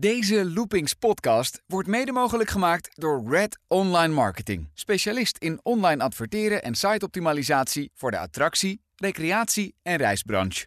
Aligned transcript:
Deze 0.00 0.50
Loopings 0.50 0.94
podcast 0.94 1.62
wordt 1.66 1.88
mede 1.88 2.12
mogelijk 2.12 2.50
gemaakt 2.50 2.90
door 2.94 3.22
Red 3.28 3.58
Online 3.68 4.14
Marketing. 4.14 4.68
Specialist 4.74 5.36
in 5.38 5.60
online 5.62 6.02
adverteren 6.02 6.62
en 6.62 6.74
siteoptimalisatie 6.74 7.90
voor 7.94 8.10
de 8.10 8.18
attractie, 8.18 8.80
recreatie 8.96 9.74
en 9.82 9.96
reisbranche. 9.96 10.66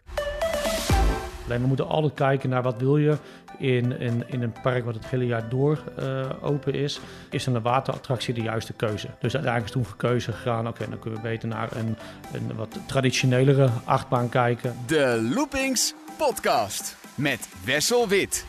Alleen 1.44 1.60
we 1.60 1.66
moeten 1.66 1.88
altijd 1.88 2.14
kijken 2.14 2.48
naar 2.48 2.62
wat 2.62 2.78
wil 2.78 2.96
je 2.96 3.16
in, 3.58 4.00
in, 4.00 4.24
in 4.26 4.42
een 4.42 4.54
park 4.62 4.84
wat 4.84 4.94
het 4.94 5.06
hele 5.06 5.26
jaar 5.26 5.48
door 5.48 5.84
uh, 5.98 6.30
open 6.40 6.74
is. 6.74 7.00
Is 7.30 7.44
dan 7.44 7.54
een 7.54 7.62
waterattractie 7.62 8.34
de 8.34 8.42
juiste 8.42 8.72
keuze? 8.72 9.06
Dus 9.06 9.34
uiteindelijk 9.34 9.64
is 9.64 9.70
toen 9.70 9.84
voor 9.84 9.96
keuze 9.96 10.32
gegaan, 10.32 10.68
oké, 10.68 10.88
dan 10.88 10.98
kunnen 10.98 11.22
we 11.22 11.28
beter 11.28 11.48
naar 11.48 11.76
een, 11.76 11.96
een 12.32 12.56
wat 12.56 12.78
traditionelere 12.86 13.70
achtbaan 13.84 14.28
kijken. 14.28 14.76
De 14.86 15.30
Loopings 15.34 15.94
podcast 16.16 16.96
met 17.14 17.48
Wessel 17.64 18.08
Wit. 18.08 18.44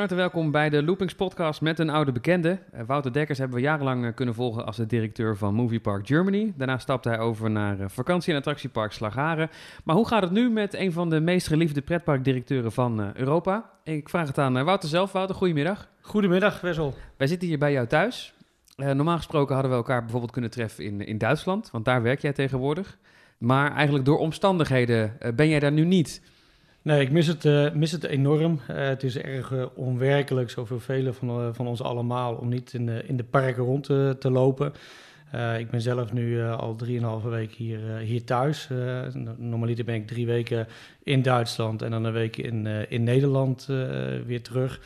Van 0.00 0.08
harte 0.08 0.24
welkom 0.24 0.50
bij 0.50 0.70
de 0.70 0.82
Loopings 0.82 1.14
podcast 1.14 1.60
met 1.60 1.78
een 1.78 1.90
oude 1.90 2.12
bekende. 2.12 2.58
Eh, 2.72 2.82
Wouter 2.86 3.12
Dekkers 3.12 3.38
hebben 3.38 3.56
we 3.56 3.62
jarenlang 3.62 4.04
eh, 4.04 4.14
kunnen 4.14 4.34
volgen 4.34 4.66
als 4.66 4.76
de 4.76 4.86
directeur 4.86 5.36
van 5.36 5.54
Movie 5.54 5.80
Park 5.80 6.06
Germany. 6.06 6.52
Daarna 6.56 6.78
stapte 6.78 7.08
hij 7.08 7.18
over 7.18 7.50
naar 7.50 7.80
eh, 7.80 7.88
vakantie- 7.88 8.32
en 8.32 8.38
attractiepark 8.38 8.92
Slagaren. 8.92 9.50
Maar 9.84 9.96
hoe 9.96 10.06
gaat 10.06 10.22
het 10.22 10.30
nu 10.30 10.50
met 10.50 10.74
een 10.74 10.92
van 10.92 11.10
de 11.10 11.20
meest 11.20 11.46
geliefde 11.46 11.82
pretparkdirecteuren 11.82 12.72
van 12.72 13.12
Europa? 13.16 13.70
Ik 13.84 14.08
vraag 14.08 14.26
het 14.26 14.38
aan 14.38 14.64
Wouter 14.64 14.88
zelf. 14.88 15.12
Wouter, 15.12 15.36
goedemiddag. 15.36 15.88
Goedemiddag, 16.00 16.60
Wessel. 16.60 16.94
Wij 17.16 17.26
zitten 17.26 17.48
hier 17.48 17.58
bij 17.58 17.72
jou 17.72 17.86
thuis. 17.86 18.34
normaal 18.76 19.16
gesproken 19.16 19.54
hadden 19.54 19.70
we 19.72 19.78
elkaar 19.78 20.00
bijvoorbeeld 20.00 20.32
kunnen 20.32 20.50
treffen 20.50 20.84
in, 20.84 21.06
in 21.06 21.18
Duitsland, 21.18 21.70
want 21.70 21.84
daar 21.84 22.02
werk 22.02 22.20
jij 22.20 22.32
tegenwoordig. 22.32 22.98
Maar 23.38 23.72
eigenlijk 23.72 24.04
door 24.04 24.18
omstandigheden 24.18 25.18
ben 25.34 25.48
jij 25.48 25.60
daar 25.60 25.72
nu 25.72 25.84
niet. 25.84 26.22
Nee, 26.82 27.00
ik 27.00 27.10
mis 27.10 27.26
het, 27.26 27.44
uh, 27.44 27.72
mis 27.72 27.92
het 27.92 28.04
enorm. 28.04 28.60
Uh, 28.70 28.76
het 28.76 29.02
is 29.02 29.18
erg 29.18 29.50
uh, 29.50 29.64
onwerkelijk, 29.74 30.50
zoveel 30.50 30.80
velen 30.80 31.14
van, 31.14 31.54
van 31.54 31.66
ons 31.66 31.82
allemaal, 31.82 32.34
om 32.34 32.48
niet 32.48 32.72
in, 32.72 32.88
in 32.88 33.16
de 33.16 33.24
parken 33.24 33.64
rond 33.64 33.84
te, 33.84 34.16
te 34.18 34.30
lopen. 34.30 34.72
ik 35.58 35.70
ben 35.70 35.80
zelf 35.80 36.12
nu 36.12 36.42
al 36.42 36.76
drieënhalve 36.76 37.28
week 37.28 37.52
hier, 37.52 37.96
hier 37.96 38.24
thuis. 38.24 38.68
normaliter 39.36 39.84
ben 39.84 39.94
ik 39.94 40.06
drie 40.06 40.26
weken 40.26 40.66
in 41.02 41.22
Duitsland 41.22 41.82
en 41.82 41.90
dan 41.90 42.04
een 42.04 42.12
week 42.12 42.36
in, 42.36 42.66
in 42.88 43.02
Nederland 43.02 43.66
weer 44.26 44.42
terug. 44.42 44.80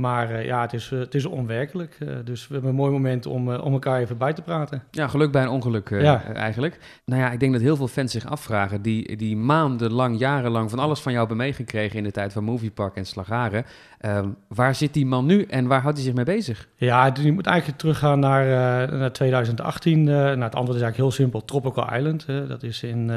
Maar 0.00 0.30
uh, 0.30 0.44
ja, 0.44 0.60
het 0.60 0.72
is, 0.72 0.90
uh, 0.90 0.98
het 0.98 1.14
is 1.14 1.24
onwerkelijk. 1.24 1.96
Uh, 2.02 2.08
dus 2.24 2.46
we 2.46 2.52
hebben 2.52 2.70
een 2.70 2.76
mooi 2.76 2.92
moment 2.92 3.26
om, 3.26 3.54
om 3.54 3.72
elkaar 3.72 4.00
even 4.00 4.18
bij 4.18 4.32
te 4.32 4.42
praten. 4.42 4.82
Ja, 4.90 5.08
geluk 5.08 5.32
bij 5.32 5.42
een 5.42 5.48
ongeluk 5.48 5.88
ja. 5.88 6.22
eigenlijk. 6.24 6.78
Nou 7.04 7.20
ja, 7.22 7.30
ik 7.30 7.40
denk 7.40 7.52
dat 7.52 7.60
heel 7.60 7.76
veel 7.76 7.88
fans 7.88 8.12
zich 8.12 8.26
afvragen... 8.26 8.82
die, 8.82 9.16
die 9.16 9.36
maandenlang, 9.36 10.18
jarenlang 10.18 10.70
van 10.70 10.78
alles 10.78 11.00
van 11.00 11.12
jou 11.12 11.26
hebben 11.26 11.46
meegekregen... 11.46 11.98
in 11.98 12.04
de 12.04 12.10
tijd 12.10 12.32
van 12.32 12.44
Moviepark 12.44 12.96
en 12.96 13.06
Slagaren. 13.06 13.64
Ehm, 13.98 14.28
waar 14.48 14.74
zit 14.74 14.94
die 14.94 15.06
man 15.06 15.26
nu 15.26 15.42
en 15.42 15.66
waar 15.66 15.80
houdt 15.80 15.96
hij 15.96 16.06
zich 16.06 16.14
mee 16.14 16.24
bezig? 16.24 16.68
Ja, 16.76 17.12
je 17.20 17.32
moet 17.32 17.46
eigenlijk 17.46 17.78
teruggaan 17.78 18.18
naar, 18.18 18.46
naar 18.92 19.12
2018. 19.12 20.02
nou, 20.04 20.28
het 20.28 20.54
antwoord 20.54 20.78
is 20.78 20.82
eigenlijk 20.82 20.96
heel 20.96 21.10
simpel. 21.10 21.44
Tropical 21.44 21.94
Island, 21.94 22.26
dat 22.26 22.62
is 22.62 22.82
in... 22.82 23.10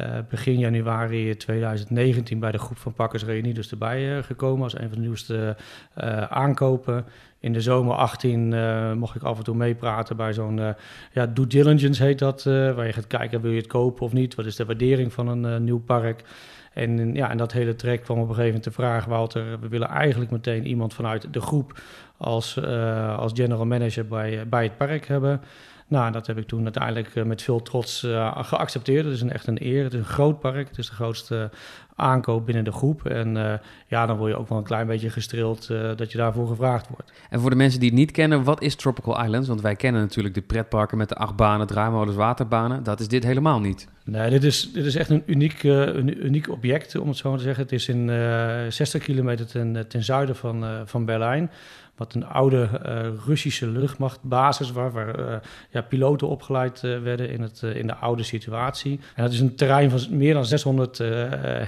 Uh, 0.00 0.06
begin 0.28 0.58
januari 0.58 1.36
2019 1.36 2.38
bij 2.38 2.52
de 2.52 2.58
groep 2.58 2.78
van 2.78 2.92
Pakkers 2.92 3.24
Reunie 3.24 3.54
dus 3.54 3.70
erbij 3.70 4.16
uh, 4.16 4.22
gekomen 4.22 4.62
als 4.62 4.78
een 4.78 4.88
van 4.88 4.98
de 4.98 5.00
nieuwste 5.00 5.56
uh, 5.98 6.22
aankopen. 6.22 7.04
In 7.40 7.52
de 7.52 7.60
zomer 7.60 7.94
18 7.94 8.48
mocht 8.98 9.16
ik 9.16 9.22
af 9.22 9.38
en 9.38 9.44
toe 9.44 9.56
meepraten 9.56 10.16
bij 10.16 10.32
zo'n 10.32 10.74
ja, 11.12 11.26
due 11.26 11.46
diligence 11.46 12.02
heet 12.02 12.18
dat, 12.18 12.42
waar 12.42 12.86
je 12.86 12.92
gaat 12.92 13.06
kijken 13.06 13.40
wil 13.40 13.50
je 13.50 13.56
het 13.56 13.66
kopen 13.66 14.04
of 14.04 14.12
niet, 14.12 14.34
wat 14.34 14.46
is 14.46 14.56
de 14.56 14.64
waardering 14.64 15.12
van 15.12 15.28
een 15.28 15.64
nieuw 15.64 15.80
park. 15.80 16.22
En, 16.72 17.14
ja, 17.14 17.30
en 17.30 17.36
dat 17.36 17.52
hele 17.52 17.74
trek 17.74 18.02
kwam 18.02 18.16
op 18.16 18.28
een 18.28 18.34
gegeven 18.34 18.46
moment 18.46 18.64
de 18.64 18.82
vraag, 18.82 19.04
Walter, 19.04 19.60
we 19.60 19.68
willen 19.68 19.88
eigenlijk 19.88 20.30
meteen 20.30 20.66
iemand 20.66 20.94
vanuit 20.94 21.32
de 21.32 21.40
groep 21.40 21.80
als, 22.16 22.64
als 23.16 23.32
general 23.34 23.66
manager 23.66 24.06
bij, 24.06 24.48
bij 24.48 24.62
het 24.62 24.76
park 24.76 25.06
hebben. 25.06 25.40
Nou, 25.92 26.12
dat 26.12 26.26
heb 26.26 26.38
ik 26.38 26.46
toen 26.46 26.62
uiteindelijk 26.62 27.14
eh, 27.14 27.24
met 27.24 27.42
veel 27.42 27.62
trots 27.62 28.02
uh, 28.02 28.38
geaccepteerd. 28.42 29.04
Het 29.04 29.14
is 29.14 29.20
een, 29.20 29.32
echt 29.32 29.46
een 29.46 29.64
eer. 29.64 29.84
Het 29.84 29.92
is 29.92 29.98
een 29.98 30.04
groot 30.04 30.40
park. 30.40 30.68
Het 30.68 30.78
is 30.78 30.88
de 30.88 30.94
grootste 30.94 31.50
aankoop 31.96 32.46
binnen 32.46 32.64
de 32.64 32.72
groep. 32.72 33.06
En 33.06 33.36
uh, 33.36 33.52
ja, 33.86 34.06
dan 34.06 34.16
word 34.16 34.30
je 34.30 34.38
ook 34.38 34.48
wel 34.48 34.58
een 34.58 34.64
klein 34.64 34.86
beetje 34.86 35.10
gestreeld 35.10 35.66
dat 35.96 36.12
je 36.12 36.18
daarvoor 36.18 36.46
gevraagd 36.46 36.88
wordt. 36.88 37.12
En 37.30 37.40
voor 37.40 37.50
de 37.50 37.56
mensen 37.56 37.80
die 37.80 37.88
het 37.88 37.98
niet 37.98 38.10
kennen, 38.10 38.44
wat 38.44 38.62
is 38.62 38.74
Tropical 38.74 39.24
Islands? 39.24 39.48
Want 39.48 39.60
wij 39.60 39.76
kennen 39.76 40.00
natuurlijk 40.00 40.34
de 40.34 40.40
pretparken 40.40 40.98
met 40.98 41.08
de 41.08 41.14
acht 41.14 41.36
banen, 41.36 41.66
draaimolens, 41.66 42.16
waterbanen. 42.16 42.82
Dat 42.82 43.00
is 43.00 43.08
dit 43.08 43.24
helemaal 43.24 43.60
niet. 43.60 43.88
Nee, 44.04 44.30
dit 44.30 44.44
is, 44.44 44.72
dit 44.72 44.84
is 44.84 44.96
echt 44.96 45.10
een 45.10 45.22
uniek, 45.26 45.62
een 45.62 46.26
uniek 46.26 46.48
object, 46.48 46.96
om 46.96 47.08
het 47.08 47.16
zo 47.16 47.28
maar 47.28 47.38
te 47.38 47.44
zeggen. 47.44 47.62
Het 47.62 47.72
is 47.72 47.88
in 47.88 48.08
60 48.68 49.02
kilometer 49.02 49.46
ten, 49.46 49.88
ten 49.88 50.02
zuiden 50.02 50.36
van, 50.36 50.64
van 50.84 51.04
Berlijn 51.04 51.50
wat 51.96 52.14
een 52.14 52.26
oude 52.26 52.68
uh, 52.86 53.24
Russische 53.26 53.66
luchtmachtbasis 53.66 54.72
was, 54.72 54.92
waar 54.92 55.20
uh, 55.20 55.34
ja, 55.70 55.80
piloten 55.80 56.28
opgeleid 56.28 56.82
uh, 56.84 57.02
werden 57.02 57.30
in, 57.30 57.42
het, 57.42 57.62
in 57.62 57.86
de 57.86 57.94
oude 57.94 58.22
situatie. 58.22 59.00
En 59.14 59.22
dat 59.22 59.32
is 59.32 59.40
een 59.40 59.54
terrein 59.54 59.90
van 59.90 60.16
meer 60.16 60.34
dan 60.34 60.44
600 60.44 60.98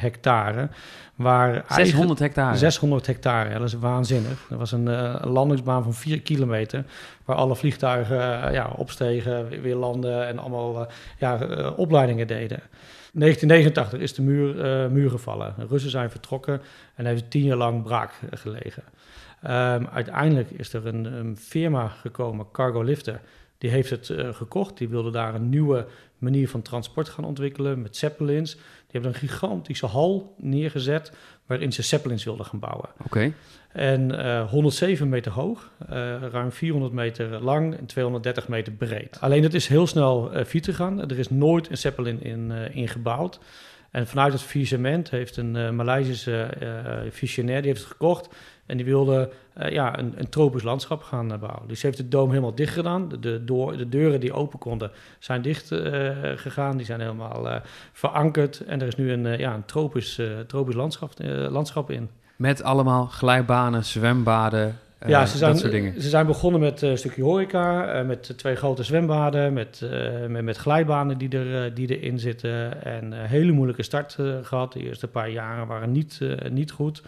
hectare. 0.01 0.69
Waar 1.15 1.65
600 1.69 2.19
hectare? 2.19 2.57
600 2.57 3.07
hectare, 3.07 3.51
ja, 3.51 3.59
dat 3.59 3.67
is 3.67 3.75
waanzinnig. 3.75 4.47
Er 4.51 4.57
was 4.57 4.73
een, 4.73 4.87
een 4.87 5.31
landingsbaan 5.31 5.83
van 5.83 5.95
4 5.95 6.21
kilometer, 6.21 6.85
waar 7.25 7.37
alle 7.37 7.57
vliegtuigen 7.57 8.53
ja, 8.53 8.73
opstegen, 8.77 9.49
weer 9.63 9.77
landen 9.77 10.27
en 10.27 10.39
allemaal 10.39 10.87
ja, 11.19 11.39
opleidingen 11.77 12.27
deden. 12.27 12.61
1989 13.13 14.01
is 14.01 14.15
de 14.15 14.23
muur, 14.23 14.55
muur 14.91 15.11
gevallen. 15.11 15.55
De 15.59 15.67
Russen 15.67 15.91
zijn 15.91 16.11
vertrokken 16.11 16.61
en 16.95 17.07
heeft 17.07 17.31
tien 17.31 17.45
jaar 17.45 17.57
lang 17.57 17.83
braak 17.83 18.13
gelegen. 18.31 18.83
Um, 19.47 19.87
uiteindelijk 19.87 20.51
is 20.51 20.73
er 20.73 20.87
een, 20.87 21.05
een, 21.05 21.37
firma 21.37 21.89
gekomen, 21.89 22.47
Cargo 22.53 22.83
Lifter. 22.83 23.21
Die 23.59 23.71
heeft 23.71 23.91
het 23.91 24.09
uh, 24.09 24.35
gekocht. 24.35 24.79
Die 24.79 24.89
wilde 24.89 25.11
daar 25.11 25.35
een 25.35 25.49
nieuwe 25.49 25.87
manier 26.19 26.49
van 26.49 26.63
transport 26.63 27.09
gaan 27.09 27.25
ontwikkelen 27.25 27.83
met 27.83 27.97
Zeppelins. 27.97 28.53
Die 28.55 28.63
hebben 29.01 29.11
een 29.11 29.29
gigantische 29.29 29.87
hal 29.87 30.35
neergezet 30.39 31.13
waarin 31.47 31.73
ze 31.73 31.83
Zeppelins 31.83 32.25
wilden 32.25 32.47
gaan 32.47 32.59
bouwen. 32.59 32.89
Oké. 33.05 33.33
En 33.73 34.11
uh, 34.11 34.39
eh, 34.39 34.51
107 34.51 35.09
meter 35.09 35.33
hoog, 35.33 35.71
uh, 35.83 35.89
ruim 36.31 36.53
400 36.53 36.93
meter 36.93 37.43
lang 37.43 37.77
en 37.77 37.87
230 37.87 38.49
meter 38.49 38.73
breed. 38.73 39.17
Alleen 39.21 39.43
het 39.43 39.55
is 39.55 39.67
heel 39.67 39.87
snel 39.87 40.31
fietsen 40.47 40.75
gaan. 40.75 41.01
Er 41.01 41.19
is 41.19 41.31
nooit 41.31 41.71
een 41.71 41.79
Zeppelin 41.79 42.23
in, 42.23 42.51
in 42.51 42.89
gebouwd. 42.89 43.39
En 43.91 44.07
vanuit 44.07 44.33
het 44.33 44.43
faillissement 44.43 45.11
heeft 45.11 45.37
een 45.37 45.77
Maleisische 45.77 46.49
visionair, 47.11 47.59
die 47.63 47.71
heeft 47.71 47.83
het 47.83 47.93
gekocht. 47.93 48.29
En 48.67 48.77
die 48.77 48.87
wilde 48.87 49.31
uh, 49.59 49.71
ja, 49.71 49.99
een, 49.99 50.13
een, 50.17 50.29
tropisch 50.29 50.63
landschap 50.63 51.03
gaan 51.03 51.29
bouwen. 51.29 51.69
Dus 51.69 51.83
heeft 51.83 51.97
de 51.97 52.09
doom 52.09 52.29
helemaal 52.29 52.55
dicht 52.55 52.73
gedaan. 52.73 53.09
De, 53.09 53.21
de, 53.21 53.45
door, 53.45 53.77
de 53.77 53.89
deuren 53.89 54.21
die 54.21 54.33
open 54.33 54.59
konden 54.59 54.91
zijn 55.19 55.43
dicht 55.43 55.69
gegaan. 56.35 56.77
Die 56.77 56.87
zijn 56.87 57.01
helemaal 57.01 57.61
verankerd. 57.93 58.61
En 58.61 58.81
er 58.81 58.87
is 58.87 58.97
nu 58.97 59.13
een, 59.13 59.39
ja, 59.39 59.55
een 59.55 59.65
tropisch, 59.65 60.21
tropisch 60.47 60.75
landschap, 60.75 61.13
landschap 61.49 61.91
in. 61.91 62.09
Met 62.37 62.63
allemaal 62.63 63.07
glijbanen, 63.07 63.85
zwembaden, 63.85 64.79
ja, 65.07 65.21
eh, 65.21 65.27
ze 65.27 65.37
zijn, 65.37 65.57
ze 66.01 66.09
zijn 66.09 66.27
begonnen 66.27 66.61
met 66.61 66.83
een 66.83 66.99
stukje 66.99 67.23
horeca, 67.23 67.87
eh, 67.87 68.07
met 68.07 68.33
twee 68.37 68.57
grote 68.57 68.83
zwembaden, 68.83 69.53
met, 69.53 69.89
met, 70.29 70.43
met, 70.43 70.57
glijbanen 70.57 71.19
die, 71.19 71.29
er, 71.29 71.75
die 71.75 71.99
erin 71.99 72.19
zitten. 72.19 72.85
En 72.85 73.13
een 73.13 73.27
hele 73.27 73.53
moeilijke 73.53 73.83
start 73.83 74.19
gehad. 74.43 74.73
De 74.73 74.81
eerste 74.81 75.09
paar 75.09 75.31
jaren 75.31 75.67
waren 75.67 75.93
niet, 75.93 76.21
niet 76.51 76.71
goed. 76.71 77.03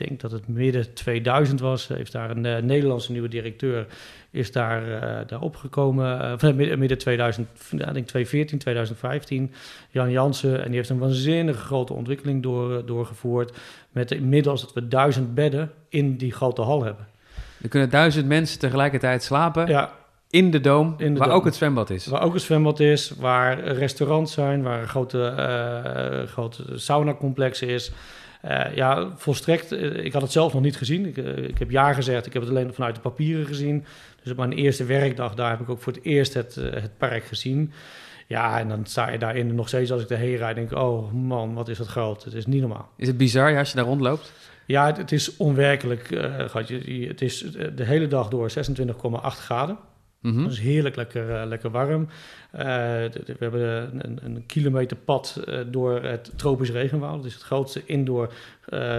Ik 0.00 0.08
denk 0.08 0.20
dat 0.20 0.30
het 0.30 0.48
midden 0.48 0.94
2000 0.94 1.60
was. 1.60 1.88
Heeft 1.88 2.12
daar 2.12 2.30
een 2.30 2.66
Nederlandse 2.66 3.12
nieuwe 3.12 3.28
directeur 3.28 3.86
is 4.30 4.52
daar, 4.52 4.82
daar 5.26 5.40
opgekomen. 5.40 6.38
Uh, 6.42 6.52
midden, 6.54 6.78
midden 6.78 6.98
2000, 6.98 7.48
ik 7.70 7.78
denk 7.78 8.06
2014, 8.06 8.58
2015. 8.58 9.52
Jan 9.90 10.10
Jansen. 10.10 10.62
En 10.62 10.66
die 10.66 10.76
heeft 10.76 10.88
een 10.88 10.98
waanzinnige 10.98 11.58
grote 11.58 11.92
ontwikkeling 11.92 12.42
door, 12.42 12.86
doorgevoerd. 12.86 13.56
Met 13.90 14.10
inmiddels 14.10 14.60
dat 14.60 14.72
we 14.72 14.88
duizend 14.88 15.34
bedden 15.34 15.72
in 15.88 16.16
die 16.16 16.32
grote 16.32 16.62
hal 16.62 16.84
hebben. 16.84 17.06
Er 17.62 17.68
kunnen 17.68 17.90
duizend 17.90 18.26
mensen 18.26 18.58
tegelijkertijd 18.58 19.22
slapen. 19.22 19.66
Ja. 19.66 19.92
In 20.30 20.50
de 20.50 20.60
doom, 20.60 20.94
in 20.98 21.14
de 21.14 21.20
waar 21.20 21.30
ook 21.30 21.44
het 21.44 21.54
zwembad 21.54 21.90
is. 21.90 22.06
Waar 22.06 22.22
ook 22.22 22.34
het 22.34 22.42
zwembad 22.42 22.80
is, 22.80 23.12
waar 23.18 23.60
restaurants 23.64 24.32
zijn, 24.32 24.62
waar 24.62 24.80
een 24.80 24.88
grote, 24.88 26.26
grote 26.28 26.62
sauna-complex 26.74 27.62
is. 27.62 27.92
Uh, 28.44 28.74
ja, 28.74 29.12
volstrekt. 29.16 29.72
Uh, 29.72 30.04
ik 30.04 30.12
had 30.12 30.22
het 30.22 30.32
zelf 30.32 30.52
nog 30.52 30.62
niet 30.62 30.76
gezien. 30.76 31.06
Ik, 31.06 31.16
ik, 31.48 31.58
heb 31.58 31.70
ja 31.70 31.92
gezegd, 31.92 32.26
ik 32.26 32.32
heb 32.32 32.42
het 32.42 32.50
alleen 32.50 32.74
vanuit 32.74 32.94
de 32.94 33.00
papieren 33.00 33.46
gezien. 33.46 33.84
Dus 34.22 34.32
op 34.32 34.38
mijn 34.38 34.52
eerste 34.52 34.84
werkdag, 34.84 35.34
daar 35.34 35.50
heb 35.50 35.60
ik 35.60 35.68
ook 35.68 35.80
voor 35.80 35.92
het 35.92 36.04
eerst 36.04 36.34
het, 36.34 36.54
het 36.54 36.98
park 36.98 37.24
gezien. 37.24 37.72
Ja, 38.26 38.58
en 38.58 38.68
dan 38.68 38.86
sta 38.86 39.10
je 39.10 39.18
daarin 39.18 39.54
nog 39.54 39.68
steeds 39.68 39.92
als 39.92 40.02
ik 40.02 40.10
erheen 40.10 40.36
rijd, 40.36 40.54
denk 40.54 40.70
ik, 40.70 40.78
oh 40.78 41.12
man, 41.12 41.54
wat 41.54 41.68
is 41.68 41.78
dat 41.78 41.86
groot. 41.86 42.24
Het 42.24 42.34
is 42.34 42.46
niet 42.46 42.60
normaal. 42.60 42.90
Is 42.96 43.06
het 43.06 43.16
bizar 43.16 43.58
als 43.58 43.70
je 43.70 43.76
daar 43.76 43.84
rondloopt? 43.84 44.32
Ja, 44.66 44.94
het, 44.94 45.12
is 45.12 45.36
onwerkelijk. 45.36 46.10
Uh, 46.10 46.54
het 47.08 47.20
is 47.20 47.40
de 47.74 47.84
hele 47.84 48.06
dag 48.06 48.28
door 48.28 48.50
26,8 48.50 48.56
graden. 49.20 49.78
Mm 50.20 50.42
Dat 50.42 50.52
is 50.52 50.60
heerlijk 50.60 50.96
lekker, 50.96 51.46
lekker 51.46 51.70
warm. 51.70 52.08
We 52.50 53.36
hebben 53.38 53.90
een, 54.04 54.18
een 54.24 54.46
kilometer 54.46 54.96
pad 54.96 55.40
door 55.66 56.02
het 56.02 56.30
tropisch 56.36 56.70
regenwoud. 56.70 57.16
Het 57.16 57.24
is 57.24 57.34
het 57.34 57.42
grootste 57.42 57.82
indoor 57.86 58.32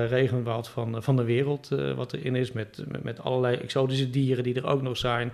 regenwoud 0.09 0.67
van, 0.67 1.03
van 1.03 1.15
de 1.15 1.23
wereld 1.23 1.69
wat 1.95 2.13
erin 2.13 2.35
is. 2.35 2.51
Met, 2.51 2.83
met, 3.01 3.21
allerlei 3.21 3.55
exotische 3.55 4.09
dieren 4.09 4.43
die 4.43 4.55
er 4.55 4.67
ook 4.67 4.81
nog 4.81 4.97
zijn. 4.97 5.31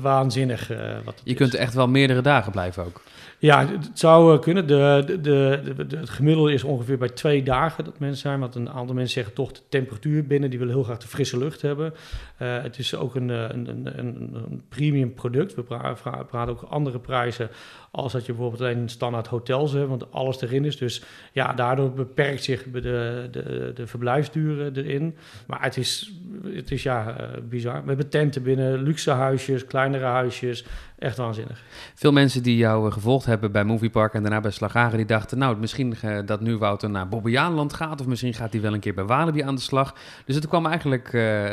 waanzinnig. 0.00 0.70
wat 1.04 1.20
Je 1.24 1.34
kunt 1.34 1.54
echt 1.54 1.74
wel 1.74 1.88
meerdere 1.88 2.20
dagen 2.22 2.52
blijven 2.52 2.84
ook. 2.84 3.02
Ja, 3.40 3.66
het 3.66 3.90
zou 3.92 4.34
eh, 4.34 4.40
kunnen. 4.40 4.66
De, 4.66 5.02
de, 5.06 5.20
de, 5.20 5.96
het 5.96 6.10
gemiddelde 6.10 6.52
is 6.52 6.64
ongeveer 6.64 6.98
bij 6.98 7.08
twee 7.08 7.42
dagen 7.42 7.84
dat 7.84 7.98
mensen 7.98 8.20
zijn. 8.20 8.40
Want 8.40 8.54
een 8.54 8.70
aantal 8.70 8.94
mensen 8.94 9.14
zeggen 9.14 9.34
toch 9.34 9.52
de 9.52 9.60
temperatuur 9.68 10.26
binnen. 10.26 10.50
Die 10.50 10.58
willen 10.58 10.74
heel 10.74 10.82
graag 10.82 10.98
de 10.98 11.08
frisse 11.08 11.38
lucht 11.38 11.62
hebben. 11.62 11.94
Het 12.36 12.78
is 12.78 12.94
ook 12.94 13.14
een, 13.14 13.28
een, 13.28 13.68
een, 13.68 13.98
een, 13.98 14.62
premium 14.68 15.14
product. 15.14 15.54
We 15.54 15.62
praten 15.62 16.48
ook 16.48 16.62
andere 16.62 16.89
prijzen 16.98 17.50
als 17.92 18.12
dat 18.12 18.26
je 18.26 18.32
bijvoorbeeld 18.32 18.62
alleen 18.62 18.88
standaard 18.88 19.26
hotels 19.26 19.72
hebt. 19.72 19.88
Want 19.88 20.12
alles 20.12 20.40
erin 20.40 20.64
is. 20.64 20.76
Dus 20.78 21.02
ja, 21.32 21.52
daardoor 21.52 21.92
beperkt 21.92 22.44
zich 22.44 22.62
de, 22.72 23.28
de, 23.30 23.72
de 23.74 23.86
verblijfsduren 23.86 24.76
erin. 24.76 25.16
Maar 25.46 25.62
het 25.62 25.76
is, 25.76 26.12
het 26.54 26.70
is 26.70 26.82
ja, 26.82 27.16
uh, 27.20 27.26
bizar. 27.48 27.80
We 27.82 27.88
hebben 27.88 28.08
tenten 28.08 28.42
binnen, 28.42 28.82
luxe 28.82 29.10
huisjes, 29.10 29.64
kleinere 29.64 30.04
huisjes. 30.04 30.64
Echt 30.98 31.16
waanzinnig. 31.16 31.62
Veel 31.94 32.12
mensen 32.12 32.42
die 32.42 32.56
jou 32.56 32.90
gevolgd 32.90 33.26
hebben 33.26 33.52
bij 33.52 33.64
Moviepark 33.64 34.14
en 34.14 34.22
daarna 34.22 34.40
bij 34.40 34.50
Slagaren, 34.50 34.96
die 34.96 35.06
dachten, 35.06 35.38
nou, 35.38 35.56
misschien 35.56 35.96
uh, 36.04 36.18
dat 36.26 36.40
nu 36.40 36.56
Wouter 36.56 36.90
naar 36.90 37.08
Bobbejaanland 37.08 37.72
gaat, 37.72 38.00
of 38.00 38.06
misschien 38.06 38.34
gaat 38.34 38.52
hij 38.52 38.60
wel 38.60 38.74
een 38.74 38.80
keer 38.80 38.94
bij 38.94 39.04
Walibi 39.04 39.40
aan 39.40 39.54
de 39.54 39.60
slag. 39.60 39.94
Dus 40.24 40.34
het 40.34 40.48
kwam 40.48 40.66
eigenlijk, 40.66 41.10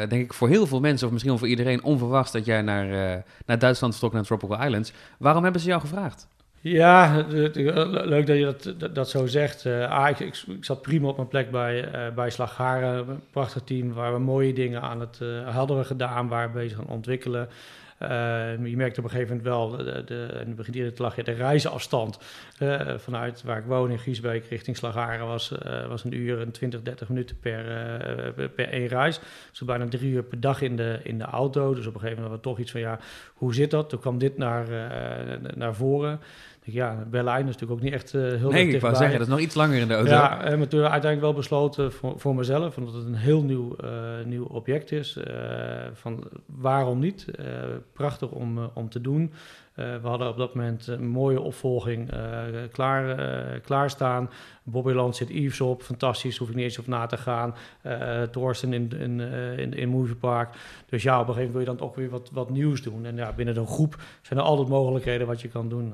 denk 0.10 0.24
ik, 0.24 0.33
voor 0.33 0.48
heel 0.48 0.68
veel 0.68 0.80
mensen, 0.80 1.06
of 1.06 1.12
misschien 1.12 1.31
wel 1.31 1.42
voor 1.42 1.50
iedereen, 1.50 1.83
onverwachts 1.83 2.31
dat 2.31 2.45
jij 2.45 2.62
naar, 2.62 3.24
naar 3.45 3.60
Duitsland 3.60 3.92
vertrok, 3.92 4.13
naar 4.13 4.24
Tropical 4.24 4.63
Islands. 4.63 4.94
Waarom 5.28 5.44
hebben 5.44 5.62
ze 5.62 5.68
jou 5.68 5.82
gevraagd? 5.82 6.28
Ja, 6.62 7.26
leuk 7.28 8.28
dat 8.28 8.38
je 8.38 8.56
dat, 8.78 8.96
dat, 8.96 9.10
zo 9.10 9.26
zegt. 9.26 9.66
ah, 9.66 10.10
ik, 10.10 10.20
ik, 10.20 10.44
zat 10.62 10.82
prima 10.82 11.08
op 11.08 11.16
mijn 11.16 11.28
plek 11.28 11.52
bij, 11.52 12.08
uh, 12.08 12.14
bij 12.16 12.30
Slagharen, 12.30 13.10
een 13.10 13.20
prachtig 13.32 13.62
team 13.64 13.94
waar 13.94 14.14
we 14.14 14.20
mooie 14.20 14.54
dingen 14.54 14.82
aan 14.82 15.00
het 15.00 15.20
hadden 15.46 15.78
we 15.78 15.84
gedaan, 15.84 16.28
waar 16.28 16.48
we 16.48 16.60
bezig 16.60 16.80
aan 16.80 16.88
ontwikkelen. 16.88 17.50
Uh, 18.02 18.66
je 18.66 18.78
merkt 18.78 18.98
op 18.98 19.04
een 19.04 19.10
gegeven 19.10 19.38
moment 19.38 19.54
wel, 19.54 19.70
de, 19.70 20.04
de, 20.06 20.26
en 20.26 20.56
begint 20.56 20.76
hier 20.76 20.94
te 20.94 21.02
lachen, 21.02 21.26
de 21.26 21.32
reisafstand 21.32 22.20
uh, 22.60 22.98
vanuit 22.98 23.44
waar 23.44 23.58
ik 23.58 23.66
woon 23.66 23.92
in 23.92 24.00
Giesbeek 24.00 24.46
richting 24.46 24.78
Slagaren 24.78 25.28
was, 25.28 25.54
was 25.88 26.04
een 26.04 26.14
uur 26.14 26.42
en 26.42 26.52
20, 26.52 26.82
30 26.82 27.10
minuten 27.10 27.40
per, 27.40 27.64
per 28.56 28.70
één 28.70 28.88
reis. 28.88 29.20
Dus 29.50 29.62
bijna 29.62 29.88
drie 29.88 30.12
uur 30.12 30.24
per 30.24 30.40
dag 30.40 30.62
in 30.62 30.76
de, 30.76 31.00
in 31.04 31.18
de 31.18 31.24
auto. 31.24 31.74
Dus 31.74 31.88
op 31.88 31.94
een 31.94 32.00
gegeven 32.00 32.24
moment 32.24 32.34
hadden 32.34 32.38
we 32.38 32.50
toch 32.50 32.60
iets 32.60 32.72
van, 32.72 32.82
ja, 32.82 33.00
hoe 33.34 33.54
zit 33.54 33.72
dat? 33.72 33.90
Toen 33.90 34.00
kwam 34.00 34.18
dit 34.18 34.38
naar, 34.38 34.68
naar 35.56 35.76
voren 35.76 36.20
ja, 36.72 37.06
Berlijn 37.10 37.48
is 37.48 37.54
natuurlijk 37.54 37.72
ook 37.72 37.81
niet 37.81 37.94
echt 37.94 38.14
uh, 38.14 38.22
heel 38.22 38.50
Nee, 38.50 38.68
ik 38.68 38.81
wou 38.81 38.96
zeggen, 38.96 39.18
dat 39.18 39.28
is 39.28 39.34
nog 39.34 39.44
iets 39.44 39.56
langer 39.56 39.80
in 39.80 39.88
de 39.88 39.94
auto. 39.94 40.12
Ja, 40.12 40.44
en 40.44 40.58
maar 40.58 40.68
toen 40.68 40.81
uiteindelijk 40.81 41.22
wel 41.22 41.34
besloten 41.34 41.92
voor, 41.92 42.19
voor 42.19 42.36
mezelf, 42.36 42.78
omdat 42.78 42.94
het 42.94 43.06
een 43.06 43.16
heel 43.16 43.44
nieuw, 43.44 43.75
uh, 43.84 43.90
nieuw 44.25 44.44
object 44.44 44.92
is, 44.92 45.18
uh, 45.18 45.25
van 45.94 46.24
waarom 46.46 47.00
niet? 47.00 47.25
prachtig 47.94 48.30
om, 48.30 48.60
om 48.74 48.90
te 48.90 49.02
doen. 49.02 49.34
We 49.78 50.08
hadden 50.08 50.30
op 50.30 50.38
dat 50.38 50.54
moment 50.54 50.88
een 50.88 51.08
mooie 51.08 51.42
opvolging 51.42 52.12
klaar, 52.72 53.16
klaarstaan. 53.60 54.30
Bobbyland 54.70 55.16
zit 55.16 55.30
Yves 55.30 55.62
op, 55.62 55.82
fantastisch, 55.82 56.38
hoef 56.38 56.50
ik 56.50 56.56
niet 56.56 56.64
eens 56.64 56.80
op 56.80 56.88
na 56.88 57.06
te 57.06 57.18
gaan. 57.18 57.56
Uh, 57.86 58.22
Thorsten 58.22 58.74
in, 58.74 58.92
in, 59.00 59.20
in, 59.58 59.74
in 59.74 59.90
Movie 59.90 60.16
Park. 60.16 60.50
Dus 60.90 61.04
ja, 61.04 61.20
op 61.20 61.28
een 61.28 61.34
gegeven 61.34 61.54
moment 61.54 61.66
wil 61.66 61.74
je 61.74 61.80
dan 61.80 61.88
ook 61.90 61.96
weer 61.96 62.10
wat, 62.10 62.30
wat 62.34 62.50
nieuws 62.50 62.82
doen. 62.82 63.06
En 63.06 63.16
ja, 63.16 63.34
binnen 63.34 63.58
een 63.58 63.68
groep 63.68 64.02
zijn 64.22 64.40
er 64.40 64.46
altijd 64.46 64.68
mogelijkheden 64.68 65.28
wat 65.28 65.42
je 65.42 65.48
kan 65.48 65.70
doen. 65.70 65.94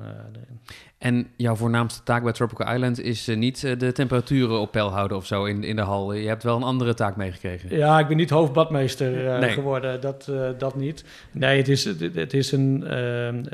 En 0.98 1.26
jouw 1.36 1.54
voornaamste 1.54 2.02
taak 2.02 2.22
bij 2.22 2.32
Tropical 2.32 2.74
Island 2.74 3.00
is 3.00 3.26
niet 3.26 3.80
de 3.80 3.92
temperaturen 3.92 4.60
op 4.60 4.70
peil 4.70 4.90
houden 4.90 5.16
of 5.16 5.26
zo 5.26 5.44
in, 5.44 5.64
in 5.64 5.76
de 5.76 5.82
hal. 5.82 6.12
Je 6.12 6.28
hebt 6.28 6.42
wel 6.42 6.56
een 6.56 6.62
andere 6.62 6.94
taak 6.94 7.16
meegekregen. 7.16 7.76
Ja, 7.76 7.98
ik 7.98 8.08
ben 8.08 8.16
niet 8.16 8.30
hoofdbadmeester 8.30 9.40
nee. 9.40 9.50
geworden, 9.50 10.00
dat, 10.00 10.32
dat 10.58 10.76
niet. 10.76 11.04
Nee, 11.30 11.56
het 11.56 11.68
is, 11.68 11.84
het, 11.84 12.14
het 12.14 12.34
is 12.34 12.52
een, 12.52 12.94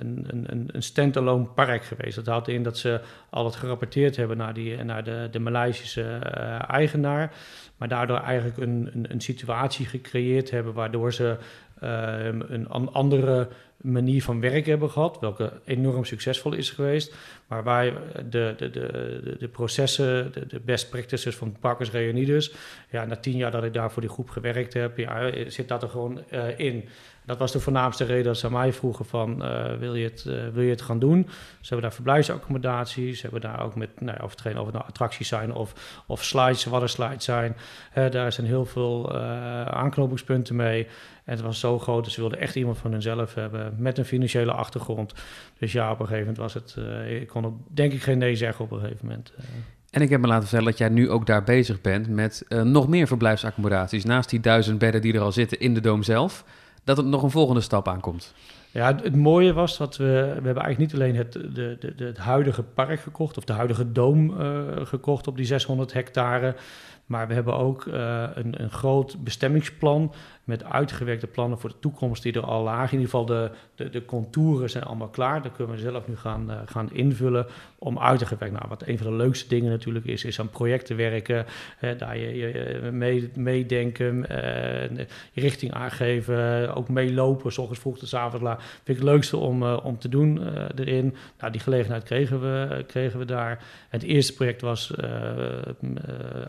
een, 0.01 0.20
een, 0.27 0.69
een 0.73 0.83
standalone 0.83 1.45
park 1.45 1.85
geweest. 1.85 2.17
Dat 2.17 2.27
houdt 2.27 2.49
in 2.49 2.63
dat 2.63 2.79
ze 2.79 3.01
al 3.31 3.45
het 3.45 3.57
gerapporteerd 3.57 4.17
hebben 4.17 4.37
naar, 4.37 4.55
die, 4.55 4.85
naar 4.85 5.05
de 5.05 5.29
de, 5.31 5.39
Maleisische 5.39 6.21
uh, 6.37 6.71
eigenaar. 6.71 7.33
Maar 7.77 7.89
daardoor 7.89 8.19
eigenlijk 8.19 8.57
een, 8.57 8.91
een, 8.95 9.07
een, 9.13 9.21
situatie 9.21 9.87
gecreëerd 9.87 10.51
hebben 10.51 10.73
waardoor 10.73 11.13
ze 11.13 11.37
uh, 11.83 12.25
een 12.49 12.69
andere 12.69 13.49
manier 13.77 14.23
van 14.23 14.41
werken 14.41 14.71
hebben 14.71 14.91
gehad, 14.91 15.21
welke 15.21 15.53
enorm 15.65 16.05
succesvol 16.05 16.53
is 16.53 16.71
geweest. 16.71 17.15
Maar 17.47 17.63
waar 17.63 17.93
de, 18.31 18.55
de, 18.57 18.71
de, 18.71 19.37
de 19.39 19.49
processen, 19.49 20.33
de, 20.49 20.61
best 20.65 20.91
practices 20.91 21.37
van 21.37 21.57
Parkers 21.61 21.91
Reunidos, 21.91 22.55
ja, 22.91 23.05
na 23.05 23.17
tien 23.17 23.37
jaar 23.37 23.51
dat 23.51 23.65
ik 23.65 23.73
daar 23.73 23.91
voor 23.91 24.03
die 24.03 24.11
groep 24.11 24.31
gewerkt 24.31 24.73
heb, 24.73 24.99
ja, 24.99 25.31
zit 25.47 25.69
dat 25.69 25.83
er 25.83 25.89
gewoon 25.89 26.31
in. 26.57 26.89
Dat 27.31 27.39
was 27.39 27.53
de 27.53 27.61
voornaamste 27.61 28.05
reden 28.05 28.25
dat 28.25 28.39
ze 28.39 28.47
aan 28.47 28.53
mij 28.53 28.73
vroegen 28.73 29.05
van, 29.05 29.43
uh, 29.43 29.75
wil, 29.79 29.95
je 29.95 30.05
het, 30.05 30.25
uh, 30.27 30.49
wil 30.53 30.63
je 30.63 30.71
het 30.71 30.83
gaan 30.83 30.99
doen? 30.99 31.27
Ze 31.29 31.69
hebben 31.69 31.83
daar 31.83 31.93
verblijfsaccommodaties, 31.93 33.17
ze 33.17 33.23
hebben 33.23 33.41
daar 33.41 33.63
ook 33.65 33.75
met, 33.75 34.01
nou, 34.01 34.23
of 34.23 34.31
het 34.31 34.59
of 34.59 34.65
het 34.65 34.75
nou 34.75 34.87
attracties 34.87 35.29
zijn 35.29 35.55
of, 35.55 36.03
of 36.07 36.25
slides, 36.25 36.65
wat 36.65 36.83
er 36.83 36.89
slides 36.89 37.25
zijn. 37.25 37.57
daar 38.11 38.33
zijn 38.33 38.47
heel 38.47 38.65
veel 38.65 39.19
aanknopingspunten 39.71 40.57
mee. 40.57 40.87
En 41.25 41.33
het 41.37 41.41
was 41.41 41.61
zo 41.61 41.79
groot, 41.79 42.05
dus 42.05 42.15
ze 42.15 42.21
wilden 42.21 42.39
echt 42.39 42.55
iemand 42.55 42.79
van 42.79 42.93
hunzelf 42.93 43.35
hebben 43.35 43.75
met 43.79 43.99
een 43.99 44.05
financiële 44.05 44.53
achtergrond. 44.53 45.15
Dus 45.59 45.73
ja, 45.73 45.91
op 45.91 46.01
een 46.01 46.07
gegeven 46.07 46.35
moment 46.35 46.39
was 46.39 46.55
het, 46.55 46.77
ik 47.21 47.29
kon 47.29 47.47
ook 47.47 47.57
denk 47.69 47.93
ik 47.93 48.03
geen 48.03 48.19
nee 48.19 48.37
zeggen 48.37 48.65
op 48.65 48.71
een 48.71 48.81
gegeven 48.81 49.07
moment. 49.07 49.33
En 49.91 50.03
ik 50.03 50.11
heb 50.11 50.21
me 50.21 50.27
laten 50.27 50.43
vertellen 50.43 50.71
dat 50.71 50.79
jij 50.79 50.89
nu 50.89 51.11
ook 51.11 51.27
daar 51.27 51.45
bezig 51.45 51.81
bent 51.81 52.09
met 52.09 52.45
nog 52.49 52.89
meer 52.89 53.07
verblijfsaccommodaties. 53.07 54.05
Naast 54.05 54.31
die 54.31 54.41
duizend 54.41 54.79
bedden 54.79 55.01
die 55.01 55.15
er 55.15 55.21
al 55.21 55.33
zitten 55.33 55.61
in 55.61 55.75
de 55.75 55.81
Doom 55.81 56.03
zelf, 56.03 56.45
dat 56.95 57.05
er 57.05 57.11
nog 57.11 57.23
een 57.23 57.31
volgende 57.31 57.61
stap 57.61 57.89
aankomt. 57.89 58.35
Ja, 58.73 58.95
het, 59.03 59.17
mooie 59.17 59.53
was 59.53 59.77
dat 59.77 59.97
we, 59.97 60.05
we 60.05 60.45
hebben 60.45 60.63
eigenlijk 60.63 60.79
niet 60.79 60.95
alleen 60.95 61.17
het, 61.17 61.33
de, 61.33 61.77
de, 61.97 62.05
het 62.05 62.19
huidige 62.19 62.63
park 62.63 63.01
gekocht, 63.01 63.37
of 63.37 63.45
de 63.45 63.53
huidige 63.53 63.93
Doom 63.93 64.31
uh, 64.31 64.61
gekocht 64.83 65.27
op 65.27 65.37
die 65.37 65.47
600 65.47 65.93
hectare. 65.93 66.55
Maar 67.07 67.29
we 67.29 67.35
hebben 67.35 67.57
ook 67.57 67.85
uh, 67.85 68.25
een, 68.35 68.63
een 68.63 68.71
groot 68.71 69.25
bestemmingsplan 69.25 70.13
met 70.51 70.65
uitgewerkte 70.65 71.27
plannen 71.27 71.59
voor 71.59 71.71
de 71.71 71.79
toekomst 71.81 72.23
die 72.23 72.33
er 72.33 72.45
al 72.45 72.63
lagen. 72.63 72.93
In 72.93 72.99
ieder 72.99 73.11
geval 73.11 73.27
de, 73.27 73.51
de, 73.75 73.91
de 73.91 74.05
contouren 74.05 74.71
zijn 74.71 74.85
allemaal 74.85 75.09
klaar. 75.09 75.43
Dat 75.43 75.53
kunnen 75.53 75.75
we 75.75 75.81
zelf 75.81 76.09
nu 76.09 76.17
gaan, 76.17 76.51
uh, 76.51 76.57
gaan 76.67 76.93
invullen 76.93 77.47
om 77.79 77.99
uit 77.99 78.19
te 78.19 78.27
werken. 78.29 78.53
Nou, 78.53 78.69
wat 78.69 78.87
een 78.87 78.99
van 78.99 79.07
de 79.07 79.17
leukste 79.17 79.49
dingen 79.49 79.71
natuurlijk 79.71 80.05
is, 80.05 80.25
is 80.25 80.41
aan 80.41 80.51
projecten 80.51 80.97
werken. 80.97 81.47
Uh, 81.81 81.91
daar 81.99 82.19
je, 82.19 82.37
je 82.37 82.91
mee, 82.93 83.31
meedenken, 83.35 84.25
je 85.33 85.41
richting 85.41 85.73
aangeven, 85.73 86.75
ook 86.75 86.89
meelopen, 86.89 87.53
s 87.53 87.59
ochtends 87.59 87.81
vroeg 87.81 87.99
tot 87.99 88.15
avond 88.15 88.43
laat. 88.43 88.63
Vind 88.63 88.89
ik 88.89 88.95
het 88.95 89.05
leukste 89.05 89.37
om, 89.37 89.63
om 89.63 89.99
te 89.99 90.09
doen 90.09 90.41
erin. 90.77 91.15
Nou, 91.39 91.53
die 91.53 91.61
gelegenheid 91.61 92.03
kregen 92.03 92.41
we, 92.41 92.85
kregen 92.87 93.19
we 93.19 93.25
daar. 93.25 93.65
Het 93.89 94.03
eerste 94.03 94.35
project 94.35 94.61
was 94.61 94.93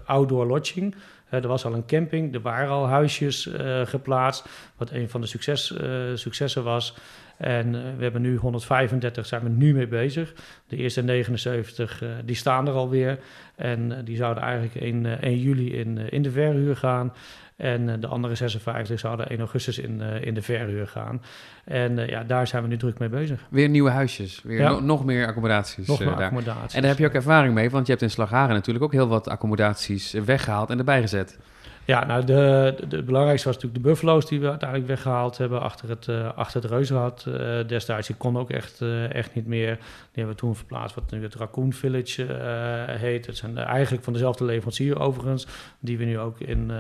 outdoor 0.06 0.46
lodging 0.46 0.96
er 1.32 1.48
was 1.48 1.66
al 1.66 1.74
een 1.74 1.86
camping, 1.86 2.34
er 2.34 2.42
waren 2.42 2.70
al 2.70 2.88
huisjes 2.88 3.46
uh, 3.46 3.86
geplaatst, 3.86 4.50
wat 4.78 4.92
een 4.92 5.10
van 5.10 5.22
de 5.22 5.28
succes, 5.28 5.72
uh, 5.72 6.02
successen 6.14 6.64
was. 6.64 6.96
En 7.38 7.74
uh, 7.74 7.82
we 7.98 8.04
hebben 8.04 8.22
nu 8.22 8.36
135, 8.36 9.26
zijn 9.26 9.44
we 9.44 9.50
nu 9.50 9.74
mee 9.74 9.88
bezig. 9.88 10.34
De 10.68 10.76
eerste 10.76 11.04
79, 11.04 12.04
die 12.26 12.36
staan 12.36 12.68
er 12.68 12.74
alweer. 12.74 13.20
En 13.56 14.06
die 14.06 14.16
zouden 14.16 14.44
eigenlijk 14.44 14.76
in 14.76 15.06
1 15.06 15.40
juli 15.40 15.74
in, 15.74 15.98
in 15.98 16.22
de 16.22 16.32
verhuur 16.32 16.76
gaan. 16.76 17.14
En 17.62 18.00
de 18.00 18.08
andere 18.08 18.36
56 18.36 19.00
zouden 19.00 19.30
1 19.30 19.40
augustus 19.40 19.78
in, 19.78 20.02
in 20.02 20.34
de 20.34 20.42
verhuur 20.42 20.88
gaan. 20.88 21.22
En 21.64 22.08
ja, 22.08 22.24
daar 22.24 22.48
zijn 22.48 22.64
we 22.64 22.70
nu 22.70 22.78
druk 22.78 23.00
mee 23.00 23.10
bezig. 23.10 23.40
Weer 23.50 23.70
nieuwe 23.70 23.90
huisjes, 23.90 24.42
weer 24.44 24.62
no 24.62 24.80
nog 24.80 25.06
meer 25.06 25.28
accommodaties. 25.28 25.88
Nog 25.88 26.00
meer 26.00 26.14
accommodaties. 26.14 26.74
En 26.74 26.82
daar 26.82 26.90
heb 26.90 27.00
je 27.00 27.06
ook 27.06 27.14
ervaring 27.14 27.54
mee, 27.54 27.70
want 27.70 27.86
je 27.86 27.92
hebt 27.92 28.04
in 28.04 28.10
Slagharen 28.10 28.56
natuurlijk 28.56 28.86
ook 28.86 28.92
heel 28.92 29.08
wat 29.08 29.28
accommodaties 29.28 30.12
weggehaald 30.12 30.70
en 30.70 30.78
erbij 30.78 31.02
gezet. 31.02 31.38
Ja, 31.86 32.06
nou, 32.06 32.26
de, 32.26 32.76
de, 32.88 33.04
belangrijkste 33.04 33.48
was 33.48 33.56
natuurlijk 33.56 33.84
de 33.84 33.90
Buffalo's 33.90 34.26
die 34.26 34.40
we 34.40 34.50
uiteindelijk 34.50 34.90
weggehaald 34.90 35.38
hebben 35.38 35.62
achter 35.62 35.90
het, 35.90 36.08
uh, 36.08 36.30
achter 36.36 36.62
het 36.62 36.72
Reuzenrad 36.72 37.26
uh, 37.28 37.68
destijds. 37.68 38.08
Die 38.08 38.16
kon 38.16 38.38
ook 38.38 38.50
echt, 38.50 38.82
uh, 38.82 39.14
echt 39.14 39.36
niet 39.36 39.48
meer. 39.48 39.76
Die 39.76 40.24
hebben 40.24 40.34
we 40.34 40.40
toen 40.40 40.56
verplaatst 40.56 40.96
wat 40.96 41.12
nu 41.12 41.24
het 41.24 41.36
Raccoon 41.36 41.74
Village 41.74 42.26
heet. 42.88 43.26
Het 43.26 43.38
zijn 43.38 43.58
eigenlijk 43.58 44.04
van 44.04 44.14
dezelfde 44.14 44.46
leverancier 44.46 45.00
overigens, 45.00 45.48
die 45.80 45.98
we 45.98 46.04
nu 46.04 46.20
ook 46.20 46.40
in, 46.40 46.72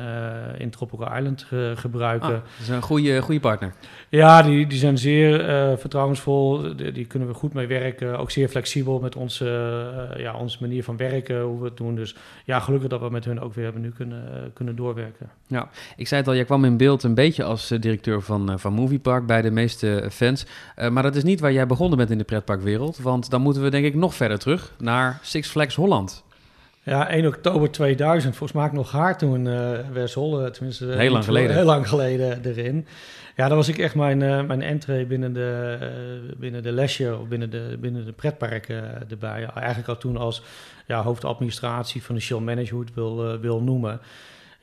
in 0.58 0.70
Tropical 0.70 1.18
Island 1.18 1.46
gebruiken. 1.76 2.28
Ah, 2.28 2.34
dat 2.34 2.62
is 2.62 2.70
een 2.70 2.82
goede, 2.82 3.22
goede 3.22 3.40
partner. 3.40 3.74
Ja, 4.10 4.42
die, 4.42 4.68
die 4.68 4.78
zijn 4.80 4.98
zeer 4.98 5.40
vertrouwensvol. 5.78 6.76
Die, 6.76 6.92
die, 6.92 7.06
kunnen 7.06 7.28
we 7.28 7.34
goed 7.34 7.54
mee 7.54 7.68
werken. 7.68 8.20
Ook 8.20 8.32
zeer 8.32 8.48
flexibel 8.48 9.00
met 9.00 9.16
onze, 9.16 9.46
ja, 10.18 10.34
onze 10.34 10.58
manier 10.62 10.84
van 10.84 10.98
werken, 10.98 11.42
hoe 11.42 11.60
we 11.60 11.66
het 11.66 11.78
doen. 11.78 11.96
Dus 11.96 12.16
ja, 12.46 12.60
gelukkig 12.60 12.90
dat 12.90 13.02
we 13.02 13.10
met 13.10 13.26
hun 13.26 13.40
ook 13.40 13.54
weer 13.54 13.64
hebben 13.64 13.82
nu 13.82 13.92
kunnen, 13.92 14.52
kunnen 14.54 14.76
door 14.76 14.91
doorwerken. 14.94 15.30
Ja, 15.48 15.70
ik 15.96 16.08
zei 16.08 16.20
het 16.20 16.30
al, 16.30 16.36
jij 16.36 16.46
kwam 16.46 16.66
in 16.66 16.78
beeld 16.78 17.04
een 17.04 17.14
beetje 17.14 17.44
als 17.44 17.68
directeur 17.68 18.22
van, 18.22 18.60
van 18.60 18.74
Moviepark 18.74 19.26
bij 19.26 19.42
de 19.42 19.52
meeste 19.52 20.08
fans. 20.12 20.46
maar 20.92 21.04
dat 21.04 21.16
is 21.16 21.24
niet 21.24 21.40
waar 21.40 21.54
jij 21.54 21.68
begonnen 21.68 21.98
bent 21.98 22.12
in 22.12 22.18
de 22.18 22.24
pretparkwereld, 22.24 22.98
want 22.98 23.30
dan 23.30 23.42
moeten 23.42 23.64
we 23.64 23.70
denk 23.70 23.86
ik 23.86 23.96
nog 23.96 24.16
verder 24.16 24.40
terug 24.40 24.74
naar 24.78 25.20
Six 25.22 25.48
Flags 25.48 25.76
Holland. 25.76 26.24
Ja, 26.84 27.10
1 27.10 27.26
oktober 27.26 27.72
2000. 27.72 28.36
Volgens 28.36 28.60
mij 28.60 28.70
nog 28.74 28.92
haar 28.92 29.18
toen 29.18 29.46
uh, 29.46 29.70
Wersel, 29.92 30.52
tenminste... 30.52 30.86
heel 30.86 31.12
lang 31.12 31.24
geleden. 31.24 31.56
Heel 31.56 31.66
lang 31.66 31.88
geleden 31.88 32.46
erin. 32.46 32.88
Ja, 33.36 33.48
dan 33.48 33.58
was 33.58 33.68
ik 33.68 33.78
echt 33.78 33.96
mijn, 33.96 34.22
uh, 34.22 34.44
mijn 34.44 34.62
entree 34.62 35.06
binnen 35.06 35.34
de, 35.34 35.78
uh, 35.82 36.40
binnen 36.40 36.64
de 36.64 36.72
lesje 36.72 37.18
of 37.18 37.28
binnen 37.28 37.50
de, 37.50 37.78
binnen 37.80 38.06
de 38.06 38.12
pretparken 38.12 39.10
erbij. 39.10 39.50
Eigenlijk 39.56 39.88
al 39.88 39.98
toen 39.98 40.18
als 40.18 40.44
ja, 40.86 41.02
hoofdadministratie 41.02 42.04
van 42.04 42.16
de 42.16 42.22
show 42.22 42.44
manager, 42.44 42.74
hoe 42.74 42.84
het 42.84 42.94
wil, 42.94 43.40
wil 43.40 43.62
noemen. 43.62 44.00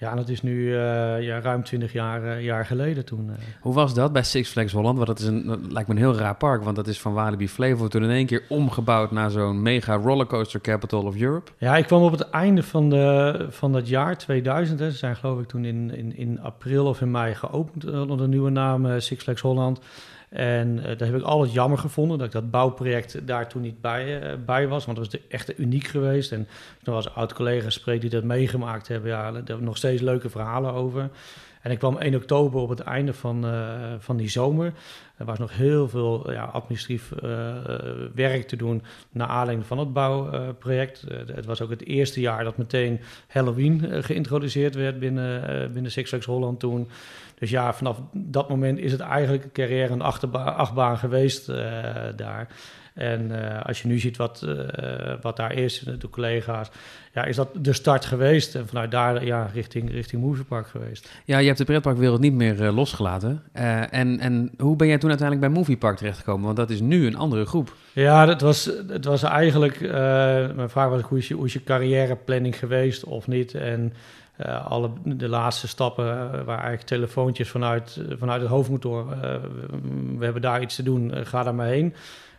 Ja, 0.00 0.14
dat 0.14 0.28
is 0.28 0.42
nu 0.42 0.52
uh, 0.52 1.22
ja, 1.22 1.40
ruim 1.40 1.64
20 1.64 1.92
jaar, 1.92 2.24
uh, 2.24 2.44
jaar 2.44 2.66
geleden 2.66 3.04
toen. 3.04 3.26
Uh. 3.26 3.34
Hoe 3.60 3.74
was 3.74 3.94
dat 3.94 4.12
bij 4.12 4.22
Six 4.22 4.50
Flags 4.50 4.72
Holland? 4.72 4.96
Want 4.96 5.08
dat, 5.08 5.18
is 5.18 5.26
een, 5.26 5.46
dat 5.46 5.58
lijkt 5.72 5.88
me 5.88 5.94
een 5.94 6.00
heel 6.00 6.16
raar 6.16 6.36
park, 6.36 6.62
want 6.62 6.76
dat 6.76 6.86
is 6.86 7.00
van 7.00 7.12
Walibi 7.12 7.48
Flevo 7.48 7.88
toen 7.88 8.02
in 8.02 8.10
één 8.10 8.26
keer 8.26 8.42
omgebouwd 8.48 9.10
naar 9.10 9.30
zo'n 9.30 9.62
mega 9.62 9.96
rollercoaster 9.96 10.60
capital 10.60 11.02
of 11.02 11.20
Europe. 11.20 11.50
Ja, 11.58 11.76
ik 11.76 11.86
kwam 11.86 12.02
op 12.02 12.12
het 12.12 12.30
einde 12.30 12.62
van, 12.62 12.90
de, 12.90 13.46
van 13.50 13.72
dat 13.72 13.88
jaar 13.88 14.18
2000. 14.18 14.78
Hè. 14.78 14.90
Ze 14.90 14.96
zijn 14.96 15.16
geloof 15.16 15.40
ik 15.40 15.48
toen 15.48 15.64
in, 15.64 15.94
in, 15.94 16.16
in 16.16 16.40
april 16.40 16.86
of 16.86 17.00
in 17.00 17.10
mei 17.10 17.34
geopend 17.34 17.84
onder 17.84 18.16
de 18.16 18.28
nieuwe 18.28 18.50
naam 18.50 19.00
Six 19.00 19.22
Flags 19.22 19.40
Holland. 19.40 19.80
En 20.28 20.76
uh, 20.76 20.82
daar 20.84 21.08
heb 21.08 21.16
ik 21.16 21.22
altijd 21.22 21.52
jammer 21.52 21.78
gevonden 21.78 22.18
dat 22.18 22.26
ik 22.26 22.32
dat 22.32 22.50
bouwproject 22.50 23.26
daar 23.26 23.48
toen 23.48 23.62
niet 23.62 23.80
bij, 23.80 24.22
uh, 24.22 24.44
bij 24.44 24.68
was. 24.68 24.84
Want 24.84 24.98
dat 24.98 25.12
was 25.12 25.20
echt 25.28 25.58
uniek 25.58 25.86
geweest. 25.86 26.32
En 26.32 26.48
was 26.82 27.14
oud-collega's 27.14 27.74
spreek 27.74 28.00
die 28.00 28.10
dat 28.10 28.24
meegemaakt 28.24 28.88
hebben. 28.88 29.10
Ja, 29.10 29.22
daar 29.22 29.42
hebben 29.44 29.64
nog 29.64 29.76
steeds 29.76 30.02
leuke 30.02 30.28
verhalen 30.28 30.72
over. 30.72 31.10
En 31.62 31.70
ik 31.70 31.78
kwam 31.78 31.96
1 31.96 32.14
oktober 32.14 32.60
op 32.60 32.68
het 32.68 32.80
einde 32.80 33.12
van, 33.12 33.44
uh, 33.44 33.92
van 33.98 34.16
die 34.16 34.28
zomer. 34.28 34.72
Er 35.16 35.24
was 35.24 35.38
nog 35.38 35.56
heel 35.56 35.88
veel 35.88 36.32
ja, 36.32 36.44
administratief 36.44 37.12
werk 38.14 38.48
te 38.48 38.56
doen 38.56 38.82
naar 39.10 39.28
aanleiding 39.28 39.66
van 39.66 39.78
het 39.78 39.92
bouwproject. 39.92 41.04
het 41.26 41.46
was 41.46 41.60
ook 41.60 41.70
het 41.70 41.86
eerste 41.86 42.20
jaar 42.20 42.44
dat 42.44 42.56
meteen 42.56 43.00
Halloween 43.28 44.02
geïntroduceerd 44.04 44.74
werd 44.74 44.98
binnen, 44.98 45.72
binnen 45.72 45.92
Six 45.92 46.08
Flags 46.08 46.26
Holland 46.26 46.60
toen. 46.60 46.88
Dus 47.38 47.50
ja, 47.50 47.74
vanaf 47.74 48.00
dat 48.12 48.48
moment 48.48 48.78
is 48.78 48.92
het 48.92 49.00
eigenlijk 49.00 49.44
een 49.44 49.52
carrière 49.52 49.92
een 49.92 50.02
achtbaan 50.32 50.98
geweest 50.98 51.46
daar. 52.16 52.48
En 52.98 53.30
uh, 53.30 53.62
als 53.62 53.82
je 53.82 53.88
nu 53.88 53.98
ziet 53.98 54.16
wat, 54.16 54.44
uh, 54.46 54.54
wat 55.20 55.36
daar 55.36 55.52
is, 55.52 55.84
de 55.98 56.10
collega's, 56.10 56.70
ja, 57.12 57.24
is 57.24 57.36
dat 57.36 57.48
de 57.60 57.72
start 57.72 58.04
geweest. 58.04 58.54
En 58.54 58.66
vanuit 58.66 58.90
daar 58.90 59.24
ja, 59.24 59.50
richting, 59.54 59.90
richting 59.90 60.22
Moviepark 60.22 60.66
geweest. 60.66 61.10
Ja, 61.24 61.38
je 61.38 61.46
hebt 61.46 61.58
de 61.58 61.64
pretparkwereld 61.64 62.20
niet 62.20 62.32
meer 62.32 62.70
losgelaten. 62.70 63.42
en, 63.52 64.18
en 64.18 64.50
hoe 64.58 64.76
ben 64.76 64.86
jij 64.86 64.98
toen 64.98 65.10
uiteindelijk 65.10 65.48
bij 65.48 65.58
Moviepark 65.58 65.96
terechtgekomen? 65.96 66.44
Want 66.44 66.56
dat 66.56 66.70
is 66.70 66.80
nu 66.80 67.06
een 67.06 67.16
andere 67.16 67.46
groep. 67.46 67.74
Ja, 67.92 68.26
dat 68.26 68.40
was, 68.40 68.70
het 68.88 69.04
was 69.04 69.22
eigenlijk... 69.22 69.80
mijn 70.56 70.70
vraag 70.70 70.88
was, 70.88 71.02
hoe 71.02 71.18
is, 71.18 71.28
je, 71.28 71.34
hoe 71.34 71.46
is 71.46 71.52
je 71.52 71.64
carrièreplanning 71.64 72.58
geweest 72.58 73.04
of 73.04 73.26
niet? 73.26 73.54
En 73.54 73.92
uh, 74.46 74.66
alle, 74.66 74.90
de 75.04 75.28
laatste 75.28 75.68
stappen 75.68 76.06
uh, 76.06 76.30
waar 76.30 76.58
eigenlijk 76.58 76.82
telefoontjes 76.82 77.48
vanuit, 77.48 78.00
vanuit 78.18 78.40
het 78.40 78.50
hoofdmotor. 78.50 79.06
Uh, 79.10 79.34
we 80.18 80.24
hebben 80.24 80.42
daar 80.42 80.62
iets 80.62 80.74
te 80.74 80.82
doen, 80.82 81.12
ga 81.26 81.42
daar 81.42 81.54
maar 81.54 81.66
heen. 81.66 81.94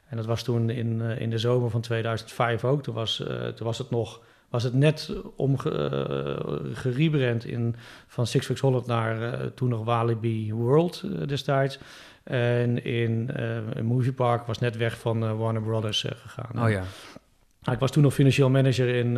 En 0.10 0.18
dat 0.18 0.26
was 0.26 0.44
toen 0.44 0.70
in, 0.70 1.02
in 1.02 1.30
de 1.30 1.38
zomer 1.38 1.70
van 1.70 1.82
2005 1.82 2.64
ook. 2.64 2.84
Toen 2.84 2.96
was, 2.96 3.16
toen 3.56 3.68
was 3.68 3.78
het 3.78 3.90
nog 3.90 4.22
was 4.50 4.64
het 4.64 4.74
net 4.74 5.14
omgerebrand 5.36 7.46
in 7.46 7.76
van 8.08 8.28
Six 8.28 8.46
Flags 8.46 8.62
Holland 8.62 8.86
naar 8.86 9.40
toen 9.54 9.70
nog 9.70 9.86
Walibi 9.86 10.54
World 10.54 11.04
destijds. 11.28 11.80
En 12.24 12.84
in, 12.84 13.30
in 13.76 13.86
Movie 13.86 14.14
Park 14.14 14.46
was 14.46 14.60
net 14.60 14.78
weg 14.78 15.00
van 15.00 15.38
Warner 15.38 15.62
Brothers 15.62 16.06
gegaan. 16.16 16.64
Oh 16.64 16.70
ja. 16.70 16.84
Nou, 17.62 17.74
ik 17.74 17.80
was 17.80 17.92
toen 17.92 18.04
nog 18.04 18.14
financieel 18.14 18.50
manager 18.50 18.88
in, 18.88 19.18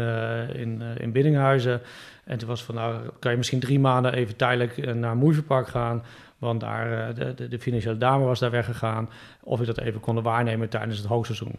in, 0.55 0.81
in 0.97 1.11
Biddinghuizen. 1.11 1.81
En 2.23 2.37
toen 2.37 2.47
was 2.47 2.63
van, 2.63 2.75
nou, 2.75 3.09
kan 3.19 3.31
je 3.31 3.37
misschien 3.37 3.59
drie 3.59 3.79
maanden 3.79 4.13
even 4.13 4.35
tijdelijk 4.35 4.77
eh, 4.77 4.93
naar 4.93 5.17
Moviepark 5.17 5.67
gaan. 5.67 6.03
Want 6.41 6.59
daar, 6.59 7.07
eh, 7.07 7.15
de, 7.15 7.33
de, 7.33 7.47
de, 7.47 7.59
financiële 7.59 7.97
dame 7.97 8.25
was 8.25 8.39
daar 8.39 8.51
weggegaan. 8.51 9.09
Of 9.43 9.59
ik 9.59 9.65
dat 9.65 9.79
even 9.79 9.99
kon 9.99 10.21
waarnemen 10.21 10.69
tijdens 10.69 10.97
het 10.97 11.07
hoogseizoen. 11.07 11.55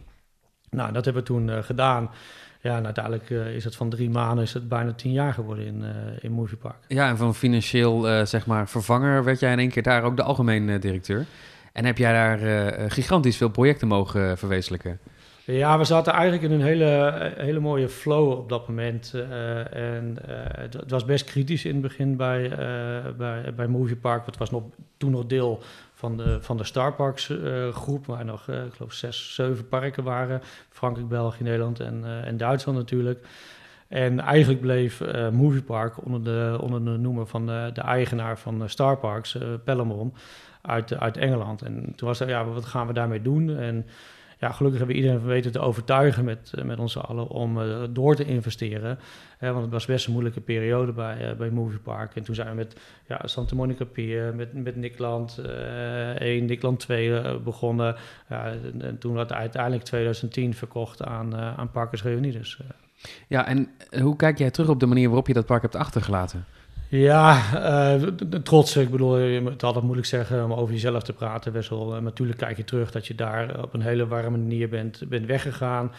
Nou, 0.69 0.93
dat 0.93 1.05
hebben 1.05 1.23
we 1.23 1.29
toen 1.29 1.47
uh, 1.47 1.57
gedaan. 1.63 2.09
Ja, 2.61 2.77
en 2.77 2.85
uiteindelijk 2.85 3.29
uh, 3.29 3.55
is 3.55 3.63
het 3.63 3.75
van 3.75 3.89
drie 3.89 4.09
maanden 4.09 4.43
is 4.43 4.53
het 4.53 4.67
bijna 4.67 4.93
tien 4.93 5.11
jaar 5.11 5.33
geworden 5.33 5.65
in, 5.65 5.81
uh, 5.81 5.89
in 6.21 6.31
Moviepark. 6.31 6.75
Ja, 6.87 7.07
en 7.07 7.17
van 7.17 7.35
financieel 7.35 8.25
zeg 8.25 8.45
maar 8.45 8.67
vervanger 8.67 9.23
werd 9.23 9.39
jij 9.39 9.51
in 9.51 9.59
één 9.59 9.69
keer 9.69 9.83
daar 9.83 10.03
ook 10.03 10.15
de 10.15 10.23
algemeen 10.23 10.79
directeur. 10.79 11.25
En 11.73 11.85
heb 11.85 11.97
jij 11.97 12.13
daar 12.13 12.39
gigantisch 12.91 13.37
veel 13.37 13.49
projecten 13.49 13.87
mogen 13.87 14.37
verwezenlijken? 14.37 14.99
Ja, 15.45 15.77
we 15.77 15.83
zaten 15.83 16.13
eigenlijk 16.13 16.43
in 16.43 16.51
een 16.51 16.65
hele, 16.65 17.31
hele 17.37 17.59
mooie 17.59 17.89
flow 17.89 18.31
op 18.31 18.49
dat 18.49 18.67
moment. 18.67 19.11
Uh, 19.15 19.73
en 19.73 20.17
uh, 20.29 20.35
het, 20.57 20.91
was 20.91 21.05
best 21.05 21.25
kritisch 21.25 21.65
in 21.65 21.73
het 21.73 21.81
begin 21.81 22.15
bij, 22.17 22.49
uh, 22.49 23.11
bij, 23.17 23.53
bij 23.55 23.67
Movie 23.67 23.95
Park. 23.95 24.25
Het 24.25 24.37
was 24.37 24.51
nog, 24.51 24.63
toen 24.97 25.11
nog 25.11 25.25
deel 25.25 25.61
van 25.93 26.17
de, 26.17 26.41
van 26.41 26.57
de 26.57 26.63
Star 26.63 26.93
Parks 26.93 27.33
groep, 27.71 28.05
waar 28.05 28.25
nog, 28.25 28.47
ik 28.47 28.73
geloof, 28.73 28.93
zes, 28.93 29.33
zeven 29.33 29.67
parken 29.67 30.03
waren. 30.03 30.41
Frankrijk, 30.69 31.07
België, 31.07 31.43
Nederland 31.43 31.79
en, 31.79 32.03
en 32.25 32.37
Duitsland 32.37 32.77
natuurlijk. 32.77 33.25
En 33.87 34.19
eigenlijk 34.19 34.61
bleef 34.61 35.01
Movie 35.31 35.61
Park 35.61 36.05
onder 36.05 36.23
de, 36.23 36.57
onder 36.61 36.85
de 36.85 36.97
noemer 36.97 37.27
van 37.27 37.45
de, 37.45 37.69
de 37.73 37.81
eigenaar 37.81 38.39
van 38.39 38.69
Star 38.69 38.97
Parks, 38.97 39.37
Pellemon, 39.63 40.13
uit, 40.61 40.99
uit 40.99 41.17
Engeland. 41.17 41.61
En 41.61 41.93
toen 41.95 42.07
was 42.07 42.19
er, 42.19 42.27
ja, 42.27 42.45
wat 42.45 42.65
gaan 42.65 42.87
we 42.87 42.93
daarmee 42.93 43.21
doen? 43.21 43.57
En 43.57 43.85
ja, 44.43 44.51
gelukkig 44.51 44.79
hebben 44.79 44.95
we 44.95 45.01
iedereen 45.01 45.25
weten 45.25 45.51
te 45.51 45.59
overtuigen 45.59 46.23
met, 46.25 46.51
eh, 46.55 46.63
met 46.63 46.79
ons 46.79 46.97
allen 46.97 47.27
om 47.27 47.57
uh, 47.57 47.83
door 47.89 48.15
te 48.15 48.25
investeren. 48.25 48.99
Want 49.39 49.61
het 49.61 49.71
was 49.71 49.85
best 49.85 50.05
een 50.05 50.11
moeilijke 50.11 50.41
periode 50.41 50.91
bij, 50.91 51.29
uh, 51.29 51.37
bij 51.37 51.49
Movie 51.49 51.79
Park. 51.79 52.15
En 52.15 52.23
toen 52.23 52.35
zijn 52.35 52.49
we 52.49 52.55
met 52.55 52.79
ja, 53.07 53.21
Santa 53.23 53.55
Monica 53.55 53.85
Pier, 53.85 54.35
met, 54.35 54.53
met 54.53 54.75
Nickland 54.75 55.39
uh, 55.45 56.19
1, 56.19 56.45
Nickland 56.45 56.79
2 56.79 57.39
begonnen. 57.39 57.95
En, 58.27 58.81
en, 58.81 58.97
toen 58.97 59.13
werd 59.13 59.33
uiteindelijk 59.33 59.83
2010 59.83 60.53
verkocht 60.53 61.03
aan, 61.03 61.35
aan 61.35 61.71
Parkers 61.71 62.03
Reunides. 62.03 62.59
Ja, 63.27 63.47
en 63.47 63.69
hoe 64.01 64.15
kijk 64.15 64.37
jij 64.37 64.51
terug 64.51 64.69
op 64.69 64.79
de 64.79 64.85
manier 64.85 65.07
waarop 65.07 65.27
je 65.27 65.33
dat 65.33 65.45
park 65.45 65.61
hebt 65.61 65.75
achtergelaten? 65.75 66.45
Ja, 66.95 67.41
uh, 67.95 68.07
trots. 68.43 68.75
Ik 68.75 68.89
bedoel, 68.89 69.11
het 69.13 69.55
is 69.55 69.61
altijd 69.61 69.83
moeilijk 69.83 70.07
zeggen 70.07 70.43
om 70.43 70.53
over 70.53 70.73
jezelf 70.73 71.03
te 71.03 71.13
praten. 71.13 71.53
Wessel. 71.53 71.95
Uh, 71.95 72.01
natuurlijk 72.01 72.39
kijk 72.39 72.57
je 72.57 72.63
terug 72.63 72.91
dat 72.91 73.07
je 73.07 73.15
daar 73.15 73.63
op 73.63 73.73
een 73.73 73.81
hele 73.81 74.07
warme 74.07 74.37
manier 74.37 74.69
bent, 74.69 75.09
bent 75.09 75.25
weggegaan. 75.25 75.91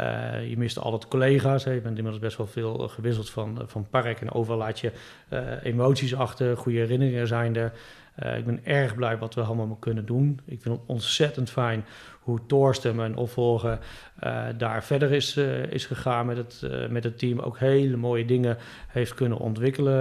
Uh, 0.00 0.48
je 0.48 0.58
mist 0.58 0.78
altijd 0.78 1.08
collega's. 1.08 1.64
Hè. 1.64 1.70
Je 1.70 1.80
bent 1.80 1.96
inmiddels 1.96 2.24
best 2.24 2.36
wel 2.36 2.46
veel 2.46 2.88
gewisseld 2.88 3.30
van, 3.30 3.62
van 3.66 3.86
park. 3.90 4.20
En 4.20 4.32
overal 4.32 4.58
laat 4.58 4.80
je 4.80 4.92
emoties 5.62 6.14
achter, 6.14 6.56
goede 6.56 6.78
herinneringen 6.78 7.26
zijn 7.26 7.56
er. 7.56 7.72
ik 8.36 8.44
ben 8.44 8.60
erg 8.64 8.94
blij 8.94 9.18
wat 9.18 9.34
we 9.34 9.40
allemaal 9.40 9.76
kunnen 9.80 10.06
doen. 10.06 10.40
Ik 10.44 10.62
vind 10.62 10.74
het 10.74 10.84
ontzettend 10.86 11.50
fijn 11.50 11.84
hoe 12.22 12.40
Torsten, 12.46 12.96
mijn 12.96 13.16
opvolger, 13.16 13.78
uh, 14.24 14.44
daar 14.58 14.84
verder 14.84 15.12
is, 15.12 15.36
uh, 15.36 15.72
is 15.72 15.86
gegaan 15.86 16.26
met 16.26 16.36
het, 16.36 16.60
uh, 16.64 16.88
met 16.88 17.04
het 17.04 17.18
team. 17.18 17.38
Ook 17.38 17.58
hele 17.58 17.96
mooie 17.96 18.24
dingen 18.24 18.56
heeft 18.88 19.14
kunnen 19.14 19.38
ontwikkelen. 19.38 20.00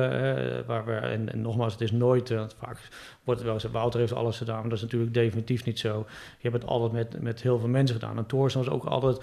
waar 0.65 0.85
we, 0.85 0.91
en, 0.91 1.41
nogmaals, 1.41 1.73
het 1.73 1.81
is 1.81 1.91
nooit, 1.91 2.29
want 2.29 2.55
vaak 2.59 2.77
wordt 3.23 3.39
het 3.39 3.49
wel 3.49 3.53
gezegd, 3.53 3.73
Wouter 3.73 3.99
heeft 3.99 4.13
alles 4.13 4.37
gedaan, 4.37 4.59
maar 4.59 4.69
dat 4.69 4.77
is 4.77 4.81
natuurlijk 4.81 5.13
definitief 5.13 5.65
niet 5.65 5.79
zo. 5.79 6.05
Je 6.39 6.49
hebt 6.49 6.61
het 6.61 6.71
altijd 6.71 6.91
met, 6.91 7.21
met 7.21 7.41
heel 7.41 7.59
veel 7.59 7.67
mensen 7.67 7.95
gedaan. 7.95 8.17
En 8.17 8.25
Torsten 8.25 8.63
was 8.63 8.73
ook 8.73 8.83
altijd 8.83 9.21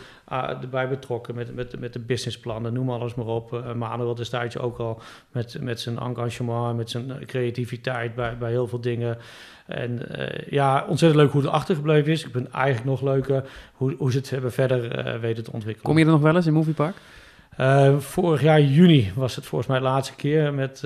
erbij 0.62 0.88
betrokken 0.88 1.34
met, 1.34 1.54
met, 1.54 1.78
met 1.80 1.92
de 1.92 1.98
businessplannen, 1.98 2.72
noem 2.72 2.90
alles 2.90 3.14
maar 3.14 3.26
op. 3.26 3.52
Uh, 3.52 3.72
Manuel 3.72 4.14
destijds 4.14 4.58
ook 4.58 4.78
al 4.78 5.00
met, 5.32 5.60
met 5.60 5.80
zijn 5.80 5.98
engagement, 5.98 6.76
met 6.76 6.90
zijn 6.90 7.26
creativiteit 7.26 8.14
bij, 8.14 8.38
bij 8.38 8.50
heel 8.50 8.66
veel 8.66 8.80
dingen. 8.80 9.18
En 9.68 10.02
uh, 10.18 10.26
ja, 10.50 10.84
ontzettend 10.88 11.22
leuk 11.22 11.32
hoe 11.32 11.42
het 11.42 11.50
achtergebleven 11.50 12.12
is. 12.12 12.24
Ik 12.24 12.32
ben 12.32 12.52
eigenlijk 12.52 12.84
nog 12.84 13.02
leuker 13.02 13.44
hoe, 13.72 13.94
hoe 13.98 14.12
ze 14.12 14.18
het 14.18 14.30
hebben 14.30 14.52
verder 14.52 15.06
uh, 15.06 15.20
weten 15.20 15.44
te 15.44 15.52
ontwikkelen. 15.52 15.86
Kom 15.86 15.98
je 15.98 16.04
er 16.04 16.10
nog 16.10 16.20
wel 16.20 16.36
eens 16.36 16.46
in 16.46 16.52
Movie 16.52 16.74
Park? 16.74 16.96
Uh, 17.60 17.98
vorig 17.98 18.42
jaar 18.42 18.60
juni 18.60 19.12
was 19.14 19.36
het 19.36 19.46
volgens 19.46 19.70
mij 19.70 19.78
de 19.78 19.84
laatste 19.84 20.14
keer 20.14 20.54
met, 20.54 20.82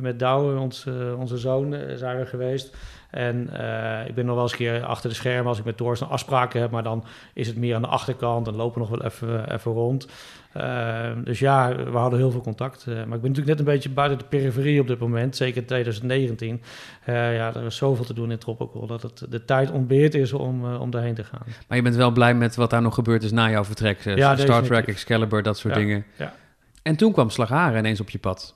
met 0.00 0.18
Douwe, 0.18 0.60
ons, 0.60 0.86
onze 1.18 1.38
zoon, 1.38 1.76
zijn 1.94 2.18
we 2.18 2.26
geweest. 2.26 2.76
En 3.10 3.50
uh, 3.52 4.06
ik 4.06 4.14
ben 4.14 4.26
nog 4.26 4.34
wel 4.34 4.42
eens 4.42 4.52
een 4.52 4.58
keer 4.58 4.84
achter 4.84 5.08
de 5.08 5.16
schermen 5.16 5.46
als 5.46 5.58
ik 5.58 5.64
met 5.64 5.76
Thorsten 5.76 6.08
afspraken 6.08 6.60
heb, 6.60 6.70
maar 6.70 6.82
dan 6.82 7.04
is 7.34 7.46
het 7.46 7.56
meer 7.56 7.74
aan 7.74 7.82
de 7.82 7.88
achterkant 7.88 8.46
en 8.46 8.56
lopen 8.56 8.80
nog 8.80 8.88
wel 8.88 9.04
even, 9.04 9.52
even 9.52 9.72
rond. 9.72 10.08
Uh, 10.56 11.10
dus 11.24 11.38
ja, 11.38 11.76
we 11.76 11.98
hadden 11.98 12.18
heel 12.18 12.30
veel 12.30 12.40
contact. 12.40 12.86
Uh, 12.88 12.94
maar 12.94 13.02
ik 13.02 13.08
ben 13.08 13.30
natuurlijk 13.30 13.46
net 13.46 13.58
een 13.58 13.64
beetje 13.64 13.90
buiten 13.90 14.18
de 14.18 14.24
periferie 14.24 14.80
op 14.80 14.86
dit 14.86 14.98
moment, 14.98 15.36
zeker 15.36 15.60
in 15.60 15.66
2019. 15.66 16.62
ja, 17.06 17.54
er 17.54 17.64
is 17.64 17.76
zoveel 17.76 18.04
te 18.04 18.14
doen 18.14 18.30
in 18.30 18.38
Tropical 18.38 18.86
dat 18.86 19.02
het 19.02 19.26
de 19.28 19.44
tijd 19.44 19.70
ontbeerd 19.70 20.14
is 20.14 20.32
om, 20.32 20.74
om 20.74 20.90
daarheen 20.90 21.14
te 21.14 21.24
gaan. 21.24 21.42
Maar 21.68 21.76
je 21.76 21.82
bent 21.82 21.96
wel 21.96 22.10
blij 22.10 22.34
met 22.34 22.56
wat 22.56 22.70
daar 22.70 22.82
nog 22.82 22.94
gebeurd 22.94 23.22
is 23.22 23.32
na 23.32 23.50
jouw 23.50 23.64
vertrek? 23.64 24.00
Ja, 24.02 24.36
Star 24.36 24.62
Trek, 24.62 24.86
Excalibur, 24.86 25.42
dat 25.42 25.58
soort 25.58 25.74
ja, 25.74 25.80
dingen. 25.80 26.04
Ja. 26.16 26.34
En 26.82 26.96
toen 26.96 27.12
kwam 27.12 27.30
Slagharen 27.30 27.78
ineens 27.78 28.00
op 28.00 28.10
je 28.10 28.18
pad. 28.18 28.54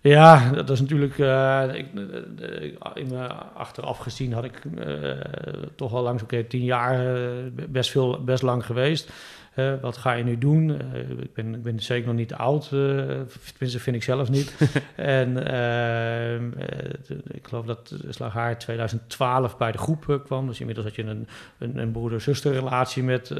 Ja, 0.00 0.50
dat 0.50 0.70
is 0.70 0.80
natuurlijk. 0.80 1.18
Uh, 1.18 1.64
ik, 1.72 1.86
in 2.94 3.06
me 3.08 3.28
achteraf 3.54 3.98
gezien 3.98 4.32
had 4.32 4.44
ik 4.44 4.64
uh, 4.64 5.10
toch 5.76 5.94
al 5.94 6.02
langs, 6.02 6.22
oké, 6.22 6.44
tien 6.44 6.64
jaar 6.64 7.20
best, 7.68 7.90
veel, 7.90 8.24
best 8.24 8.42
lang 8.42 8.66
geweest. 8.66 9.12
wat 9.80 9.96
ga 9.96 10.12
je 10.12 10.24
nu 10.24 10.38
doen? 10.38 10.70
ik, 11.20 11.34
ben, 11.34 11.54
ik 11.54 11.62
ben 11.62 11.80
zeker 11.80 12.06
nog 12.06 12.16
niet 12.16 12.34
oud, 12.34 12.68
tenminste 12.68 13.80
vind 13.80 13.96
ik 13.96 14.02
zelf 14.02 14.30
niet. 14.30 14.56
en 14.94 15.36
ik 17.30 17.46
geloof 17.46 17.66
dat 17.66 17.94
Slaghaar 18.08 18.58
2012 18.58 19.56
bij 19.56 19.72
de 19.72 19.78
groep 19.78 20.20
kwam. 20.24 20.46
Dus 20.46 20.60
inmiddels 20.60 20.86
had 20.86 20.96
je 20.96 21.02
een, 21.02 21.28
een, 21.58 21.78
een 21.78 21.92
broeder-zuster 21.92 22.52
relatie 22.52 23.02
met, 23.02 23.30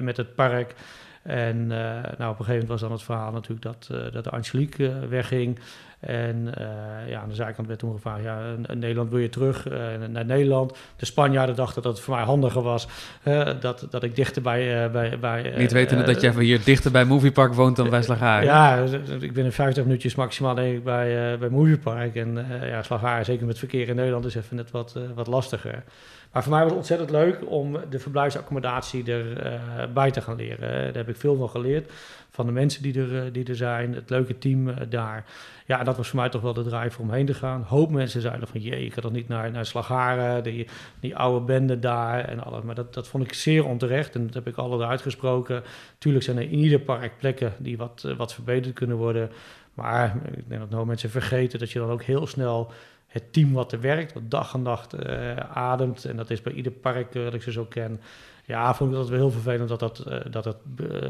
met 0.00 0.16
het 0.16 0.34
park. 0.34 0.74
En 1.22 1.66
nou, 1.66 2.02
op 2.02 2.38
een 2.38 2.44
gegeven 2.44 2.52
moment 2.52 2.68
was 2.68 2.80
dan 2.80 2.92
het 2.92 3.02
verhaal 3.02 3.32
natuurlijk 3.32 3.62
dat, 3.62 3.90
dat 4.12 4.24
de 4.24 4.30
Angelique 4.30 5.08
wegging. 5.08 5.58
En 6.00 6.52
uh, 6.58 7.10
ja, 7.10 7.20
aan 7.20 7.28
de 7.28 7.34
zijkant 7.34 7.66
werd 7.66 7.78
toen 7.78 7.92
gevraagd, 7.92 8.22
ja, 8.22 8.54
Nederland 8.74 9.10
wil 9.10 9.18
je 9.18 9.28
terug 9.28 9.68
uh, 9.68 9.78
naar 10.08 10.24
Nederland. 10.24 10.76
De 10.96 11.06
Spanjaarden 11.06 11.56
dachten 11.56 11.82
dat 11.82 11.92
het 11.92 12.04
voor 12.04 12.14
mij 12.14 12.24
handiger 12.24 12.62
was 12.62 12.88
uh, 13.24 13.50
dat, 13.60 13.86
dat 13.90 14.02
ik 14.02 14.16
dichter 14.16 14.42
bij... 14.42 14.90
bij, 14.90 15.18
bij 15.18 15.54
Niet 15.56 15.72
weten 15.72 16.06
dat 16.06 16.20
jij 16.20 16.32
hier 16.32 16.64
dichter 16.64 16.90
bij 16.90 17.04
Moviepark 17.04 17.54
woont 17.54 17.76
dan 17.76 17.90
bij 17.90 18.02
Slagharen. 18.02 18.44
Ja, 18.44 18.84
ik 19.20 19.32
ben 19.32 19.44
in 19.44 19.52
50 19.52 19.84
minuutjes 19.84 20.14
maximaal 20.14 20.54
denk 20.54 20.76
ik 20.76 20.84
bij, 20.84 21.38
bij 21.38 21.48
Moviepark. 21.48 22.14
En 22.14 22.46
ja, 22.62 22.82
Slagharen, 22.82 23.24
zeker 23.24 23.46
met 23.46 23.58
verkeer 23.58 23.88
in 23.88 23.96
Nederland, 23.96 24.24
is 24.24 24.34
even 24.34 24.56
net 24.56 24.70
wat, 24.70 24.96
wat 25.14 25.26
lastiger. 25.26 25.84
Maar 26.32 26.42
voor 26.42 26.52
mij 26.52 26.60
was 26.60 26.70
het 26.70 26.78
ontzettend 26.78 27.10
leuk 27.10 27.38
om 27.50 27.76
de 27.90 27.98
verblijfsaccommodatie 27.98 29.12
erbij 29.12 30.10
te 30.10 30.20
gaan 30.20 30.36
leren. 30.36 30.68
Daar 30.68 30.94
heb 30.94 31.08
ik 31.08 31.16
veel 31.16 31.36
van 31.36 31.48
geleerd 31.48 31.90
van 32.38 32.46
de 32.46 32.52
mensen 32.52 32.82
die 32.82 33.00
er, 33.00 33.32
die 33.32 33.44
er 33.44 33.56
zijn, 33.56 33.94
het 33.94 34.10
leuke 34.10 34.38
team 34.38 34.74
daar. 34.88 35.24
Ja, 35.66 35.84
dat 35.84 35.96
was 35.96 36.08
voor 36.08 36.18
mij 36.18 36.28
toch 36.28 36.42
wel 36.42 36.52
de 36.52 36.64
drive 36.64 37.02
om 37.02 37.12
heen 37.12 37.26
te 37.26 37.34
gaan. 37.34 37.62
Hoop 37.62 37.90
mensen 37.90 38.20
zeiden 38.20 38.48
van, 38.48 38.60
jee, 38.60 38.84
ik 38.84 38.92
ga 38.92 39.00
toch 39.00 39.12
niet 39.12 39.28
naar, 39.28 39.50
naar 39.50 39.66
Slagaren, 39.66 40.42
die, 40.42 40.66
die 41.00 41.16
oude 41.16 41.44
bende 41.44 41.78
daar 41.78 42.24
en 42.24 42.44
alles. 42.44 42.62
Maar 42.62 42.74
dat, 42.74 42.94
dat 42.94 43.08
vond 43.08 43.24
ik 43.24 43.32
zeer 43.32 43.64
onterecht 43.64 44.14
en 44.14 44.26
dat 44.26 44.34
heb 44.34 44.46
ik 44.46 44.56
alle 44.56 44.86
uitgesproken. 44.86 45.62
Tuurlijk 45.98 46.24
zijn 46.24 46.36
er 46.36 46.42
in 46.42 46.54
ieder 46.54 46.80
park 46.80 47.12
plekken 47.18 47.52
die 47.58 47.76
wat, 47.76 48.02
eh, 48.06 48.16
wat 48.16 48.34
verbeterd 48.34 48.74
kunnen 48.74 48.96
worden. 48.96 49.30
Maar 49.74 50.16
ik 50.36 50.48
denk 50.48 50.60
dat 50.60 50.70
nou 50.70 50.86
mensen 50.86 51.10
vergeten 51.10 51.58
dat 51.58 51.70
je 51.70 51.78
dan 51.78 51.90
ook 51.90 52.02
heel 52.02 52.26
snel 52.26 52.72
het 53.08 53.32
team 53.32 53.52
wat 53.52 53.72
er 53.72 53.80
werkt, 53.80 54.12
wat 54.12 54.30
dag 54.30 54.54
en 54.54 54.62
nacht 54.62 54.94
uh, 54.94 55.36
ademt. 55.52 56.04
En 56.04 56.16
dat 56.16 56.30
is 56.30 56.42
bij 56.42 56.52
ieder 56.52 56.72
park 56.72 57.14
uh, 57.14 57.24
dat 57.24 57.34
ik 57.34 57.42
ze 57.42 57.52
zo 57.52 57.64
ken. 57.64 58.00
Ja, 58.44 58.74
vond 58.74 58.90
ik 58.90 58.96
dat 58.96 59.08
wel 59.08 59.18
heel 59.18 59.30
vervelend 59.30 59.68
dat 59.68 59.80
dat, 59.80 60.04
uh, 60.08 60.18
dat, 60.30 60.44
dat 60.44 60.56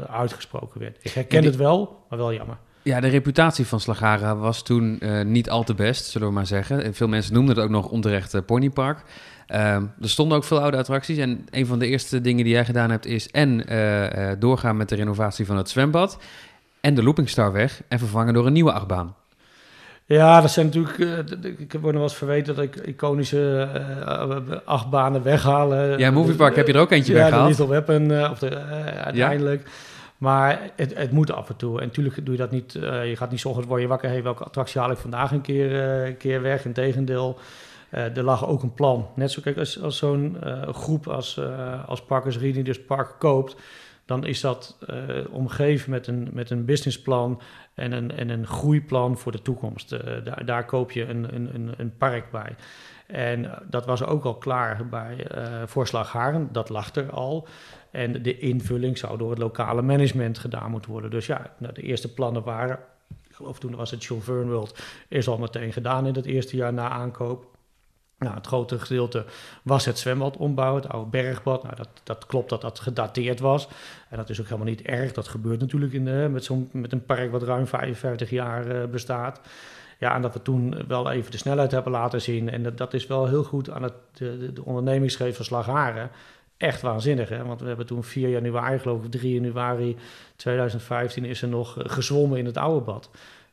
uitgesproken 0.07 0.79
werd. 0.79 0.97
Ik 1.01 1.11
herken 1.11 1.43
het 1.43 1.55
wel, 1.55 2.05
maar 2.09 2.19
wel 2.19 2.33
jammer. 2.33 2.57
Ja, 2.81 2.99
de 2.99 3.07
reputatie 3.07 3.65
van 3.65 3.79
Slagara 3.79 4.35
was 4.35 4.63
toen 4.63 5.01
niet 5.25 5.49
al 5.49 5.63
te 5.63 5.73
best, 5.73 6.05
zullen 6.05 6.27
we 6.27 6.33
maar 6.33 6.45
zeggen. 6.45 6.83
En 6.83 6.93
veel 6.93 7.07
mensen 7.07 7.33
noemden 7.33 7.55
het 7.55 7.63
ook 7.63 7.71
nog 7.71 7.89
onterecht 7.89 8.45
ponypark. 8.45 9.03
Uh, 9.47 9.57
er 9.75 10.09
stonden 10.09 10.37
ook 10.37 10.43
veel 10.43 10.59
oude 10.61 10.77
attracties. 10.77 11.17
En 11.17 11.47
een 11.49 11.65
van 11.65 11.79
de 11.79 11.87
eerste 11.87 12.21
dingen 12.21 12.43
die 12.43 12.53
jij 12.53 12.65
gedaan 12.65 12.89
hebt 12.89 13.05
is... 13.05 13.31
en 13.31 13.65
doorgaan 14.39 14.77
met 14.77 14.89
de 14.89 14.95
renovatie 14.95 15.45
van 15.45 15.57
het 15.57 15.69
zwembad... 15.69 16.19
en 16.81 16.93
de 16.93 17.03
Looping 17.03 17.33
weg 17.33 17.81
en 17.87 17.99
vervangen 17.99 18.33
door 18.33 18.45
een 18.45 18.53
nieuwe 18.53 18.73
achtbaan. 18.73 19.15
Ja, 20.17 20.41
dat 20.41 20.51
zijn 20.51 20.65
natuurlijk. 20.65 20.97
ik 21.57 21.71
word 21.71 21.83
nog 21.83 21.93
wel 21.93 22.01
eens 22.01 22.15
verweten 22.15 22.55
dat 22.55 22.63
ik 22.63 22.75
iconische 22.75 23.67
achtbanen 24.65 25.23
weghalen. 25.23 25.99
Ja, 25.99 26.11
Moviepark 26.11 26.55
heb 26.55 26.67
je 26.67 26.73
er 26.73 26.79
ook 26.79 26.91
eentje 26.91 27.13
ja, 27.13 27.19
weggehaald. 27.19 27.57
Ja, 27.57 27.65
de 27.65 27.71
Little 27.71 27.95
Weapon, 27.95 28.31
of 28.31 28.39
de, 28.39 28.55
uiteindelijk. 29.03 29.61
Ja. 29.63 29.71
Maar 30.17 30.71
het, 30.75 30.97
het 30.97 31.11
moet 31.11 31.31
af 31.31 31.49
en 31.49 31.55
toe. 31.55 31.79
En 31.79 31.85
natuurlijk 31.85 32.25
doe 32.25 32.33
je 32.33 32.39
dat 32.39 32.51
niet. 32.51 32.75
Uh, 32.75 33.09
je 33.09 33.15
gaat 33.15 33.31
niet 33.31 33.39
zorgen 33.39 33.65
word 33.65 33.81
je 33.81 33.87
wakker. 33.87 34.09
Hey, 34.09 34.23
welke 34.23 34.43
attractie 34.43 34.81
haal 34.81 34.91
ik 34.91 34.97
vandaag 34.97 35.31
een 35.31 35.41
keer, 35.41 36.07
uh, 36.07 36.15
keer 36.17 36.41
weg? 36.41 36.65
Integendeel. 36.65 37.37
Uh, 37.93 38.17
er 38.17 38.23
lag 38.23 38.47
ook 38.47 38.63
een 38.63 38.73
plan. 38.73 39.07
Net 39.15 39.31
zo 39.31 39.41
kijk, 39.41 39.57
als, 39.57 39.81
als 39.81 39.97
zo'n 39.97 40.37
groep 40.71 41.07
als, 41.07 41.39
als 41.85 42.01
Parkers 42.01 42.37
Reading 42.37 42.65
dus 42.65 42.81
park 42.81 43.15
koopt, 43.19 43.55
dan 44.09 44.25
is 44.25 44.41
dat 44.41 44.77
omgeven 45.29 45.89
met 45.89 46.07
een, 46.07 46.29
met 46.31 46.49
een 46.49 46.65
businessplan 46.65 47.41
en 47.73 47.91
een, 47.91 48.11
en 48.11 48.29
een 48.29 48.47
groeiplan 48.47 49.17
voor 49.17 49.31
de 49.31 49.41
toekomst. 49.41 49.89
daar, 50.23 50.45
daar 50.45 50.65
koop 50.65 50.91
je 50.91 51.05
een, 51.05 51.35
een, 51.35 51.73
een 51.77 51.97
park 51.97 52.31
bij. 52.31 52.55
En 53.07 53.51
dat 53.69 53.85
was 53.85 54.03
ook 54.03 54.23
al 54.23 54.35
klaar 54.35 54.87
bij 54.87 55.27
Voorslag 55.65 56.11
Haren, 56.11 56.49
dat 56.51 56.69
lag 56.69 56.95
er 56.95 57.11
al. 57.11 57.47
En 57.91 58.21
de 58.23 58.37
invulling 58.37 58.97
zou 58.97 59.17
door 59.17 59.29
het 59.29 59.39
lokale 59.39 59.81
management 59.81 60.37
gedaan 60.37 60.71
moeten 60.71 60.91
worden. 60.91 61.11
Dus 61.11 61.25
ja, 61.25 61.53
nou, 61.57 61.73
de 61.73 61.81
eerste 61.81 62.13
plannen 62.13 62.43
waren, 62.43 62.79
ik 63.29 63.35
geloof 63.35 63.59
toen 63.59 63.75
was 63.75 63.91
het 63.91 64.05
Chauffeur 64.05 64.47
World, 64.47 64.79
is 65.07 65.27
al 65.27 65.37
meteen 65.37 65.73
gedaan 65.73 66.05
in 66.05 66.15
het 66.15 66.25
eerste 66.25 66.55
jaar 66.55 66.73
na 66.73 66.89
aankoop. 66.89 67.48
Nou, 68.19 68.35
het 68.35 68.47
grote 68.47 68.79
gedeelte 68.79 69.25
was 69.63 69.85
het 69.85 69.99
zwembad 69.99 70.37
ombouwen, 70.37 70.81
het 70.81 70.91
oude 70.91 71.09
bergbad. 71.09 71.63
Nou, 71.63 71.75
dat, 71.75 71.89
dat 72.03 72.25
klopt 72.25 72.49
dat 72.49 72.61
dat 72.61 72.79
gedateerd 72.79 73.39
was. 73.39 73.67
En 74.09 74.17
dat 74.17 74.29
is 74.29 74.39
ook 74.39 74.45
helemaal 74.45 74.67
niet 74.67 74.81
erg. 74.81 75.11
Dat 75.11 75.27
gebeurt 75.27 75.59
natuurlijk 75.59 75.93
in 75.93 76.05
de, 76.05 76.27
met, 76.31 76.49
met 76.71 76.91
een 76.91 77.05
park 77.05 77.31
wat 77.31 77.43
ruim 77.43 77.67
55 77.67 78.29
jaar 78.29 78.67
uh, 78.67 78.85
bestaat. 78.85 79.41
Ja, 79.99 80.15
en 80.15 80.21
dat 80.21 80.33
we 80.33 80.41
toen 80.41 80.87
wel 80.87 81.11
even 81.11 81.31
de 81.31 81.37
snelheid 81.37 81.71
hebben 81.71 81.91
laten 81.91 82.21
zien. 82.21 82.49
En 82.49 82.63
dat, 82.63 82.77
dat 82.77 82.93
is 82.93 83.07
wel 83.07 83.27
heel 83.27 83.43
goed 83.43 83.69
aan 83.69 83.83
het, 83.83 83.93
de, 84.13 84.53
de 84.53 85.33
van 85.33 85.45
Slagharen 85.45 86.11
echt 86.59 86.81
waanzinnig. 86.81 87.29
Hè? 87.29 87.45
Want 87.45 87.61
we 87.61 87.67
hebben 87.67 87.85
toen 87.85 88.03
4 88.03 88.29
januari, 88.29 88.79
geloof 88.79 89.03
ik, 89.03 89.11
3 89.11 89.33
januari 89.33 89.97
2015 90.35 91.25
is 91.25 91.41
er 91.41 91.47
nog 91.47 91.77
eh, 91.77 91.89
gezwommen 91.89 92.37
in 92.37 92.45
het 92.45 92.57
oude 92.57 92.85
bad. 92.85 93.09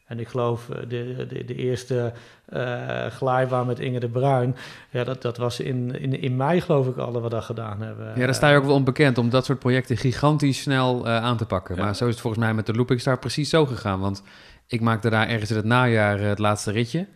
En 0.06 0.20
ik 0.20 0.28
geloof 0.28 0.68
eh, 0.68 0.76
de, 0.88 1.26
de, 1.28 1.44
de 1.44 1.54
eerste 1.54 2.12
uh, 2.54 3.06
glijbaan 3.06 3.66
met 3.66 3.78
Inge 3.78 4.00
de 4.00 4.08
Bruin. 4.08 4.56
Ja, 4.90 5.04
dat, 5.04 5.22
dat 5.22 5.36
was 5.36 5.60
in, 5.60 6.00
in, 6.00 6.20
in 6.20 6.36
mei 6.36 6.60
geloof 6.60 6.86
ik 6.86 6.96
al 6.96 7.12
dat 7.12 7.22
we 7.22 7.28
dat 7.28 7.44
gedaan 7.44 7.82
hebben. 7.82 8.12
Ja, 8.16 8.24
daar 8.24 8.34
sta 8.34 8.50
je 8.50 8.56
ook 8.56 8.64
wel 8.64 8.74
onbekend 8.74 9.18
om 9.18 9.30
dat 9.30 9.44
soort 9.44 9.58
projecten 9.58 9.96
gigantisch 9.96 10.60
snel 10.60 11.06
uh, 11.06 11.16
aan 11.16 11.36
te 11.36 11.46
pakken. 11.46 11.76
Maar 11.76 11.96
zo 11.96 12.04
is 12.04 12.10
het 12.10 12.20
volgens 12.20 12.42
mij 12.42 12.54
met 12.54 12.66
de 12.66 12.72
Looping 12.74 13.00
Star 13.00 13.18
precies 13.18 13.50
zo 13.50 13.66
gegaan. 13.66 14.00
Want 14.00 14.22
ik 14.66 14.80
maakte 14.80 15.10
daar 15.10 15.28
ergens 15.28 15.50
in 15.50 15.56
het 15.56 15.64
najaar 15.64 16.20
het 16.20 16.38
laatste 16.38 16.70
ritje. 16.70 17.06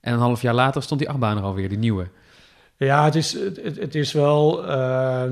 En 0.00 0.12
een 0.12 0.18
half 0.18 0.42
jaar 0.42 0.54
later 0.54 0.82
stond 0.82 1.00
die 1.00 1.08
achtbaan 1.08 1.36
er 1.36 1.42
alweer, 1.42 1.68
die 1.68 1.78
nieuwe. 1.78 2.08
Ja, 2.86 3.04
het 3.04 3.14
is, 3.14 3.32
het, 3.32 3.76
het 3.76 3.94
is 3.94 4.12
wel. 4.12 4.68
Uh, 4.70 5.30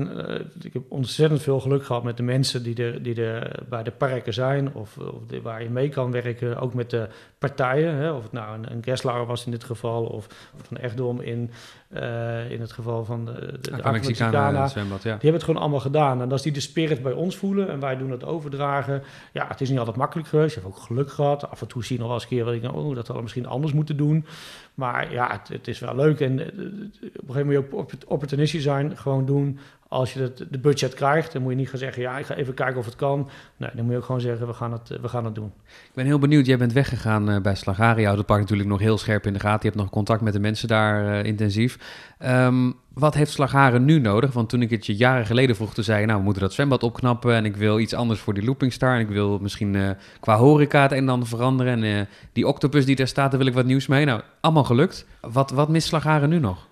ik 0.61 0.73
heb 0.73 0.83
ontzettend 0.87 1.41
veel 1.41 1.59
geluk 1.59 1.85
gehad 1.85 2.03
met 2.03 2.17
de 2.17 2.23
mensen 2.23 2.63
die 2.63 2.83
er, 2.83 3.03
die 3.03 3.23
er 3.23 3.63
bij 3.69 3.83
de 3.83 3.91
parken 3.91 4.33
zijn. 4.33 4.73
Of, 4.73 4.97
of 4.97 5.41
waar 5.41 5.63
je 5.63 5.69
mee 5.69 5.89
kan 5.89 6.11
werken. 6.11 6.57
Ook 6.57 6.73
met 6.73 6.89
de 6.89 7.07
partijen. 7.37 7.95
Hè, 7.95 8.11
of 8.11 8.23
het 8.23 8.31
nou 8.31 8.57
een, 8.57 8.71
een 8.71 8.83
Gessler 8.83 9.25
was 9.25 9.45
in 9.45 9.51
dit 9.51 9.63
geval. 9.63 10.03
Of, 10.03 10.27
of 10.59 10.71
een 10.71 10.77
Echtdom 10.77 11.21
in, 11.21 11.51
uh, 11.93 12.51
in 12.51 12.61
het 12.61 12.71
geval 12.71 13.05
van 13.05 13.25
de, 13.25 13.57
de, 13.61 13.81
de 13.81 13.91
Mexicana. 13.91 14.67
Zwembad, 14.67 15.03
ja. 15.03 15.03
Die 15.03 15.11
hebben 15.11 15.33
het 15.33 15.43
gewoon 15.43 15.61
allemaal 15.61 15.79
gedaan. 15.79 16.21
En 16.21 16.31
als 16.31 16.41
die 16.41 16.51
de 16.51 16.59
spirit 16.59 17.03
bij 17.03 17.11
ons 17.11 17.37
voelen 17.37 17.69
en 17.69 17.79
wij 17.79 17.97
doen 17.97 18.11
het 18.11 18.23
overdragen. 18.23 19.03
Ja, 19.33 19.47
het 19.47 19.61
is 19.61 19.69
niet 19.69 19.79
altijd 19.79 19.97
makkelijk 19.97 20.27
geweest. 20.27 20.55
Je 20.55 20.61
hebt 20.61 20.73
ook 20.73 20.81
geluk 20.81 21.11
gehad. 21.11 21.49
Af 21.49 21.61
en 21.61 21.67
toe 21.67 21.83
zie 21.83 21.95
je 21.95 22.01
nog 22.01 22.11
wel 22.11 22.19
eens 22.19 22.29
een 22.29 22.37
keer 22.37 22.45
wat 22.45 22.53
ik 22.53 22.75
oh, 22.75 22.95
dat 22.95 23.07
we 23.07 23.21
misschien 23.21 23.47
anders 23.47 23.73
moeten 23.73 23.97
doen. 23.97 24.25
Maar 24.73 25.11
ja, 25.11 25.31
het, 25.31 25.47
het, 25.47 25.67
is 25.67 25.79
wel 25.79 25.95
leuk. 25.95 26.19
En 26.19 26.39
eh, 26.39 26.45
op 26.47 26.53
een 26.55 26.91
gegeven 27.01 27.21
moment 27.25 27.45
moet 27.45 27.53
je 27.53 27.77
ook 27.77 27.91
opportunistisch 28.07 28.63
zijn. 28.63 28.97
Gewoon 28.97 29.25
doen 29.25 29.59
als 29.89 30.13
je 30.13 30.21
het, 30.21 30.45
de 30.49 30.59
budget 30.59 30.93
krijgt, 30.93 31.33
dan 31.33 31.41
moet 31.41 31.51
je 31.51 31.57
niet 31.57 31.69
gaan 31.69 31.79
zeggen: 31.79 32.01
ja, 32.01 32.17
ik 32.17 32.25
ga 32.25 32.35
even 32.35 32.53
kijken 32.53 32.77
of 32.77 32.85
het 32.85 32.95
kan. 32.95 33.29
Nee, 33.57 33.69
dan 33.73 33.83
moet 33.83 33.91
je 33.91 33.97
ook 33.97 34.05
gewoon 34.05 34.21
zeggen: 34.21 34.47
we 34.47 34.53
gaan 34.53 34.71
het, 34.71 34.99
we 35.01 35.07
gaan 35.07 35.25
het 35.25 35.35
doen. 35.35 35.51
Ik 35.65 35.93
ben 35.93 36.05
heel 36.05 36.19
benieuwd. 36.19 36.45
Jij 36.45 36.57
bent 36.57 36.73
weggegaan 36.73 37.29
uh, 37.29 37.41
bij 37.41 37.55
Slagaria. 37.55 38.03
houdt 38.03 38.17
het 38.17 38.27
park 38.27 38.39
natuurlijk 38.39 38.69
nog 38.69 38.79
heel 38.79 38.97
scherp 38.97 39.25
in 39.25 39.33
de 39.33 39.39
gaten. 39.39 39.59
Je 39.61 39.67
hebt 39.67 39.81
nog 39.81 39.89
contact 39.89 40.21
met 40.21 40.33
de 40.33 40.39
mensen 40.39 40.67
daar 40.67 41.03
uh, 41.05 41.23
intensief. 41.23 41.77
Um, 42.25 42.75
wat 42.93 43.13
heeft 43.13 43.31
Slagharen 43.31 43.85
nu 43.85 43.99
nodig? 43.99 44.33
Want 44.33 44.49
toen 44.49 44.61
ik 44.61 44.69
het 44.69 44.85
je 44.85 44.95
jaren 44.95 45.25
geleden 45.25 45.55
vroeg, 45.55 45.73
toen 45.73 45.83
zei 45.83 45.99
je... 45.99 46.05
nou, 46.05 46.17
we 46.17 46.23
moeten 46.23 46.41
dat 46.41 46.53
zwembad 46.53 46.83
opknappen... 46.83 47.33
en 47.33 47.45
ik 47.45 47.55
wil 47.55 47.79
iets 47.79 47.93
anders 47.93 48.19
voor 48.19 48.33
die 48.33 48.43
Loopingstar... 48.43 48.95
en 48.95 48.99
ik 48.99 49.07
wil 49.07 49.39
misschien 49.39 49.73
uh, 49.73 49.89
qua 50.19 50.37
horeca 50.37 50.81
het 50.81 50.91
een 50.91 50.97
en 50.97 51.09
ander 51.09 51.27
veranderen... 51.27 51.83
en 51.83 52.07
die 52.33 52.47
octopus 52.47 52.85
die 52.85 52.95
daar 52.95 53.07
staat, 53.07 53.29
daar 53.29 53.39
wil 53.39 53.49
ik 53.49 53.53
wat 53.53 53.65
nieuws 53.65 53.87
mee. 53.87 54.05
Nou, 54.05 54.21
allemaal 54.41 54.63
gelukt. 54.63 55.05
Wat, 55.21 55.51
wat 55.51 55.69
mist 55.69 55.87
Slagharen 55.87 56.29
nu 56.29 56.39
nog? 56.39 56.67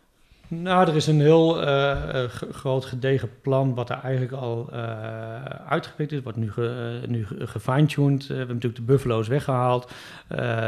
Nou, 0.49 0.87
er 0.87 0.95
is 0.95 1.07
een 1.07 1.21
heel 1.21 1.67
uh, 1.67 2.23
groot 2.51 2.85
gedegen 2.85 3.29
plan 3.41 3.75
wat 3.75 3.89
er 3.89 3.99
eigenlijk 4.03 4.33
al 4.33 4.69
uh, 4.73 5.43
uitgewerkt 5.67 6.11
is, 6.11 6.21
wordt 6.21 6.37
nu, 6.37 6.51
nu 7.07 7.25
gefine-tuned. 7.39 8.27
we 8.27 8.33
hebben 8.33 8.55
natuurlijk 8.55 8.85
de 8.85 8.91
buffalo's 8.91 9.27
weggehaald. 9.27 9.91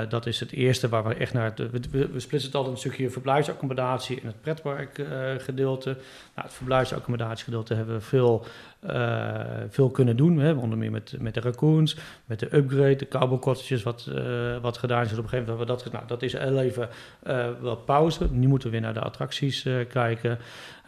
dat 0.10 0.26
is 0.26 0.40
het 0.40 0.52
eerste 0.52 0.90
waar 0.90 1.04
we 1.04 1.14
echt 1.14 1.34
naar... 1.34 1.54
we, 1.56 1.80
we, 1.92 2.20
splitsen 2.20 2.50
het 2.50 2.56
altijd 2.56 2.74
een 2.74 2.80
stukje 2.80 3.10
verblijfsaccommodatie 3.10 4.22
en 4.22 4.28
het 4.28 4.42
pretparkgedeelte. 4.42 5.90
Nou, 5.90 6.48
het 6.48 6.54
verblijfsaccommodatiegedeelte 6.54 7.74
hebben 7.74 7.96
we 7.96 8.02
veel 8.02 8.46
uh, 8.82 9.40
veel 9.70 9.90
kunnen 9.90 10.18
doen. 10.18 10.40
Hè. 10.40 10.54
Onder 10.54 10.78
meer 10.78 10.92
met, 10.92 11.16
met 11.20 11.34
de 11.34 11.40
raccoons, 11.40 11.98
met 12.26 12.40
de 12.40 12.56
upgrade, 12.56 12.96
de 12.96 13.08
cottages, 13.40 13.84
wat, 13.84 14.10
uh, 14.10 14.58
wat 14.62 14.78
gedaan 14.78 15.04
is. 15.04 15.12
Op 15.12 15.18
een 15.18 15.30
gegeven 15.30 15.52
moment 15.52 15.68
we 15.68 15.74
dat 15.74 15.92
Nou, 15.92 16.08
dat 16.08 16.22
is 16.22 16.34
heel 16.34 16.60
even 16.60 16.90
uh, 17.28 17.48
wat 17.60 17.86
pauze. 17.86 18.28
Nu 18.32 18.48
moeten 18.48 18.68
we 18.68 18.74
weer 18.74 18.86
naar 18.86 18.94
de 18.94 19.00
attracties 19.00 19.68
kijken. 19.90 20.38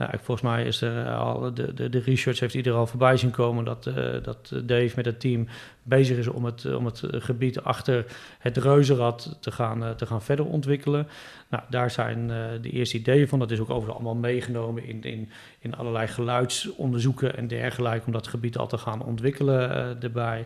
Volgens 0.10 0.42
mij 0.42 0.66
is 0.66 0.82
er 0.82 1.10
al, 1.10 1.54
de, 1.54 1.74
de, 1.74 1.90
de 1.90 2.00
research 2.00 2.40
heeft 2.40 2.54
iedereen 2.54 2.80
al 2.80 2.88
voorbij 2.88 3.18
zien 3.18 3.32
komen 3.32 3.66
dat, 3.66 3.84
dat 4.24 4.52
Dave 4.64 4.92
met 4.96 5.06
het 5.06 5.20
team 5.20 5.48
bezig 5.84 6.18
is 6.18 6.28
om 6.28 6.46
het, 6.46 6.76
om 6.76 6.86
het 6.86 7.04
gebied 7.12 7.62
achter 7.62 8.06
het 8.40 8.58
reuzenrad 8.58 9.38
te 9.40 9.52
gaan, 9.52 9.96
te 9.96 10.06
gaan 10.06 10.22
verder 10.22 10.46
ontwikkelen. 10.46 11.08
Nou, 11.50 11.64
daar 11.70 11.92
zijn 11.92 12.28
de 12.62 12.70
eerste 12.70 12.98
ideeën 12.98 13.28
van. 13.28 13.40
Dat 13.40 13.52
is 13.52 13.60
ook 13.60 13.70
overigens 13.70 13.96
allemaal 13.96 14.22
meegenomen 14.22 14.86
in, 14.86 15.04
in, 15.04 15.30
in 15.60 15.76
allerlei 15.76 16.08
geluidsonderzoeken 16.08 17.38
en 17.38 17.48
dergelijke, 17.48 18.06
om 18.06 18.12
dat 18.12 18.28
gebied 18.28 18.58
al 18.58 18.68
te 18.68 18.78
gaan 18.78 19.04
ontwikkelen 19.04 20.02
erbij. 20.02 20.46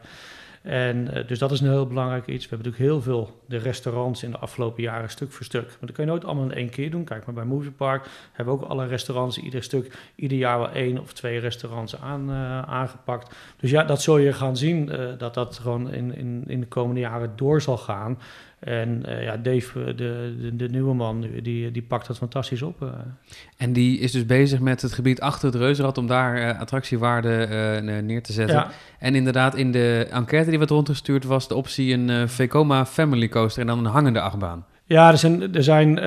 En 0.66 1.08
uh, 1.14 1.28
dus 1.28 1.40
dat 1.40 1.52
is 1.52 1.60
een 1.60 1.70
heel 1.70 1.88
belangrijk 1.88 2.28
iets. 2.28 2.44
We 2.44 2.56
hebben 2.56 2.72
natuurlijk 2.72 2.92
heel 2.92 3.02
veel 3.02 3.42
de 3.46 3.58
restaurants 3.58 4.24
in 4.24 4.32
de 4.32 4.38
afgelopen 4.38 4.84
jaren 4.84 5.10
stuk 5.10 5.32
voor 5.32 5.46
stuk. 5.46 5.66
Maar 5.66 5.78
dat 5.80 5.92
kan 5.92 6.06
je 6.06 6.12
nooit 6.12 6.26
allemaal 6.26 6.44
in 6.44 6.54
één 6.54 6.70
keer 6.70 6.92
doen. 6.92 7.04
Kijk 7.04 7.26
maar 7.26 7.36
bij 7.36 7.46
Movie 7.46 7.72
Park 7.72 8.08
hebben 8.32 8.56
we 8.56 8.62
ook 8.62 8.70
alle 8.70 8.86
restaurants 8.86 9.38
ieder 9.38 9.64
stuk, 9.64 9.98
ieder 10.16 10.38
jaar 10.38 10.58
wel 10.58 10.70
één 10.70 11.00
of 11.00 11.14
twee 11.14 11.40
restaurants 11.40 12.02
aan, 12.02 12.30
uh, 12.30 12.62
aangepakt. 12.62 13.36
Dus 13.60 13.70
ja, 13.70 13.84
dat 13.84 14.02
zul 14.02 14.18
je 14.18 14.34
gaan 14.34 14.58
zien 14.58 14.90
uh, 14.92 15.10
dat 15.18 15.34
dat 15.34 15.60
gewoon 15.60 15.92
in, 15.92 16.16
in, 16.16 16.44
in 16.48 16.60
de 16.60 16.68
komende 16.68 17.00
jaren 17.00 17.32
door 17.36 17.62
zal 17.62 17.78
gaan. 17.78 18.18
En 18.60 19.04
uh, 19.08 19.24
ja, 19.24 19.38
Dave, 19.38 19.84
de, 19.84 20.36
de, 20.42 20.56
de, 20.56 20.70
nieuwe 20.70 20.94
man, 20.94 21.26
die, 21.42 21.72
die 21.72 21.82
pakt 21.82 22.08
dat 22.08 22.18
fantastisch 22.18 22.62
op. 22.62 22.82
Uh. 22.82 22.90
En 23.58 23.74
die 23.74 24.00
is 24.00 24.12
dus 24.12 24.26
bezig 24.26 24.60
met 24.60 24.82
het 24.82 24.94
gebied 24.94 25.22
achter 25.22 25.48
het 25.48 25.56
reuzenrad 25.56 25.98
om 25.98 26.08
daar 26.08 26.38
uh, 26.38 26.60
attractiewaarde 26.60 27.82
neer 28.04 28.24
te 28.24 28.34
zetten. 28.34 28.56
Ja. 28.56 28.72
En 29.00 29.16
inderdaad, 29.16 29.56
in 29.56 29.72
de 29.72 30.08
enquête 30.12 30.50
die 30.50 30.58
werd 30.58 30.70
rondgestuurd 30.70 31.24
was 31.24 31.48
de 31.48 31.56
optie 31.56 31.94
een 31.94 32.30
Vekoma 32.30 32.86
Family 32.86 33.30
Coaster 33.30 33.62
en 33.62 33.68
dan 33.68 33.80
een 33.80 33.92
hangende 33.92 34.22
achtbaan. 34.22 34.66
Ja, 34.86 35.12
er 35.12 35.18
zijn, 35.18 35.54
er 35.54 35.64
zijn 35.64 35.98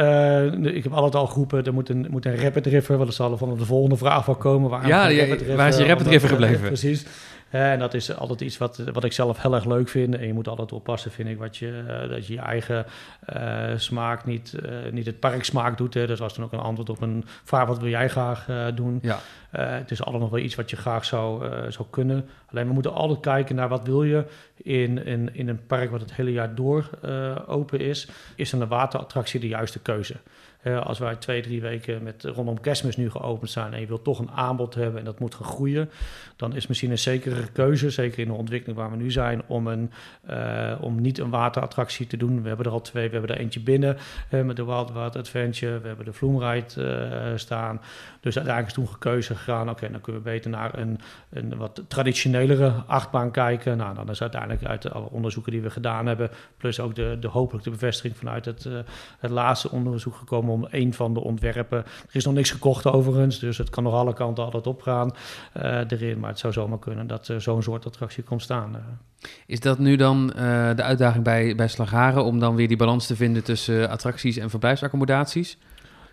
ik 0.74 0.82
heb 0.82 0.92
altijd 0.92 1.14
al 1.14 1.26
geroepen, 1.26 1.64
er 1.64 1.74
moet 1.74 1.88
een, 1.88 2.06
moet 2.11 2.26
een 2.26 2.37
Rapid 2.37 2.66
River, 2.66 2.94
want 2.94 3.06
dat 3.06 3.16
zal 3.16 3.32
er 3.32 3.38
van 3.38 3.58
de 3.58 3.64
volgende 3.64 3.96
vraag 3.96 4.26
wel 4.26 4.34
komen. 4.34 4.70
Waar 4.70 4.87
ja, 4.87 5.06
ja 5.06 5.37
waar 5.56 5.68
is 5.68 5.76
je 5.76 5.84
Rapid 5.84 6.06
River 6.06 6.28
gebleven? 6.28 6.66
precies 6.66 7.06
en 7.50 7.78
dat 7.78 7.94
is 7.94 8.16
altijd 8.16 8.40
iets 8.40 8.58
wat, 8.58 8.76
wat 8.76 9.04
ik 9.04 9.12
zelf 9.12 9.42
heel 9.42 9.54
erg 9.54 9.64
leuk 9.64 9.88
vind. 9.88 10.14
En 10.14 10.26
je 10.26 10.32
moet 10.32 10.48
altijd 10.48 10.72
oppassen, 10.72 11.11
vind 11.11 11.28
ik, 11.28 11.38
wat 11.38 11.56
je, 11.56 11.84
uh, 11.88 12.11
dat 12.11 12.26
je 12.26 12.32
je 12.32 12.40
eigen 12.40 12.87
uh, 13.37 13.68
smaak 13.76 14.24
niet, 14.24 14.54
uh, 14.64 14.92
niet 14.92 15.06
het 15.06 15.20
park 15.20 15.44
smaak 15.44 15.76
doet. 15.76 15.94
Hè. 15.94 16.06
Dat 16.06 16.18
was 16.18 16.34
dan 16.34 16.44
ook 16.44 16.52
een 16.52 16.58
antwoord 16.58 16.90
op 16.90 17.00
een 17.00 17.24
vraag, 17.44 17.66
wat 17.66 17.78
wil 17.78 17.88
jij 17.88 18.08
graag 18.08 18.46
doen? 18.74 18.98
Ja. 19.02 19.18
het 19.50 19.90
is 19.90 20.02
altijd 20.02 20.22
nog 20.22 20.30
wel 20.30 20.40
iets 20.40 20.54
wat 20.54 20.70
je 20.70 20.76
graag 20.76 21.04
zou, 21.04 21.50
zou 21.72 21.87
kunnen. 21.90 22.28
Alleen 22.50 22.66
we 22.66 22.72
moeten 22.72 22.92
altijd 22.92 23.20
kijken 23.20 23.54
naar 23.54 23.68
wat 23.68 23.87
wil 23.87 24.02
je 24.02 24.24
in, 24.56 25.04
in, 25.04 25.34
in 25.34 25.48
een 25.48 25.66
park 25.66 25.90
wat 25.90 26.00
het 26.00 26.14
hele 26.14 26.32
jaar 26.32 26.54
door 26.54 26.90
open 27.46 27.80
is. 27.80 28.08
Is 28.34 28.50
dan 28.50 28.61
een 28.61 28.68
waterattractie 28.68 29.40
de 29.40 29.48
juiste 29.48 29.78
keuze? 29.78 30.14
Uh, 30.62 30.86
als 30.86 30.98
wij 30.98 31.16
twee, 31.16 31.42
drie 31.42 31.60
weken 31.60 32.02
met 32.02 32.24
rondom 32.24 32.60
kerstmis 32.60 32.96
nu 32.96 33.10
geopend 33.10 33.50
zijn 33.50 33.72
en 33.72 33.80
je 33.80 33.86
wilt 33.86 34.04
toch 34.04 34.18
een 34.18 34.30
aanbod 34.30 34.74
hebben 34.74 34.98
en 34.98 35.04
dat 35.04 35.18
moet 35.18 35.34
gaan 35.34 35.46
groeien, 35.46 35.90
dan 36.36 36.54
is 36.54 36.66
misschien 36.66 36.90
een 36.90 36.98
zekere 36.98 37.50
keuze, 37.52 37.90
zeker 37.90 38.18
in 38.18 38.26
de 38.26 38.32
ontwikkeling 38.32 38.78
waar 38.78 38.90
we 38.90 38.96
nu 38.96 39.10
zijn, 39.10 39.42
om, 39.46 39.66
een, 39.66 39.90
uh, 40.30 40.74
om 40.80 41.00
niet 41.00 41.18
een 41.18 41.30
waterattractie 41.30 42.06
te 42.06 42.16
doen. 42.16 42.42
We 42.42 42.48
hebben 42.48 42.66
er 42.66 42.72
al 42.72 42.80
twee, 42.80 43.06
we 43.06 43.12
hebben 43.16 43.34
er 43.34 43.40
eentje 43.40 43.60
binnen 43.60 43.96
uh, 44.30 44.42
met 44.42 44.56
de 44.56 44.64
Wild 44.64 44.92
Wild 44.92 45.16
Adventure, 45.16 45.80
we 45.80 45.86
hebben 45.86 46.04
de 46.04 46.12
Vloemride 46.12 47.32
staan. 47.34 47.80
Dus 48.20 48.36
uiteindelijk 48.36 48.66
is 48.66 48.82
toen 48.84 48.92
gekeuze 48.92 49.34
gegaan, 49.34 49.70
oké, 49.70 49.90
dan 49.90 50.00
kunnen 50.00 50.22
we 50.22 50.30
beter 50.30 50.50
naar 50.50 50.78
een, 50.78 51.00
een 51.30 51.56
wat 51.56 51.82
traditionelere 51.88 52.72
achtbaan 52.86 53.30
kijken. 53.30 53.76
Nou, 53.76 53.94
dan 53.94 54.10
is 54.10 54.20
uiteindelijk 54.20 54.64
uit 54.64 54.92
alle 54.92 55.10
onderzoeken 55.10 55.52
die 55.52 55.62
we 55.62 55.70
gedaan 55.70 56.06
hebben, 56.06 56.30
plus 56.56 56.80
ook 56.80 56.94
de, 56.94 57.16
de 57.20 57.28
hopelijk 57.28 57.64
de 57.64 57.70
bevestiging 57.70 58.16
vanuit 58.16 58.44
het, 58.44 58.68
het 59.18 59.30
laatste 59.30 59.70
onderzoek 59.70 60.14
gekomen 60.14 60.46
om 60.48 60.66
een 60.70 60.94
van 60.94 61.14
de 61.14 61.20
ontwerpen. 61.20 61.78
Er 61.78 62.16
is 62.16 62.24
nog 62.24 62.34
niks 62.34 62.50
gekocht 62.50 62.87
overigens, 62.87 63.38
dus 63.38 63.58
het 63.58 63.70
kan 63.70 63.82
nog 63.82 63.94
alle 63.94 64.14
kanten 64.14 64.44
altijd 64.44 64.66
opgaan 64.66 65.14
uh, 65.56 65.64
erin. 65.88 66.18
Maar 66.18 66.30
het 66.30 66.38
zou 66.38 66.52
zomaar 66.52 66.78
kunnen 66.78 67.06
dat 67.06 67.28
uh, 67.28 67.38
zo'n 67.38 67.62
soort 67.62 67.87
attractie 67.87 68.22
komt 68.22 68.42
staan. 68.42 68.74
Uh. 68.74 68.80
Is 69.46 69.61
dat 69.61 69.78
nu 69.78 69.96
dan 69.96 70.26
de 70.76 70.82
uitdaging 70.82 71.24
bij, 71.24 71.54
bij 71.54 71.68
Slagaren 71.68 72.24
om 72.24 72.38
dan 72.38 72.54
weer 72.54 72.68
die 72.68 72.76
balans 72.76 73.06
te 73.06 73.16
vinden 73.16 73.44
tussen 73.44 73.88
attracties 73.88 74.37
en 74.37 74.50
verblijfsaccommodaties? 74.50 75.58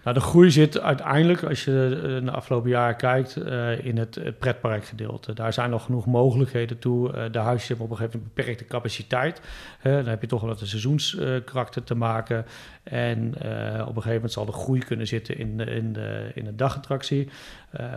Nou, 0.05 0.17
de 0.17 0.23
groei 0.23 0.51
zit 0.51 0.79
uiteindelijk, 0.79 1.43
als 1.43 1.65
je 1.65 2.21
de 2.23 2.31
afgelopen 2.31 2.69
jaren 2.69 2.95
kijkt, 2.95 3.37
uh, 3.37 3.85
in 3.85 3.97
het, 3.97 4.15
het 4.15 4.39
pretparkgedeelte. 4.39 5.33
Daar 5.33 5.53
zijn 5.53 5.69
nog 5.69 5.83
genoeg 5.83 6.05
mogelijkheden 6.05 6.79
toe. 6.79 7.29
De 7.29 7.39
huisjes 7.39 7.67
hebben 7.67 7.85
op 7.85 7.91
een 7.91 7.97
gegeven 7.97 8.19
moment 8.19 8.35
beperkte 8.35 8.65
capaciteit. 8.65 9.41
Uh, 9.83 9.93
dan 9.93 10.05
heb 10.05 10.21
je 10.21 10.27
toch 10.27 10.41
wel 10.41 10.49
met 10.49 10.61
een 10.61 10.67
seizoenskarakter 10.67 11.83
te 11.83 11.95
maken. 11.95 12.45
En 12.83 13.27
op 13.27 13.95
een 13.95 14.01
gegeven 14.01 14.13
moment 14.13 14.31
zal 14.31 14.45
de 14.45 14.51
groei 14.51 14.79
kunnen 14.79 15.07
zitten 15.07 15.37
in, 15.37 15.59
in, 15.59 15.93
de, 15.93 16.31
in 16.33 16.43
de 16.43 16.55
dagattractie. 16.55 17.29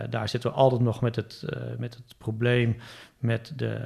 daar 0.09 0.29
zitten 0.29 0.49
we 0.49 0.55
altijd 0.55 0.81
nog 0.81 1.01
met 1.01 1.15
het, 1.15 1.45
met 1.77 1.93
het 1.93 2.15
probleem 2.17 2.75
met 3.19 3.53
de, 3.55 3.77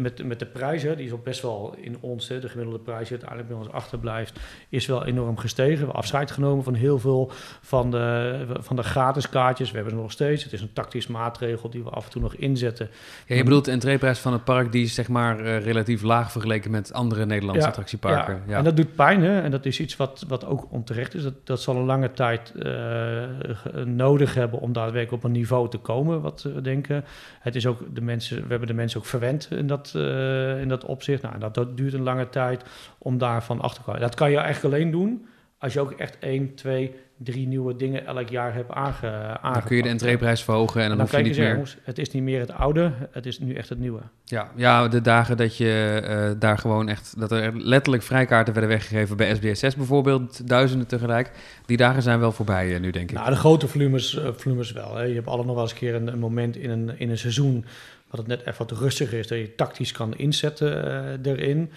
met, 0.00 0.24
met 0.24 0.38
de 0.38 0.46
prijzen, 0.46 0.96
die 0.96 1.06
is 1.06 1.12
ook 1.12 1.24
best 1.24 1.42
wel 1.42 1.74
in 1.80 1.96
ons, 2.00 2.26
de 2.26 2.48
gemiddelde 2.48 2.78
prijs 2.78 3.08
die 3.08 3.10
uiteindelijk 3.10 3.48
bij 3.48 3.58
ons 3.58 3.68
achterblijft, 3.70 4.40
is 4.68 4.86
wel 4.86 5.04
enorm 5.04 5.38
gestegen. 5.38 5.72
We 5.72 5.78
hebben 5.78 5.96
afscheid 5.96 6.30
genomen 6.30 6.64
van 6.64 6.74
heel 6.74 6.98
veel 6.98 7.30
van 7.60 7.90
de, 7.90 8.46
van 8.60 8.76
de 8.76 8.82
gratis 8.82 9.28
kaartjes. 9.28 9.70
We 9.70 9.76
hebben 9.76 9.94
ze 9.94 10.00
nog 10.00 10.12
steeds. 10.12 10.44
Het 10.44 10.52
is 10.52 10.60
een 10.60 10.72
tactisch 10.72 11.06
maatregel 11.06 11.70
die 11.70 11.82
we 11.82 11.90
af 11.90 12.04
en 12.04 12.10
toe 12.10 12.22
nog 12.22 12.34
inzetten. 12.34 12.90
Ja, 13.26 13.36
je 13.36 13.44
bedoelt 13.44 13.64
de 13.64 13.70
entreeprijs 13.70 14.18
van 14.18 14.32
het 14.32 14.44
park, 14.44 14.72
die 14.72 14.84
is 14.84 14.94
zeg 14.94 15.08
maar 15.08 15.40
uh, 15.40 15.64
relatief 15.64 16.02
laag 16.02 16.32
vergeleken 16.32 16.70
met 16.70 16.92
andere 16.92 17.26
Nederlandse 17.26 17.66
attractieparken. 17.68 18.34
Ja. 18.34 18.42
ja. 18.46 18.58
en 18.58 18.64
dat 18.64 18.76
doet 18.76 18.94
pijn 18.94 19.22
hè? 19.22 19.40
en 19.40 19.50
dat 19.50 19.66
is 19.66 19.80
iets 19.80 19.96
wat, 19.96 20.24
wat 20.28 20.46
ook 20.46 20.66
onterecht 20.70 21.14
is. 21.14 21.22
Dat, 21.22 21.46
dat 21.46 21.60
zal 21.60 21.76
een 21.76 21.84
lange 21.84 22.12
tijd 22.12 22.52
uh, 22.56 23.22
nodig 23.84 24.34
hebben 24.34 24.60
om 24.60 24.72
daadwerkelijk 24.72 25.24
op 25.24 25.24
een 25.24 25.36
niveau 25.36 25.70
te 25.70 25.78
komen, 25.78 26.20
wat 26.20 26.42
we 26.42 26.60
denken. 26.60 27.04
Het 27.40 27.54
is 27.54 27.66
ook 27.66 27.94
de 27.94 28.00
mensen, 28.00 28.36
we 28.36 28.48
hebben 28.48 28.68
de 28.68 28.74
mensen 28.74 28.81
mensen 28.82 29.00
ook 29.00 29.06
verwend 29.06 29.48
in 29.50 29.66
dat, 29.66 29.92
uh, 29.96 30.60
in 30.60 30.68
dat 30.68 30.84
opzicht. 30.84 31.22
Nou, 31.22 31.38
dat, 31.38 31.54
dat, 31.54 31.76
duurt 31.76 31.92
een 31.92 32.02
lange 32.02 32.28
tijd 32.28 32.64
om 32.98 33.18
daarvan 33.18 33.60
achter 33.60 33.78
te 33.78 33.84
komen. 33.84 34.00
Dat 34.00 34.14
kan 34.14 34.30
je 34.30 34.36
eigenlijk 34.36 34.74
alleen 34.74 34.90
doen 34.90 35.26
als 35.62 35.72
je 35.72 35.80
ook 35.80 35.92
echt 35.92 36.18
één, 36.18 36.54
twee, 36.54 36.94
drie 37.16 37.46
nieuwe 37.46 37.76
dingen 37.76 38.06
elk 38.06 38.28
jaar 38.28 38.54
hebt 38.54 38.70
aange, 38.70 39.06
aangepakt. 39.06 39.54
Dan 39.54 39.62
kun 39.62 39.76
je 39.76 39.82
de 39.82 39.88
entreeprijs 39.88 40.42
verhogen 40.42 40.82
en 40.82 40.88
dan, 40.88 40.96
dan 40.96 41.06
hoef 41.06 41.16
je 41.16 41.22
niet 41.22 41.38
meer... 41.38 41.76
Het 41.82 41.98
is 41.98 42.10
niet 42.10 42.22
meer 42.22 42.40
het 42.40 42.52
oude, 42.52 42.92
het 43.10 43.26
is 43.26 43.38
nu 43.38 43.54
echt 43.54 43.68
het 43.68 43.78
nieuwe. 43.78 44.00
Ja, 44.24 44.50
ja 44.56 44.88
de 44.88 45.00
dagen 45.00 45.36
dat 45.36 45.56
je 45.56 46.02
uh, 46.04 46.40
daar 46.40 46.58
gewoon 46.58 46.88
echt... 46.88 47.14
dat 47.18 47.32
er 47.32 47.56
letterlijk 47.56 48.02
vrijkaarten 48.02 48.52
werden 48.52 48.70
weggegeven 48.70 49.16
bij 49.16 49.34
SBSS 49.34 49.76
bijvoorbeeld, 49.76 50.48
duizenden 50.48 50.86
tegelijk. 50.86 51.30
Die 51.66 51.76
dagen 51.76 52.02
zijn 52.02 52.20
wel 52.20 52.32
voorbij 52.32 52.68
uh, 52.68 52.80
nu, 52.80 52.90
denk 52.90 53.10
ik. 53.10 53.16
Nou, 53.16 53.30
de 53.30 53.36
grote 53.36 53.68
volumes, 53.68 54.14
uh, 54.14 54.28
volumes 54.36 54.72
wel. 54.72 54.96
Hè. 54.96 55.02
Je 55.02 55.14
hebt 55.14 55.26
alle 55.26 55.44
nog 55.44 55.54
wel 55.54 55.62
eens 55.62 55.72
een 55.72 55.78
keer 55.78 55.94
een, 55.94 56.06
een 56.06 56.18
moment 56.18 56.56
in 56.56 56.70
een, 56.70 56.98
in 56.98 57.10
een 57.10 57.18
seizoen 57.18 57.64
dat 58.16 58.26
het 58.26 58.38
net 58.38 58.46
even 58.46 58.66
wat 58.66 58.78
rustiger 58.78 59.18
is, 59.18 59.26
dat 59.26 59.38
je 59.38 59.54
tactisch 59.54 59.92
kan 59.92 60.16
inzetten 60.16 60.84
uh, 61.24 61.32
erin. 61.32 61.72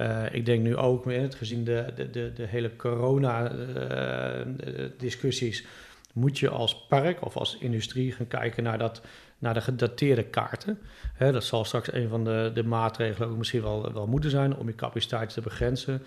Uh, 0.00 0.24
ik 0.30 0.46
denk 0.46 0.62
nu 0.62 0.76
ook, 0.76 1.04
gezien 1.36 1.64
de, 1.64 1.92
de, 1.94 2.10
de, 2.10 2.32
de 2.32 2.46
hele 2.46 2.76
corona-discussies, 2.76 5.62
uh, 5.62 5.68
moet 6.12 6.38
je 6.38 6.48
als 6.48 6.86
park 6.86 7.24
of 7.24 7.36
als 7.36 7.56
industrie 7.60 8.12
gaan 8.12 8.28
kijken 8.28 8.62
naar, 8.62 8.78
dat, 8.78 9.00
naar 9.38 9.54
de 9.54 9.60
gedateerde 9.60 10.22
kaarten. 10.22 10.78
Hè, 11.14 11.32
dat 11.32 11.44
zal 11.44 11.64
straks 11.64 11.92
een 11.92 12.08
van 12.08 12.24
de, 12.24 12.50
de 12.54 12.64
maatregelen 12.64 13.28
ook 13.28 13.36
misschien 13.36 13.62
wel, 13.62 13.92
wel 13.92 14.06
moeten 14.06 14.30
zijn 14.30 14.56
om 14.56 14.66
je 14.66 14.74
capaciteit 14.74 15.32
te 15.32 15.40
begrenzen. 15.40 16.02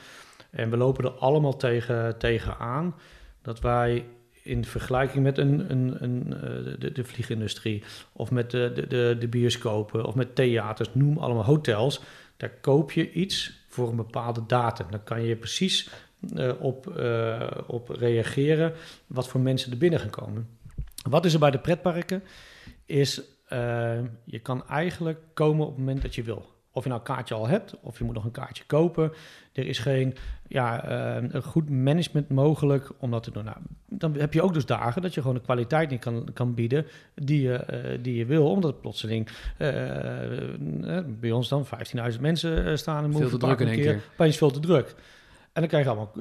En 0.49 0.69
we 0.69 0.77
lopen 0.77 1.03
er 1.03 1.12
allemaal 1.12 1.57
tegen, 1.57 2.17
tegen 2.17 2.57
aan 2.57 2.95
dat 3.41 3.59
wij 3.59 4.05
in 4.43 4.65
vergelijking 4.65 5.23
met 5.23 5.38
een, 5.38 5.71
een, 5.71 6.03
een, 6.03 6.34
eh, 6.34 6.79
de, 6.79 6.91
de 6.91 7.03
vliegindustrie 7.03 7.84
of 8.13 8.32
met 8.32 8.51
de, 8.51 8.86
de, 8.88 9.15
de, 9.19 9.27
bioscopen 9.27 10.06
of 10.06 10.15
met 10.15 10.36
theaters, 10.36 10.89
noem 10.93 11.17
allemaal 11.17 11.45
hotels, 11.45 12.01
daar 12.38 12.49
koop 12.62 12.91
je 12.91 13.12
iets 13.12 13.65
voor 13.67 13.89
een 13.89 13.95
bepaalde 13.95 14.43
datum. 14.47 14.86
Dan 14.89 15.03
kan 15.03 15.23
je 15.23 15.36
precies 15.36 15.89
uh, 16.34 16.51
op, 16.60 16.93
uh, 16.97 17.51
op 17.67 17.89
reageren 17.89 18.73
wat 19.08 19.27
voor 19.27 19.41
mensen 19.41 19.71
er 19.71 19.77
binnen 19.77 19.99
gaan 19.99 20.10
komen. 20.10 20.49
Wat 21.10 21.25
is 21.25 21.34
er 21.34 21.39
bij 21.39 21.51
de 21.51 21.60
pretparken? 21.60 22.23
Is 22.86 23.21
je 24.23 24.39
kan 24.41 24.67
eigenlijk 24.67 25.19
komen 25.34 25.65
op 25.65 25.69
het 25.69 25.79
moment 25.79 26.01
dat 26.01 26.15
je 26.15 26.23
wil. 26.23 26.45
Of 26.71 26.84
je 26.84 26.89
nou 26.89 27.01
een 27.01 27.08
kaartje 27.08 27.36
al 27.36 27.47
hebt, 27.47 27.79
of 27.82 27.97
je 27.97 28.03
moet 28.03 28.13
nog 28.13 28.23
een 28.25 28.32
kaartje 28.32 28.63
kopen. 28.65 29.12
Er 29.53 29.67
is 29.67 29.79
geen 29.79 30.15
ja, 30.47 30.89
uh, 31.19 31.29
een 31.29 31.43
goed 31.43 31.69
management 31.69 32.29
mogelijk 32.29 32.89
om 32.97 33.11
dat 33.11 33.23
te 33.23 33.31
doen. 33.31 33.43
Nou, 33.43 33.57
dan 33.89 34.15
heb 34.15 34.33
je 34.33 34.41
ook 34.41 34.53
dus 34.53 34.65
dagen 34.65 35.01
dat 35.01 35.13
je 35.13 35.21
gewoon 35.21 35.35
de 35.35 35.41
kwaliteit 35.41 35.89
niet 35.89 35.99
kan, 35.99 36.27
kan 36.33 36.53
bieden 36.53 36.85
die 37.15 37.41
je, 37.41 37.65
uh, 37.73 38.03
die 38.03 38.15
je 38.15 38.25
wil. 38.25 38.49
Omdat 38.49 38.81
plotseling 38.81 39.27
uh, 39.59 39.69
bij 41.19 41.31
ons 41.31 41.49
dan 41.49 41.65
15.000 42.13 42.19
mensen 42.19 42.77
staan. 42.77 43.03
En 43.03 43.13
veel 43.13 43.29
te 43.29 43.37
druk 43.37 43.59
in 43.59 43.67
één 43.67 43.81
keer. 43.81 44.01
Opeens 44.13 44.37
veel 44.37 44.51
te 44.51 44.59
druk. 44.59 44.95
En 45.53 45.61
dan 45.61 45.67
krijg 45.67 45.83
je 45.83 45.89
allemaal 45.89 46.11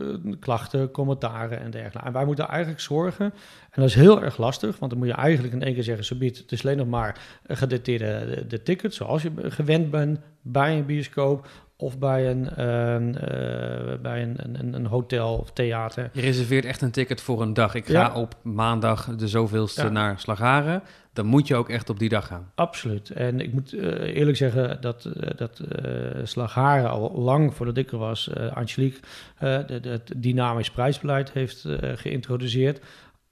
klachten, 0.41 0.91
commentaren 0.91 1.61
en 1.61 1.71
dergelijke. 1.71 2.07
En 2.07 2.13
wij 2.13 2.25
moeten 2.25 2.49
eigenlijk 2.49 2.81
zorgen, 2.81 3.25
en 3.71 3.81
dat 3.81 3.85
is 3.85 3.95
heel 3.95 4.23
erg 4.23 4.37
lastig, 4.37 4.79
want 4.79 4.91
dan 4.91 5.01
moet 5.01 5.09
je 5.09 5.15
eigenlijk 5.15 5.55
in 5.55 5.63
één 5.63 5.75
keer 5.75 5.83
zeggen, 5.83 6.05
subiet, 6.05 6.39
het 6.39 6.53
is 6.53 6.65
alleen 6.65 6.77
nog 6.77 6.87
maar 6.87 7.21
gedateerde 7.47 8.35
de, 8.35 8.47
de 8.47 8.63
tickets, 8.63 8.97
zoals 8.97 9.23
je 9.23 9.33
gewend 9.37 9.91
bent 9.91 10.21
bij 10.43 10.77
een 10.77 10.87
bioscoop 10.87 11.49
of 11.83 11.99
bij 11.99 12.31
een, 12.31 12.49
eh, 12.49 12.57
bij 14.03 14.23
een, 14.23 14.37
een, 14.59 14.75
een 14.75 14.87
hotel 14.87 15.37
of 15.37 15.53
theater. 15.53 16.11
Je 16.13 16.21
reserveert 16.21 16.65
echt 16.65 16.83
een 16.83 16.91
ticket 16.91 17.21
voor 17.21 17.43
een 17.43 17.55
dag. 17.55 17.75
Ik 17.75 17.87
ga 17.87 17.93
Ja. 17.93 18.15
op 18.15 18.35
maandag 18.43 19.05
de 19.17 19.29
zoveelste 19.29 19.83
Ja. 19.83 19.89
naar 19.89 20.19
Slagharen. 20.19 20.83
Dan 21.13 21.27
moet 21.27 21.47
je 21.47 21.57
ook 21.57 21.69
echt 21.69 21.91
op 21.91 21.99
die 21.99 22.09
dag 22.09 22.27
gaan. 22.27 22.51
Absoluut. 22.55 23.11
En 23.11 23.41
ik 23.41 23.53
moet 23.53 23.73
eh, 23.73 24.17
eerlijk 24.17 24.37
zeggen 24.37 24.81
dat, 24.81 25.05
eh, 25.05 25.31
dat 25.37 25.59
eh 25.59 26.21
Slagharen 26.25 26.91
al 26.91 27.13
lang 27.15 27.55
voordat 27.55 27.77
ik 27.77 27.93
er 27.93 27.99
was, 27.99 28.31
Angelique, 28.55 29.01
het 29.37 30.13
dynamisch 30.17 30.71
prijsbeleid 30.71 31.33
heeft 31.33 31.69
geïntroduceerd. 31.95 32.81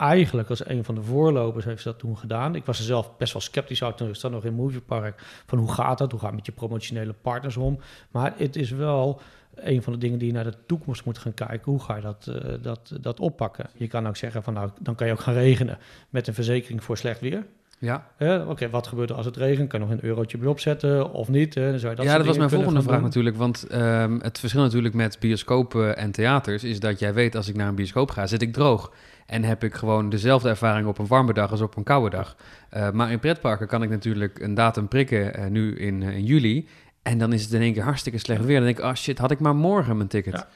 Eigenlijk 0.01 0.49
als 0.49 0.69
een 0.69 0.85
van 0.85 0.95
de 0.95 1.03
voorlopers 1.03 1.65
heeft 1.65 1.83
ze 1.83 1.89
dat 1.89 1.99
toen 1.99 2.19
gedaan. 2.19 2.55
Ik 2.55 2.65
was 2.65 2.79
er 2.79 2.85
zelf 2.85 3.17
best 3.17 3.33
wel 3.33 3.43
sceptisch 3.43 3.85
uit 3.85 3.97
toen 3.97 4.09
ik 4.09 4.15
zat 4.15 4.31
nog 4.31 4.45
in 4.45 4.55
Moviepark. 4.55 5.43
Van 5.47 5.59
hoe 5.59 5.73
gaat 5.73 5.99
dat? 5.99 6.11
Hoe 6.11 6.21
gaat 6.21 6.29
het 6.29 6.37
met 6.37 6.47
je 6.47 6.53
promotionele 6.53 7.13
partners 7.13 7.57
om? 7.57 7.79
Maar 8.11 8.33
het 8.37 8.57
is 8.57 8.71
wel 8.71 9.21
een 9.55 9.83
van 9.83 9.93
de 9.93 9.99
dingen 9.99 10.19
die 10.19 10.29
je 10.29 10.35
naar 10.35 10.45
de 10.45 10.57
toekomst 10.67 11.05
moet 11.05 11.19
gaan 11.19 11.35
kijken. 11.35 11.73
Hoe 11.73 11.81
ga 11.81 11.97
je 11.97 12.03
dat, 12.03 12.27
eh, 12.27 12.55
dat, 12.63 12.93
dat 13.01 13.21
oppakken? 13.21 13.71
Je 13.75 13.87
kan 13.87 14.09
ook 14.09 14.17
zeggen 14.17 14.43
van 14.43 14.55
nou, 14.55 14.71
dan 14.81 14.95
kan 14.95 15.07
je 15.07 15.13
ook 15.13 15.21
gaan 15.21 15.35
regenen 15.35 15.79
met 16.11 16.27
een 16.27 16.35
verzekering 16.35 16.85
voor 16.85 16.97
slecht 16.97 17.21
weer. 17.21 17.47
Ja, 17.79 18.07
Oké, 18.49 18.71
wat 18.71 18.87
gebeurt 18.87 19.11
er 19.11 19.17
als 19.17 19.27
het 19.27 19.37
regent? 19.37 19.69
Kan 19.69 19.81
je 19.81 19.87
nog 19.87 19.95
een 19.95 20.05
eurotje 20.05 20.39
bij 20.39 20.49
opzetten 20.49 21.13
of 21.13 21.29
niet? 21.29 21.55
Dan 21.55 21.79
zou 21.79 21.91
je 21.91 21.97
dat 21.97 22.05
ja 22.05 22.17
dat 22.17 22.27
was 22.27 22.37
mijn 22.37 22.51
volgende 22.51 22.83
vraag 22.83 22.95
doen. 22.95 23.05
natuurlijk. 23.05 23.37
Want 23.37 23.67
ehm, 23.67 24.19
het 24.23 24.39
verschil 24.39 24.63
natuurlijk 24.63 24.95
met 24.95 25.19
bioscopen 25.21 25.97
en 25.97 26.11
theaters... 26.11 26.65
is 26.65 26.81
dat 26.81 26.99
jij 26.99 27.15
weet 27.15 27.35
als 27.35 27.49
ik 27.49 27.57
naar 27.57 27.69
een 27.69 27.75
bioscoop 27.75 28.11
ga, 28.11 28.27
zit 28.27 28.43
ik 28.43 28.53
droog. 28.53 28.93
En 29.31 29.45
heb 29.45 29.65
ik 29.65 29.75
gewoon 29.75 30.09
dezelfde 30.09 30.49
ervaring 30.49 30.87
op 30.87 30.99
een 30.99 31.07
warme 31.07 31.33
dag 31.33 31.51
als 31.51 31.61
op 31.61 31.77
een 31.77 31.83
koude 31.83 32.17
dag. 32.17 32.37
Eh, 32.71 32.91
maar 32.91 33.11
in 33.11 33.19
pretparken 33.19 33.67
kan 33.67 33.83
ik 33.83 33.91
natuurlijk 33.91 34.39
een 34.39 34.55
datum 34.55 34.89
prikken, 34.89 35.35
eh, 35.35 35.47
nu 35.47 35.77
in, 35.77 36.03
eh, 36.03 36.17
in 36.17 36.25
juli... 36.25 36.69
En 37.03 37.19
dan 37.19 37.33
is 37.33 37.43
het 37.43 37.53
in 37.53 37.61
één 37.61 37.73
keer 37.73 37.83
hartstikke 37.83 38.19
slecht 38.19 38.45
weer. 38.45 38.57
Dan 38.57 38.65
denk 38.65 38.79
ik, 38.79 38.85
oh 38.85 38.95
shit, 38.95 39.19
had 39.19 39.31
ik 39.31 39.41
maar 39.41 39.55
morgen 39.55 39.97
mijn 39.97 40.09
ticket. 40.09 40.47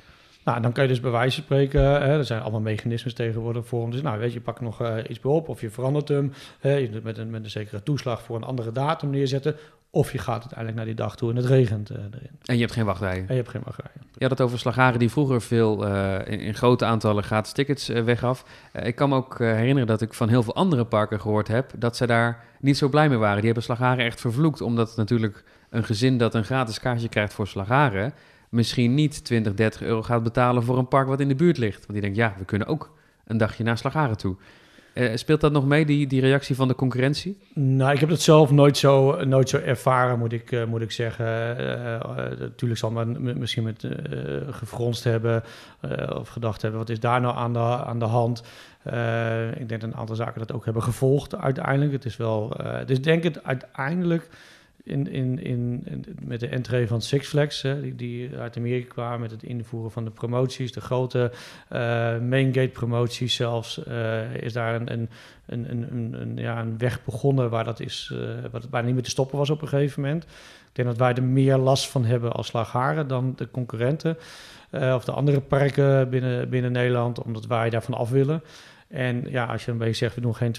Nou, 0.45 0.61
dan 0.61 0.73
kan 0.73 0.83
je 0.83 0.89
dus 0.89 1.01
bij 1.01 1.11
wijze 1.11 1.35
van 1.35 1.45
spreken, 1.45 1.81
hè, 1.83 2.19
er 2.19 2.25
zijn 2.25 2.43
allemaal 2.43 2.61
mechanismes 2.61 3.15
tegenwoordig 3.15 3.67
voor. 3.67 3.91
Dus 3.91 4.03
nou, 4.03 4.19
weet 4.19 4.29
je, 4.29 4.39
je 4.39 4.45
pakt 4.45 4.61
nog 4.61 4.99
iets 5.09 5.21
bij 5.21 5.31
op 5.31 5.49
of 5.49 5.61
je 5.61 5.71
verandert 5.71 6.09
hem. 6.09 6.33
Hè, 6.59 6.89
met 7.03 7.19
een, 7.19 7.31
met 7.31 7.45
een 7.45 7.51
zekere 7.51 7.83
toeslag 7.83 8.23
voor 8.23 8.37
een 8.37 8.45
andere 8.45 8.73
datum 8.73 9.11
neerzetten. 9.11 9.57
Of 9.95 10.13
je 10.13 10.19
gaat 10.19 10.41
uiteindelijk 10.41 10.77
naar 10.77 10.87
die 10.87 10.95
dag 10.95 11.17
toe 11.17 11.31
en 11.31 11.37
het 11.37 11.45
regent 11.45 11.91
eh, 11.91 11.97
erin. 11.97 12.31
En 12.45 12.55
je 12.55 12.61
hebt 12.61 12.73
geen 12.73 12.85
wachtrijen. 12.85 13.29
En 13.29 13.35
je 13.35 13.41
hebt 13.41 13.49
geen 13.49 13.63
wachtrij. 13.65 13.91
Je 14.13 14.21
had 14.21 14.31
het 14.31 14.41
over 14.41 14.59
slagaren 14.59 14.99
die 14.99 15.11
vroeger 15.11 15.43
veel 15.43 15.87
eh, 15.87 16.33
in, 16.33 16.41
in 16.41 16.55
grote 16.55 16.85
aantallen 16.85 17.25
gratis 17.25 17.53
tickets 17.53 17.89
eh, 17.89 18.03
weggaf. 18.03 18.45
Ik 18.73 18.95
kan 18.95 19.09
me 19.09 19.17
ook 19.17 19.39
herinneren 19.39 19.87
dat 19.87 20.01
ik 20.01 20.15
van 20.15 20.29
heel 20.29 20.43
veel 20.43 20.55
andere 20.55 20.85
parken 20.85 21.21
gehoord 21.21 21.49
heb 21.49 21.71
dat 21.79 21.97
ze 21.97 22.07
daar 22.07 22.45
niet 22.61 22.77
zo 22.77 22.89
blij 22.89 23.09
mee 23.09 23.19
waren. 23.19 23.37
Die 23.37 23.45
hebben 23.45 23.63
slagaren 23.63 24.05
echt 24.05 24.21
vervloekt, 24.21 24.61
omdat 24.61 24.97
natuurlijk 24.97 25.45
een 25.71 25.85
gezin 25.85 26.19
dat 26.19 26.35
een 26.35 26.45
gratis 26.45 26.81
kaartje 26.81 27.09
krijgt 27.09 27.35
voor 27.35 27.47
slagaren 27.47 28.15
misschien 28.49 28.95
niet 28.95 29.25
20, 29.25 29.55
30 29.55 29.83
euro 29.83 30.03
gaat 30.03 30.23
betalen 30.23 30.63
voor 30.63 30.79
een 30.79 30.89
park 30.89 31.09
wat 31.09 31.21
in 31.21 31.29
de 31.29 31.35
buurt 31.35 31.59
ligt. 31.59 31.79
Want 31.79 31.93
die 31.93 32.01
denkt, 32.01 32.17
ja, 32.17 32.35
we 32.39 32.45
kunnen 32.45 32.69
ook 32.69 32.93
een 33.25 33.39
dagje 33.39 33.65
naar 33.65 33.79
slagaren 33.79 34.17
toe. 34.17 34.37
Eh, 34.95 35.17
speelt 35.17 35.41
dat 35.41 35.53
nog 35.53 35.67
mee, 35.67 35.87
die, 35.87 36.07
die 36.07 36.21
reactie 36.21 36.57
van 36.57 36.69
de 36.69 36.75
concurrentie? 36.75 37.39
Nou, 37.55 37.93
ik 37.93 38.01
heb 38.01 38.09
het 38.09 38.21
zelf 38.21 38.51
nooit 38.51 38.77
zo, 38.77 39.25
nooit 39.25 39.49
zo 39.49 39.59
ervaren, 39.59 40.19
moet 40.19 40.33
ik, 40.33 40.53
eh, 40.53 40.65
moet 40.65 40.81
ik 40.81 40.91
zeggen. 40.91 41.59
Eh, 41.59 42.39
natuurlijk 42.39 42.81
zal 42.81 42.91
men 42.91 43.39
misschien 43.39 43.63
met 43.63 43.89
gefronst 44.51 45.05
hebben 45.05 45.43
of 46.19 46.29
gedacht 46.29 46.63
hebben, 46.63 46.81
wat 46.81 46.89
is 46.89 47.01
daar 47.01 47.21
nou 47.21 47.37
aan 47.37 47.53
de, 47.53 47.59
aan 47.59 47.99
de 47.99 48.05
hand? 48.05 48.43
Ik 49.59 49.69
denk 49.69 49.81
dat 49.81 49.83
een 49.83 49.97
aantal 49.97 50.17
zaken 50.17 50.39
dat 50.39 50.53
ook 50.53 50.65
hebben 50.65 50.83
gevolgd 50.83 51.37
uiteindelijk. 51.37 51.93
Het 51.93 52.05
is 52.05 52.17
wel, 52.17 52.57
dus 52.87 53.03
denk 53.03 53.23
het 53.23 53.45
uiteindelijk 53.45 54.29
in, 54.85 55.09
in, 55.09 55.45
in, 55.45 55.85
met 56.21 56.41
de 56.41 56.49
entree 56.49 56.87
van 56.87 57.03
Six 57.03 57.29
Flags, 57.29 57.63
hè, 57.63 57.81
die, 57.81 57.95
die 57.95 58.37
uit 58.37 58.57
Amerika 58.57 58.89
kwamen 58.89 59.21
met 59.21 59.31
het 59.31 59.43
invoeren 59.43 59.91
van 59.91 60.05
de 60.05 60.11
promoties, 60.11 60.73
de 60.73 60.81
grote 60.81 61.33
eh 61.69 61.81
main 62.19 62.55
gate 62.55 62.69
promoties 62.73 63.35
zelfs, 63.35 63.85
eh, 63.85 64.35
is 64.35 64.53
daar 64.53 64.75
een, 64.75 64.93
een, 64.93 65.09
een, 65.47 65.95
een, 66.21 66.37
ja, 66.37 66.61
een 66.61 66.79
weg 66.79 67.05
begonnen 67.05 67.51
waar 67.51 67.65
dat 67.65 67.81
is, 67.81 68.13
eh 68.13 68.61
waar 68.71 68.85
niet 68.85 68.95
meer 68.95 69.03
te 69.03 69.11
stoppen 69.11 69.39
was 69.39 69.51
op 69.51 69.63
een 69.63 69.69
gegeven 69.69 70.03
moment. 70.03 70.25
Ik 70.25 70.85
denk 70.85 70.89
dat 70.89 70.99
wij 70.99 71.15
er 71.15 71.23
meer 71.23 71.57
last 71.57 71.91
van 71.91 72.05
hebben 72.05 72.33
als 72.33 72.47
Slagharen 72.47 73.09
dan 73.09 73.33
de 73.37 73.51
concurrenten 73.51 74.17
of 74.71 75.05
de 75.05 75.13
andere 75.13 75.41
parken 75.41 76.11
binnen, 76.11 76.49
binnen 76.49 76.73
Nederland, 76.73 77.23
omdat 77.23 77.47
wij 77.47 77.71
daarvan 77.71 77.95
af 77.95 78.11
willen. 78.11 78.43
En 78.95 79.25
ja, 79.31 79.45
als 79.45 79.65
je 79.65 79.71
een 79.71 79.79
beetje 79.79 79.95
zegt, 79.95 80.15
we 80.15 80.21
doen 80.21 80.35
geen 80.35 80.55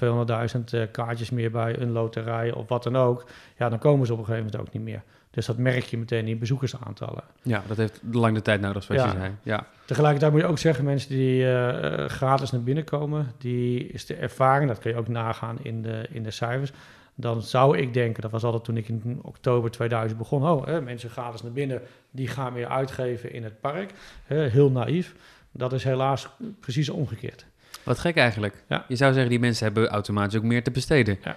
200.000 0.58 0.64
eh, 0.72 0.82
kaartjes 0.92 1.30
meer 1.30 1.52
bij 1.52 1.80
een 1.80 1.92
loterij 1.92 2.52
of 2.54 2.68
wat 2.68 2.84
dan 2.84 2.96
ook, 2.96 3.26
ja, 3.58 3.70
dan 3.70 3.80
komen 3.80 4.06
ze 4.06 4.14
op 4.14 4.20
een 4.20 4.26
gegeven 4.26 4.46
moment 4.46 4.68
ook 4.68 4.74
niet 4.74 4.84
meer. 4.84 5.02
Dus 5.32 5.46
dat 5.46 5.58
merk 5.58 5.84
je 5.84 5.98
meteen 5.98 6.28
in 6.28 6.40
bezoekersaantallen. 6.40 7.24
Ja, 7.42 7.64
dat 7.68 7.78
heeft 7.78 8.02
lang 8.12 8.36
de 8.36 8.42
tijd 8.42 8.62
nodig, 8.62 8.84
zoals 8.84 9.02
Ja. 9.02 9.12
je 9.12 9.18
zei. 9.18 9.32
Ja. 9.44 9.68
Tegelijkertijd 9.86 10.32
moet 10.32 10.42
je 10.42 10.48
ook 10.48 10.58
zeggen, 10.58 10.84
mensen 10.86 11.10
die 11.10 11.44
eh, 11.44 12.04
eh, 12.04 12.10
gratis 12.10 12.52
naar 12.52 12.64
binnen 12.64 12.84
komen, 12.84 13.32
die 13.38 13.88
is 13.88 14.06
de 14.06 14.16
ervaring, 14.16 14.70
dat 14.70 14.80
kun 14.80 14.92
je 14.92 14.98
ook 14.98 15.08
nagaan 15.08 15.58
in 15.62 15.82
de, 15.82 16.06
in 16.10 16.24
de 16.24 16.32
cijfers. 16.32 16.72
Dan 17.16 17.42
zou 17.42 17.78
ik 17.78 17.94
denken, 17.94 18.22
dat 18.22 18.32
was 18.32 18.44
altijd 18.44 18.64
toen 18.64 18.78
ik 18.78 18.88
in 18.88 19.20
oktober 19.22 19.72
2000 19.72 20.20
begon, 20.20 20.50
oh, 20.50 20.66
hè, 20.66 20.82
mensen 20.82 21.10
gratis 21.10 21.42
naar 21.42 21.52
binnen, 21.52 21.82
die 22.12 22.28
gaan 22.28 22.54
weer 22.54 22.68
uitgeven 22.68 23.34
in 23.34 23.44
het 23.44 23.60
park. 23.60 23.92
Hè, 24.26 24.42
heel 24.48 24.72
naïef. 24.72 25.16
Dat 25.52 25.74
is 25.74 25.84
helaas 25.84 26.28
precies 26.60 26.90
omgekeerd. 26.90 27.46
Wat 27.86 28.00
gek 28.00 28.16
eigenlijk. 28.18 28.64
Ja. 28.70 28.86
Je 28.88 28.96
zou 28.96 29.12
zeggen, 29.14 29.30
die 29.32 29.40
mensen 29.40 29.66
hebben 29.66 29.88
automatisch 29.88 30.38
ook 30.38 30.44
meer 30.44 30.64
te 30.64 30.72
besteden. 30.72 31.18
Ja. 31.24 31.36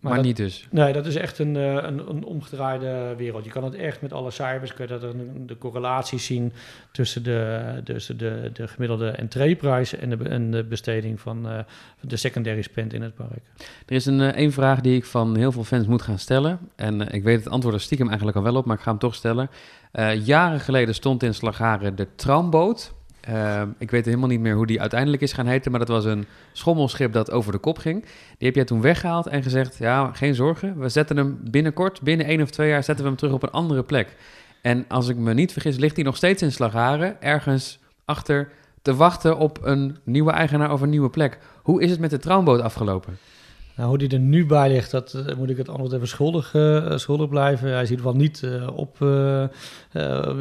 Maar, 0.00 0.14
dat- 0.14 0.24
niet 0.24 0.36
dus. 0.36 0.66
Nee, 0.70 0.92
dat 0.92 1.06
is 1.06 1.14
echt 1.16 1.38
een, 1.38 1.56
eh, 1.56 1.72
een, 1.74 2.08
een 2.10 2.24
omgedraaide 2.24 3.14
wereld. 3.16 3.44
Je 3.44 3.50
kan 3.50 3.64
het 3.64 3.74
echt 3.74 4.00
met 4.02 4.12
alle 4.12 4.30
cijfers, 4.30 4.74
kun 4.74 4.84
je 4.86 4.90
dat 4.98 5.02
een- 5.02 5.46
de 5.46 5.58
correlaties 5.58 6.24
zien 6.26 6.52
tussen 6.92 7.22
de, 7.22 7.60
tussen 7.84 8.16
de, 8.18 8.50
de 8.52 8.68
gemiddelde 8.68 9.10
entreeprijs 9.10 9.94
en 9.96 10.10
de, 10.10 10.28
en 10.28 10.50
de 10.50 10.64
besteding 10.64 11.20
van 11.20 11.48
eh, 11.48 11.58
de 12.00 12.16
secondary 12.16 12.62
spend 12.62 12.92
in 12.92 13.02
het 13.02 13.14
park. 13.14 13.40
Er 13.86 13.94
is 13.94 14.06
een, 14.06 14.20
eh, 14.20 14.28
één 14.28 14.52
vraag 14.52 14.80
die 14.80 14.96
ik 14.96 15.04
van 15.04 15.36
heel 15.36 15.52
veel 15.52 15.64
fans 15.64 15.86
moet 15.86 16.02
gaan 16.02 16.18
stellen. 16.18 16.58
En 16.76 17.00
ik 17.12 17.22
weet 17.22 17.44
het 17.44 17.48
antwoord 17.52 17.74
er 17.74 17.80
stiekem 17.80 18.06
eigenlijk 18.06 18.36
al 18.36 18.42
wel 18.42 18.54
op, 18.56 18.64
maar 18.64 18.76
ik 18.76 18.82
ga 18.82 18.90
hem 18.90 19.00
toch 19.00 19.14
stellen. 19.14 19.50
Jaren 20.24 20.60
geleden 20.60 20.94
stond 20.94 21.22
in 21.22 21.34
Slagharen 21.34 21.96
de 21.96 22.06
tramboot. 22.16 22.92
Eh, 23.20 23.62
ik 23.78 23.90
weet 23.90 24.04
helemaal 24.04 24.28
niet 24.28 24.40
meer 24.40 24.54
hoe 24.54 24.66
die 24.66 24.80
uiteindelijk 24.80 25.22
is 25.22 25.32
gaan 25.32 25.46
heten, 25.46 25.70
maar 25.70 25.80
dat 25.80 25.88
was 25.88 26.04
een 26.04 26.26
schommelschip 26.52 27.12
dat 27.12 27.30
over 27.30 27.52
de 27.52 27.58
kop 27.58 27.78
ging. 27.78 28.02
Die 28.38 28.46
heb 28.46 28.54
jij 28.54 28.64
toen 28.64 28.80
weggehaald 28.80 29.26
en 29.26 29.42
gezegd, 29.42 29.76
ja, 29.78 30.10
geen 30.12 30.34
zorgen. 30.34 30.78
We 30.78 30.88
zetten 30.88 31.16
hem 31.16 31.38
binnenkort, 31.50 32.02
binnen 32.02 32.26
één 32.26 32.42
of 32.42 32.50
twee 32.50 32.68
jaar, 32.68 32.84
zetten 32.84 33.04
we 33.04 33.10
hem 33.10 33.18
terug 33.18 33.34
op 33.34 33.42
een 33.42 33.50
andere 33.50 33.82
plek. 33.82 34.16
En 34.62 34.84
als 34.88 35.08
ik 35.08 35.16
me 35.16 35.34
niet 35.34 35.52
vergis, 35.52 35.76
ligt 35.76 35.96
hij 35.96 36.04
nog 36.04 36.16
steeds 36.16 36.42
in 36.42 36.52
Slagharen, 36.52 37.22
ergens 37.22 37.78
achter 38.04 38.48
te 38.82 38.94
wachten 38.94 39.38
op 39.38 39.58
een 39.62 39.96
nieuwe 40.04 40.30
eigenaar 40.30 40.72
of 40.72 40.80
een 40.80 40.90
nieuwe 40.90 41.10
plek. 41.10 41.38
Hoe 41.62 41.82
is 41.82 41.90
het 41.90 42.00
met 42.00 42.10
de 42.10 42.18
tramboot 42.18 42.60
afgelopen? 42.60 43.18
Nou, 43.80 43.92
hoe 43.92 44.00
die 44.00 44.08
er 44.08 44.24
nu 44.24 44.46
bij 44.46 44.68
ligt, 44.68 44.90
dat 44.90 45.14
eh, 45.14 45.36
moet 45.36 45.50
ik 45.50 45.56
het 45.56 45.68
antwoord 45.68 45.92
even 45.92 46.08
schuldig, 46.08 46.54
eh, 46.54 46.96
schuldig 46.96 47.28
blijven. 47.28 47.68
Hij 47.68 47.82
is 47.82 47.90
in 47.90 47.96
ieder 47.96 48.06
geval 48.06 48.20
niet 48.20 48.42
eh, 48.42 48.76
op 48.76 48.98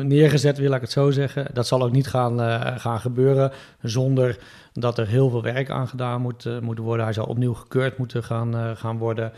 neergezet, 0.04 0.58
wil 0.58 0.72
ik 0.72 0.82
het 0.82 0.92
zo 0.92 1.12
zeggen. 1.12 1.48
Dat 1.54 1.68
zal 1.68 1.84
ook 1.84 1.92
niet 1.92 2.08
gaan, 2.08 2.40
gaan 2.80 3.00
gebeuren 3.00 3.52
zonder 3.82 4.38
dat 4.74 4.98
er 4.98 5.08
heel 5.08 5.30
veel 5.30 5.44
werk 5.44 5.70
aan 5.70 5.88
gedaan 5.88 6.22
moet, 6.22 6.62
moet 6.62 6.78
worden. 6.78 7.06
Hij 7.06 7.14
zal 7.14 7.26
opnieuw 7.26 7.54
gekeurd 7.54 7.98
moeten 7.98 8.24
gaan, 8.24 8.78
gaan 8.78 8.98
worden. 8.98 9.32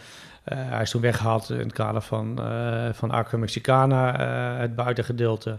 Eh, 0.43 0.57
hij 0.59 0.81
is 0.81 0.89
toen 0.89 1.01
weggehaald 1.01 1.49
in 1.49 1.57
het 1.57 1.73
kader 1.73 2.01
van, 2.01 2.39
eh 2.39 2.89
van 2.91 3.11
Aqua 3.11 3.37
Mexicana, 3.37 4.19
eh, 4.19 4.59
het 4.59 4.75
buitengedeelte. 4.75 5.57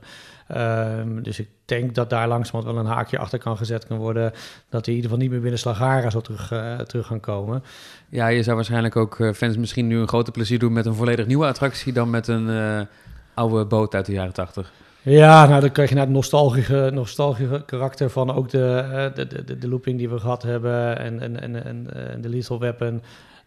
Ehm, 0.49 1.23
dus 1.23 1.39
ik 1.39 1.49
denk 1.65 1.95
dat 1.95 2.11
daar 2.11 2.29
langzamerhand 2.29 2.77
wel 2.77 2.85
een 2.85 2.97
haakje 2.97 3.19
achter 3.19 3.39
kan 3.39 3.57
gezet 3.57 3.87
kan 3.87 3.99
worden. 3.99 4.33
Dat 4.69 4.87
hij 4.87 4.95
in 4.95 5.01
ieder 5.01 5.03
geval 5.03 5.19
niet 5.19 5.31
meer 5.31 5.41
binnen 5.41 5.59
Slagara 5.59 6.11
zal 6.11 6.21
terug, 6.21 6.49
terug 6.87 7.07
gaan 7.07 7.21
komen. 7.21 7.63
Ja, 8.09 8.27
je 8.27 8.43
zou 8.43 8.57
waarschijnlijk 8.57 8.97
ook 8.97 9.31
fans 9.35 9.57
misschien 9.57 9.87
nu 9.87 9.99
een 9.99 10.09
groter 10.09 10.33
plezier 10.33 10.59
doen 10.59 10.73
met 10.73 10.87
een 10.87 10.95
volledig 10.95 11.27
nieuwe 11.27 11.47
attractie 11.47 11.93
dan 11.93 12.11
met 12.11 12.29
een 12.29 12.87
oude 13.35 13.65
boot 13.65 13.95
uit 13.95 14.07
de 14.07 14.13
jaren 14.13 14.33
80. 14.33 14.73
Ja, 15.03 15.47
nou 15.47 15.61
dan 15.61 15.73
krijg 15.73 15.89
je 15.89 15.95
naar 15.95 16.05
het 16.05 16.15
nostalgische, 16.15 16.91
nostalgische 16.93 17.63
karakter 17.67 18.11
van 18.11 18.35
ook 18.35 18.51
de, 18.51 19.11
de, 19.15 19.27
de, 19.45 19.59
de, 19.59 19.69
looping 19.69 19.99
die 19.99 20.09
we 20.09 20.19
gehad 20.19 20.43
hebben 20.43 20.99
en, 20.99 21.21
en, 21.21 21.41
en, 21.41 21.65
en, 21.65 22.11
en 22.11 22.21
de 22.21 22.29
Lethal 22.29 22.59
Weapon. 22.59 23.03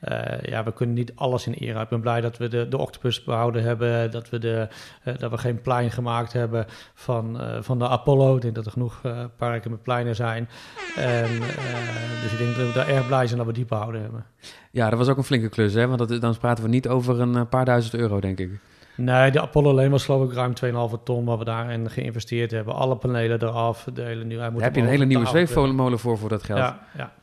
Eh, 0.05 0.51
ja, 0.51 0.63
we 0.63 0.73
kunnen 0.73 0.95
niet 0.95 1.11
alles 1.15 1.47
in 1.47 1.53
ere. 1.53 1.81
Ik 1.81 1.87
ben 1.87 2.01
blij 2.01 2.21
dat 2.21 2.37
we 2.37 2.47
de, 2.47 2.67
de 2.67 2.77
Octopus 2.77 3.23
behouden 3.23 3.63
hebben, 3.63 4.11
dat 4.11 4.29
we, 4.29 4.39
de, 4.39 4.67
eh, 5.03 5.17
dat 5.17 5.31
we 5.31 5.37
geen 5.37 5.61
plein 5.61 5.91
gemaakt 5.91 6.33
hebben 6.33 6.65
van, 6.93 7.39
eh, 7.39 7.57
van 7.61 7.79
de 7.79 7.87
Apollo. 7.87 8.35
Ik 8.35 8.41
denk 8.41 8.55
dat 8.55 8.65
er 8.65 8.71
genoeg 8.71 9.01
parken 9.37 9.71
met 9.71 9.83
pleinen 9.83 10.15
zijn. 10.15 10.49
En, 10.95 11.39
dus 12.21 12.31
ik 12.31 12.37
denk 12.37 12.55
dat 12.55 12.67
we 12.67 12.71
daar 12.73 12.87
erg 12.87 13.07
blij 13.07 13.25
zijn 13.25 13.37
dat 13.37 13.47
we 13.47 13.53
die 13.53 13.65
behouden 13.65 14.01
hebben. 14.01 14.25
Ja, 14.71 14.89
dat 14.89 14.99
was 14.99 15.07
ook 15.07 15.17
een 15.17 15.23
flinke 15.23 15.49
klus, 15.49 15.73
hè? 15.73 15.87
Want 15.87 16.07
dat, 16.07 16.21
dan 16.21 16.37
praten 16.37 16.63
we 16.63 16.69
niet 16.69 16.87
over 16.87 17.19
een 17.19 17.49
paar 17.49 17.65
duizend 17.65 17.93
euro, 17.93 18.19
denk 18.19 18.39
ik. 18.39 18.49
Nee, 18.97 19.31
de 19.31 19.41
Apollo 19.41 19.69
alleen 19.69 19.91
was 19.91 20.05
geloof 20.05 20.29
ik 20.29 20.33
ruim 20.33 20.53
2,5 20.97 21.03
ton 21.03 21.25
wat 21.25 21.37
we 21.37 21.43
daarin 21.43 21.89
geïnvesteerd 21.89 22.51
hebben. 22.51 22.73
Alle 22.73 22.95
panelen 22.95 23.43
eraf, 23.43 23.87
de 23.93 24.01
hele 24.01 24.23
nieuwe... 24.23 24.51
Daar 24.51 24.61
heb 24.61 24.75
je 24.75 24.81
een 24.81 24.87
hele 24.87 25.05
nieuwe 25.05 25.25
zweefmolen 25.25 25.99
voor 25.99 26.17
voor 26.17 26.29
dat 26.29 26.43
geld. 26.43 26.59
Ja, 26.59 26.79
ja. 26.97 27.13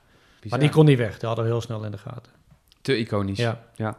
Maar 0.48 0.58
die 0.58 0.68
kon 0.68 0.84
niet 0.84 0.98
weg. 0.98 1.18
Die 1.18 1.26
hadden 1.26 1.44
we 1.44 1.50
heel 1.50 1.60
snel 1.60 1.84
in 1.84 1.90
de 1.90 1.98
gaten. 1.98 2.41
Te 2.82 2.98
iconisch. 2.98 3.48
Ja. 3.74 3.96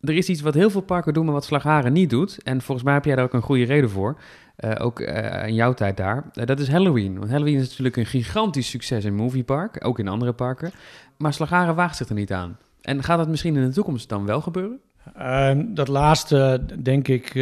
Er 0.00 0.16
is 0.16 0.28
iets 0.28 0.40
wat 0.40 0.54
heel 0.54 0.70
veel 0.70 0.80
parken 0.80 1.14
doen, 1.14 1.24
maar 1.24 1.34
wat 1.34 1.44
Slagharen 1.44 1.92
niet 1.92 2.10
doet. 2.10 2.42
En 2.42 2.62
volgens 2.62 2.86
mij 2.86 2.94
heb 2.94 3.04
jij 3.04 3.14
daar 3.14 3.24
ook 3.24 3.32
een 3.32 3.42
goede 3.42 3.64
reden 3.64 3.90
voor. 3.90 4.16
Uh, 4.64 4.70
ook 4.78 5.00
uh, 5.00 5.46
in 5.46 5.54
jouw 5.54 5.74
tijd 5.74 5.96
daar. 5.96 6.24
Uh, 6.34 6.46
dat 6.46 6.60
is 6.60 6.68
Halloween. 6.68 7.18
Want 7.18 7.30
Halloween 7.30 7.56
is 7.56 7.68
natuurlijk 7.68 7.96
een 7.96 8.06
gigantisch 8.06 8.70
succes 8.70 9.04
in 9.04 9.14
Moviepark. 9.14 9.86
Ook 9.86 9.98
in 9.98 10.08
andere 10.08 10.32
parken. 10.32 10.70
Maar 11.16 11.32
Slagharen 11.32 11.74
waagt 11.74 11.96
zich 11.96 12.08
er 12.08 12.14
niet 12.14 12.32
aan. 12.32 12.58
En 12.80 13.02
gaat 13.02 13.18
dat 13.18 13.28
misschien 13.28 13.56
in 13.56 13.66
de 13.66 13.74
toekomst 13.74 14.08
dan 14.08 14.26
wel 14.26 14.40
gebeuren? 14.40 14.80
Ehm, 15.14 15.64
dat 15.74 15.88
laatste 15.88 16.60
denk 16.82 17.08
ik 17.08 17.34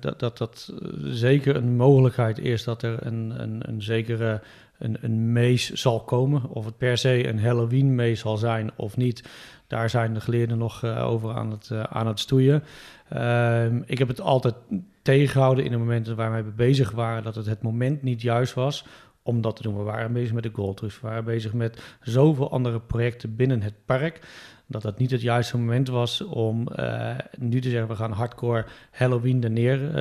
dat, 0.00 0.18
dat 0.18 0.38
dat 0.38 0.72
zeker 1.02 1.56
een 1.56 1.76
mogelijkheid 1.76 2.38
is 2.38 2.64
dat 2.64 2.82
er 2.82 3.06
een, 3.06 3.34
een, 3.42 3.62
een 3.68 3.82
zekere 3.82 4.40
een, 4.78 4.96
een 5.00 5.32
mees 5.32 5.70
zal 5.70 6.00
komen. 6.00 6.48
Of 6.48 6.64
het 6.64 6.76
per 6.76 6.98
se 6.98 7.28
een 7.28 7.40
Halloween 7.40 7.94
mees 7.94 8.20
zal 8.20 8.36
zijn 8.36 8.70
of 8.76 8.96
niet. 8.96 9.24
Daar 9.66 9.90
zijn 9.90 10.14
de 10.14 10.20
geleerden 10.20 10.58
nog 10.58 10.84
over 10.84 11.34
aan 11.34 11.50
het, 11.50 11.70
aan 11.88 12.06
het 12.06 12.20
stoeien. 12.20 12.62
Ehm, 13.08 13.82
ik 13.86 13.98
heb 13.98 14.08
het 14.08 14.20
altijd 14.20 14.54
tegengehouden 15.02 15.64
in 15.64 15.70
de 15.70 15.76
momenten 15.76 16.16
waar 16.16 16.30
wij 16.30 16.44
bezig 16.44 16.90
waren, 16.90 17.22
dat 17.22 17.34
het 17.34 17.46
het 17.46 17.62
moment 17.62 18.02
niet 18.02 18.22
juist 18.22 18.54
was 18.54 18.84
om 19.22 19.40
dat 19.40 19.56
te 19.56 19.62
doen. 19.62 19.76
We 19.76 19.82
waren 19.82 20.12
bezig 20.12 20.32
met 20.32 20.42
de 20.42 20.50
Gold 20.52 20.80
Rush, 20.80 21.00
we 21.00 21.06
waren 21.08 21.24
bezig 21.24 21.52
met 21.52 21.96
zoveel 22.00 22.50
andere 22.50 22.80
projecten 22.80 23.36
binnen 23.36 23.62
het 23.62 23.74
park, 23.84 24.20
dat 24.66 24.82
het 24.82 24.98
niet 24.98 25.10
het 25.10 25.20
juiste 25.20 25.58
moment 25.58 25.88
was 25.88 26.20
om 26.20 26.68
uh, 26.76 27.14
nu 27.38 27.60
te 27.60 27.70
zeggen, 27.70 27.88
we 27.88 27.96
gaan 27.96 28.12
hardcore 28.12 28.64
Halloween 28.90 29.44
er 29.44 29.50
neer 29.50 29.96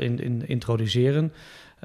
in, 0.00 0.18
in, 0.18 0.48
introduceren. 0.48 1.32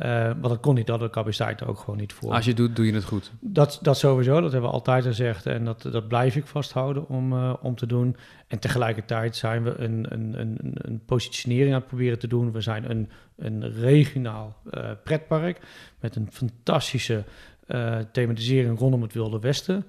Uh, 0.04 0.26
want 0.26 0.44
dat 0.44 0.60
kon 0.60 0.76
niet, 0.76 0.88
dat 0.88 1.00
de 1.00 1.10
capaciteit 1.10 1.62
er 1.62 1.68
ook 1.68 1.80
gewoon 1.80 1.98
niet 2.00 2.14
voor. 2.14 2.34
Als 2.34 2.46
je 2.46 2.54
doet, 2.54 2.76
doe 2.76 2.86
je 2.86 2.94
het 2.94 3.04
goed. 3.04 3.32
Dat, 3.40 3.80
dat 3.82 3.98
sowieso, 3.98 4.42
dat 4.42 4.52
hebben 4.52 4.70
we 4.70 4.76
altijd 4.76 5.04
gezegd 5.04 5.46
en 5.46 5.66
dat, 5.66 5.82
dat 5.82 6.08
blijf 6.08 6.36
ik 6.36 6.48
vasthouden 6.48 7.10
om, 7.10 7.34
uh, 7.34 7.54
om 7.62 7.76
te 7.76 7.86
doen. 7.86 8.16
En 8.48 8.60
tegelijkertijd 8.60 9.36
zijn 9.36 9.64
we 9.64 9.78
een, 9.78 10.06
een, 10.10 10.40
een, 10.40 10.58
een 10.74 11.02
positionering 11.06 11.74
aan 11.74 11.80
het 11.80 11.88
proberen 11.88 12.20
te 12.20 12.28
doen. 12.28 12.52
We 12.52 12.62
zijn 12.62 12.90
een, 12.90 13.10
een 13.36 13.72
regionaal 13.74 14.58
uh, 14.72 14.90
pretpark 15.04 15.60
met 16.00 16.16
een 16.16 16.28
fantastische 16.32 17.24
thematisering 18.12 18.80
rondom 18.80 19.02
het 19.02 19.14
Wilde 19.14 19.40
Westen. 19.40 19.86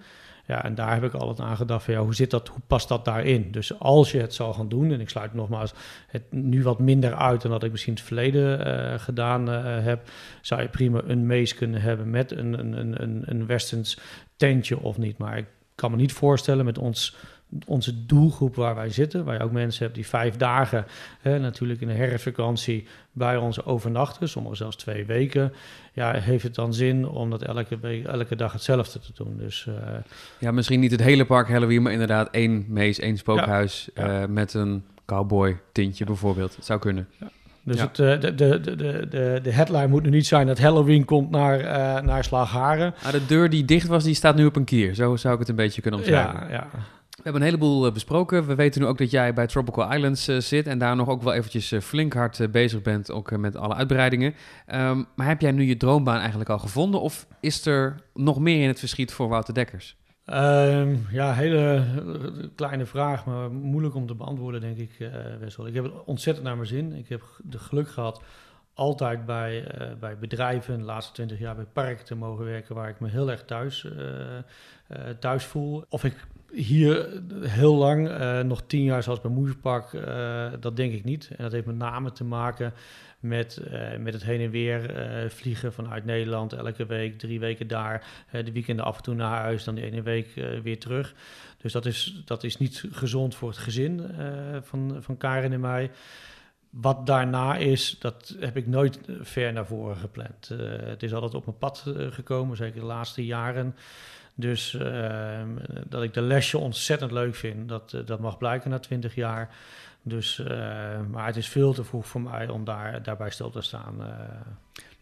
Ja, 0.46 0.64
en 0.64 0.74
daar 0.74 0.94
heb 0.94 1.04
ik 1.04 1.12
altijd 1.12 1.48
aan 1.48 1.56
gedacht 1.56 1.84
van 1.84 1.94
ja, 1.94 2.00
hoe 2.00 2.14
zit 2.14 2.30
dat, 2.30 2.48
hoe 2.48 2.60
past 2.66 2.88
dat 2.88 3.04
daarin? 3.04 3.50
Dus 3.50 3.78
als 3.78 4.12
je 4.12 4.20
het 4.20 4.34
zou 4.34 4.54
gaan 4.54 4.68
doen, 4.68 4.92
en 4.92 5.00
ik 5.00 5.08
sluit 5.08 5.34
nogmaals 5.34 5.74
het 6.06 6.32
nu 6.32 6.62
wat 6.62 6.78
minder 6.78 7.14
uit 7.14 7.42
dan 7.42 7.50
dat 7.50 7.62
ik 7.62 7.70
misschien 7.70 7.94
het 7.94 8.02
verleden 8.02 8.66
uh, 8.66 8.98
gedaan 8.98 9.48
uh, 9.48 9.84
heb, 9.84 10.10
zou 10.40 10.62
je 10.62 10.68
prima 10.68 11.02
een 11.06 11.26
mees 11.26 11.54
kunnen 11.54 11.80
hebben 11.80 12.10
met 12.10 12.30
een, 12.30 12.58
een, 12.58 13.02
een, 13.02 13.22
een 13.24 13.46
westens 13.46 13.98
tentje 14.36 14.80
of 14.80 14.98
niet. 14.98 15.18
Maar 15.18 15.38
ik 15.38 15.46
kan 15.74 15.90
me 15.90 15.96
niet 15.96 16.12
voorstellen 16.12 16.64
met 16.64 16.78
ons 16.78 17.16
onze 17.66 18.06
doelgroep 18.06 18.54
waar 18.54 18.74
wij 18.74 18.90
zitten, 18.90 19.24
waar 19.24 19.34
je 19.34 19.42
ook 19.42 19.52
mensen 19.52 19.82
hebt 19.82 19.94
die 19.94 20.06
vijf 20.06 20.36
dagen, 20.36 20.86
hè, 21.20 21.38
natuurlijk 21.38 21.80
in 21.80 21.88
de 21.88 21.94
herfstvakantie, 21.94 22.86
bij 23.12 23.36
ons 23.36 23.64
overnachten, 23.64 24.28
sommigen 24.28 24.56
zelfs 24.56 24.76
twee 24.76 25.04
weken. 25.04 25.52
Ja, 25.92 26.12
heeft 26.12 26.42
het 26.42 26.54
dan 26.54 26.74
zin 26.74 27.08
om 27.08 27.30
dat 27.30 27.42
elke, 27.42 27.78
week, 27.78 28.04
elke 28.04 28.36
dag 28.36 28.52
hetzelfde 28.52 28.98
te 28.98 29.10
doen? 29.14 29.36
Dus, 29.38 29.66
uh, 29.68 29.74
ja, 30.38 30.50
misschien 30.50 30.80
niet 30.80 30.90
het 30.90 31.02
hele 31.02 31.24
park 31.24 31.48
Halloween, 31.48 31.82
maar 31.82 31.92
inderdaad 31.92 32.28
één 32.30 32.64
mees, 32.68 32.98
één 32.98 33.16
spookhuis 33.16 33.88
ja, 33.94 34.06
ja. 34.06 34.22
Uh, 34.22 34.28
met 34.28 34.54
een 34.54 34.84
cowboy 35.04 35.58
tintje 35.72 36.04
ja. 36.04 36.10
bijvoorbeeld. 36.10 36.56
Het 36.56 36.64
zou 36.64 36.80
kunnen. 36.80 37.08
Dus 37.62 37.80
het, 37.80 37.98
uh, 37.98 38.20
de, 38.20 38.34
de, 38.34 38.60
de, 38.60 39.06
de, 39.08 39.40
de 39.42 39.50
headline 39.50 39.86
moet 39.86 40.02
nu 40.02 40.10
niet 40.10 40.26
zijn 40.26 40.46
dat 40.46 40.58
Halloween 40.58 41.04
komt 41.04 41.30
naar, 41.30 41.58
naar 42.04 42.24
Slagharen. 42.24 42.94
Ah, 43.02 43.12
de 43.12 43.26
deur 43.26 43.50
die 43.50 43.64
dicht 43.64 43.86
was, 43.86 44.04
die 44.04 44.14
staat 44.14 44.36
nu 44.36 44.46
op 44.46 44.56
een 44.56 44.64
kier. 44.64 44.94
Zo 44.94 45.16
zou 45.16 45.34
ik 45.34 45.40
het 45.40 45.48
een 45.48 45.54
beetje 45.54 45.80
kunnen 45.80 46.00
omschrijven. 46.00 46.40
Ja, 46.40 46.50
ja. 46.50 46.68
We 47.16 47.22
hebben 47.22 47.42
een 47.42 47.48
heleboel 47.48 47.92
besproken. 47.92 48.46
We 48.46 48.54
weten 48.54 48.80
nu 48.80 48.86
ook 48.86 48.98
dat 48.98 49.10
jij 49.10 49.34
bij 49.34 49.46
Tropical 49.46 49.92
Islands 49.92 50.28
uh, 50.28 50.38
zit 50.38 50.66
en 50.66 50.78
daar 50.78 50.96
nog 50.96 51.08
ook 51.08 51.22
wel 51.22 51.32
eventjes 51.32 51.72
uh, 51.72 51.80
flink 51.80 52.12
hard 52.12 52.38
uh, 52.38 52.48
bezig 52.48 52.82
bent, 52.82 53.10
ook 53.10 53.36
met 53.36 53.56
alle 53.56 53.74
uitbreidingen. 53.74 54.34
Um, 54.74 55.06
maar 55.14 55.26
heb 55.26 55.40
jij 55.40 55.52
nu 55.52 55.64
je 55.64 55.76
droombaan 55.76 56.18
eigenlijk 56.18 56.50
al 56.50 56.58
gevonden 56.58 57.00
of 57.00 57.26
is 57.40 57.66
er 57.66 57.96
nog 58.14 58.38
meer 58.38 58.62
in 58.62 58.68
het 58.68 58.78
verschiet 58.78 59.12
voor 59.12 59.28
Wouter 59.28 59.54
Dekkers? 59.54 59.96
Um, 60.26 61.06
ja, 61.10 61.32
hele 61.32 61.84
kleine 62.54 62.86
vraag, 62.86 63.26
maar 63.26 63.50
moeilijk 63.50 63.94
om 63.94 64.06
te 64.06 64.14
beantwoorden, 64.14 64.60
denk 64.60 64.76
ik, 64.76 65.10
Wessel. 65.40 65.66
Ik 65.66 65.74
heb 65.74 65.84
het 65.84 66.04
ontzettend 66.04 66.46
naar 66.46 66.56
mijn 66.56 66.68
zin. 66.68 66.92
Ik 66.92 67.08
heb 67.08 67.22
de 67.42 67.58
geluk 67.58 67.88
gehad 67.88 68.22
altijd 68.74 69.26
bij, 69.26 69.66
bij 70.00 70.18
bedrijven, 70.18 70.78
de 70.78 70.84
laatste 70.84 71.12
twintig 71.12 71.38
jaar 71.38 71.54
bij 71.54 71.66
parken 71.72 72.04
te 72.04 72.14
mogen 72.14 72.44
werken, 72.44 72.74
waar 72.74 72.88
ik 72.88 73.00
me 73.00 73.08
heel 73.08 73.30
erg 73.30 73.44
thuis, 73.44 73.86
thuis 75.20 75.44
voel. 75.44 75.84
Of 75.88 76.04
ik 76.04 76.26
hier 76.52 77.22
heel 77.40 77.74
lang, 77.74 78.08
uh, 78.08 78.40
nog 78.40 78.62
tien 78.66 78.82
jaar 78.82 79.02
zoals 79.02 79.20
bij 79.20 79.30
Moviepark, 79.30 79.92
uh, 79.92 80.46
dat 80.60 80.76
denk 80.76 80.92
ik 80.92 81.04
niet. 81.04 81.28
En 81.36 81.42
dat 81.42 81.52
heeft 81.52 81.66
met 81.66 81.76
name 81.76 82.12
te 82.12 82.24
maken 82.24 82.74
met, 83.20 83.60
uh, 83.72 83.96
met 83.96 84.12
het 84.12 84.22
heen 84.22 84.40
en 84.40 84.50
weer 84.50 84.94
vliegen 85.28 85.72
vanuit 85.72 86.04
Nederland. 86.04 86.52
Elke 86.52 86.86
week, 86.86 87.18
drie 87.18 87.40
weken 87.40 87.66
daar, 87.66 88.26
de 88.30 88.52
weekenden 88.52 88.84
af 88.84 88.96
en 88.96 89.02
toe 89.02 89.14
naar 89.14 89.40
huis, 89.40 89.64
dan 89.64 89.74
de 89.74 89.82
ene 89.82 90.02
week 90.02 90.28
weer 90.62 90.78
terug. 90.78 91.14
Dus 91.56 91.72
dat 91.72 91.86
is, 91.86 92.22
dat 92.24 92.44
is 92.44 92.56
niet 92.56 92.84
gezond 92.90 93.34
voor 93.34 93.48
het 93.48 93.58
gezin 93.58 94.10
van, 94.62 94.96
van 95.00 95.16
Karin 95.16 95.52
en 95.52 95.60
mij. 95.60 95.90
Wat 96.70 97.06
daarna 97.06 97.56
is, 97.56 97.96
dat 97.98 98.36
heb 98.38 98.56
ik 98.56 98.66
nooit 98.66 98.98
ver 99.20 99.52
naar 99.52 99.66
voren 99.66 99.96
gepland. 99.96 100.48
het 100.84 101.02
is 101.02 101.14
altijd 101.14 101.34
op 101.34 101.46
mijn 101.46 101.58
pad 101.58 101.84
gekomen, 102.10 102.56
zeker 102.56 102.80
de 102.80 102.86
laatste 102.86 103.24
jaren. 103.24 103.74
Dus 104.38 104.72
uh, 104.72 105.40
dat 105.88 106.02
ik 106.02 106.14
de 106.14 106.20
lesje 106.20 106.58
ontzettend 106.58 107.12
leuk 107.12 107.34
vind, 107.34 107.68
dat, 107.68 107.92
uh, 107.94 108.06
dat 108.06 108.20
mag 108.20 108.38
blijken 108.38 108.70
na 108.70 108.78
twintig 108.78 109.14
jaar. 109.14 109.48
Dus, 110.02 110.38
uh, 110.38 110.46
maar 111.10 111.26
het 111.26 111.36
is 111.36 111.48
veel 111.48 111.72
te 111.72 111.84
vroeg 111.84 112.06
voor 112.06 112.20
mij 112.20 112.48
om 112.48 112.64
daar, 112.64 113.02
daarbij 113.02 113.30
stil 113.30 113.50
te 113.50 113.60
staan. 113.60 113.94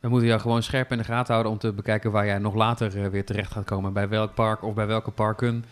We 0.01 0.09
moeten 0.09 0.29
jou 0.29 0.41
gewoon 0.41 0.63
scherp 0.63 0.93
in 0.93 0.99
de 0.99 1.05
gaten 1.05 1.33
houden 1.33 1.53
om 1.53 1.59
te 1.59 1.73
bekijken 1.73 2.11
waar 2.11 2.27
jij 2.27 2.39
nog 2.39 2.55
later 2.55 3.11
weer 3.11 3.25
terecht 3.25 3.53
gaat 3.53 3.65
komen. 3.65 3.93
Bij 3.93 4.09
welk 4.09 4.35
park 4.35 4.63
of 4.63 4.75
bij 4.75 4.87
welke 4.87 5.11
parken 5.11 5.65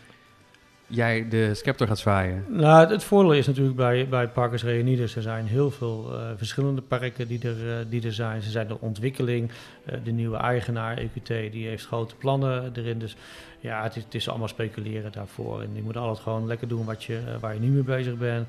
jij 0.94 1.28
de 1.28 1.54
scepter 1.54 1.86
gaat 1.86 1.98
zwaaien? 1.98 2.44
Nou, 2.48 2.90
het, 2.90 3.04
voordeel 3.04 3.32
is 3.32 3.46
natuurlijk 3.46 3.76
bij, 3.76 4.08
bij 4.08 4.28
Parkers 4.28 4.64
Reunides, 4.64 5.16
er 5.16 5.22
zijn 5.22 5.46
heel 5.46 5.70
veel 5.70 6.10
uh, 6.12 6.30
verschillende 6.36 6.80
parken 6.80 7.28
die 7.28 7.40
er, 7.42 7.66
uh, 7.66 7.74
die 7.88 8.02
er 8.04 8.12
zijn. 8.12 8.42
Ze 8.42 8.50
zijn 8.50 8.66
de 8.66 8.80
ontwikkeling, 8.80 9.50
uh, 9.50 9.94
de 10.04 10.10
nieuwe 10.10 10.36
eigenaar, 10.36 10.98
EQT, 10.98 11.26
die 11.26 11.66
heeft 11.66 11.86
grote 11.86 12.16
plannen 12.16 12.72
erin. 12.74 12.98
Dus 12.98 13.16
ja, 13.60 13.82
het 13.82 13.96
is, 13.96 14.04
het 14.04 14.14
is 14.14 14.28
allemaal 14.28 14.48
speculeren 14.48 15.12
daarvoor. 15.12 15.62
En 15.62 15.70
je 15.74 15.82
moet 15.82 15.96
altijd 15.96 16.18
gewoon 16.18 16.46
lekker 16.46 16.68
doen 16.68 16.84
wat 16.84 17.04
je, 17.04 17.20
waar 17.40 17.54
je 17.54 17.60
nu 17.60 17.68
mee 17.68 17.82
bezig 17.82 18.16
bent. 18.16 18.48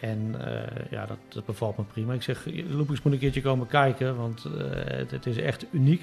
En 0.00 0.34
ja, 0.90 1.06
dat, 1.06 1.16
dat, 1.28 1.44
bevalt 1.44 1.76
me 1.76 1.84
prima. 1.84 2.12
Ik 2.12 2.22
zeg, 2.22 2.46
Loopings 2.68 3.02
moet 3.02 3.12
een 3.12 3.18
keertje 3.18 3.42
komen 3.42 3.66
kijken, 3.66 4.16
want 4.16 4.46
het, 4.86 5.10
het, 5.10 5.26
is 5.26 5.36
echt 5.36 5.66
uniek. 5.70 6.02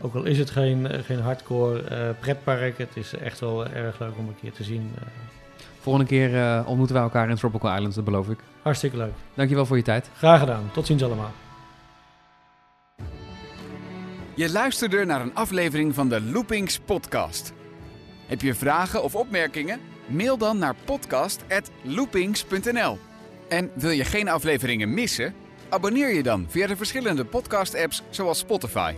Ook 0.00 0.14
al 0.14 0.24
is 0.24 0.38
het 0.38 0.50
geen, 0.50 1.04
geen 1.04 1.20
hardcore 1.20 1.82
uh, 1.82 2.08
pretpark, 2.20 2.78
het 2.78 2.96
is 2.96 3.14
echt 3.14 3.40
wel 3.40 3.66
erg 3.66 3.98
leuk 3.98 4.18
om 4.18 4.28
een 4.28 4.40
keer 4.40 4.52
te 4.52 4.64
zien. 4.64 4.90
Volgende 5.80 6.08
keer 6.08 6.34
uh, 6.34 6.62
ontmoeten 6.66 6.94
wij 6.94 7.04
elkaar 7.04 7.30
in 7.30 7.36
Tropical 7.36 7.74
Islands, 7.74 7.96
dat 7.96 8.04
beloof 8.04 8.28
ik. 8.28 8.38
Hartstikke 8.62 8.96
leuk. 8.96 9.12
Dankjewel 9.34 9.66
voor 9.66 9.76
je 9.76 9.82
tijd. 9.82 10.10
Graag 10.16 10.40
gedaan. 10.40 10.70
Tot 10.72 10.86
ziens 10.86 11.02
allemaal. 11.02 11.32
Je 14.34 14.52
luisterde 14.52 15.04
naar 15.04 15.20
een 15.20 15.34
aflevering 15.34 15.94
van 15.94 16.08
de 16.08 16.20
Loopings 16.20 16.78
podcast. 16.78 17.52
Heb 18.26 18.40
je 18.40 18.54
vragen 18.54 19.02
of 19.02 19.14
opmerkingen? 19.14 19.80
Mail 20.06 20.38
dan 20.38 20.58
naar 20.58 20.74
podcast.loopings.nl. 20.84 23.09
En 23.50 23.70
wil 23.74 23.90
je 23.90 24.04
geen 24.04 24.28
afleveringen 24.28 24.94
missen? 24.94 25.34
Abonneer 25.68 26.14
je 26.14 26.22
dan 26.22 26.46
via 26.48 26.66
de 26.66 26.76
verschillende 26.76 27.24
podcast-apps 27.24 28.02
zoals 28.10 28.38
Spotify. 28.38 28.94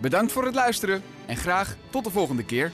Bedankt 0.00 0.32
voor 0.32 0.44
het 0.44 0.54
luisteren 0.54 1.02
en 1.26 1.36
graag 1.36 1.76
tot 1.90 2.04
de 2.04 2.10
volgende 2.10 2.44
keer. 2.44 2.72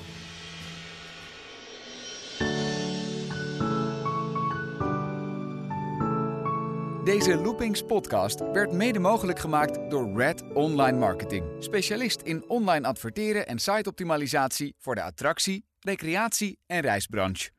Deze 7.05 7.37
Loopings 7.37 7.83
podcast 7.83 8.41
werd 8.53 8.73
mede 8.73 8.99
mogelijk 8.99 9.39
gemaakt 9.39 9.91
door 9.91 10.17
Red 10.17 10.43
Online 10.55 10.99
Marketing. 10.99 11.45
Specialist 11.59 12.21
in 12.21 12.49
online 12.49 12.87
adverteren 12.87 13.47
en 13.47 13.59
siteoptimalisatie 13.59 14.75
voor 14.79 14.95
de 14.95 15.03
attractie, 15.03 15.65
recreatie 15.81 16.59
en 16.67 16.81
reisbranche. 16.81 17.51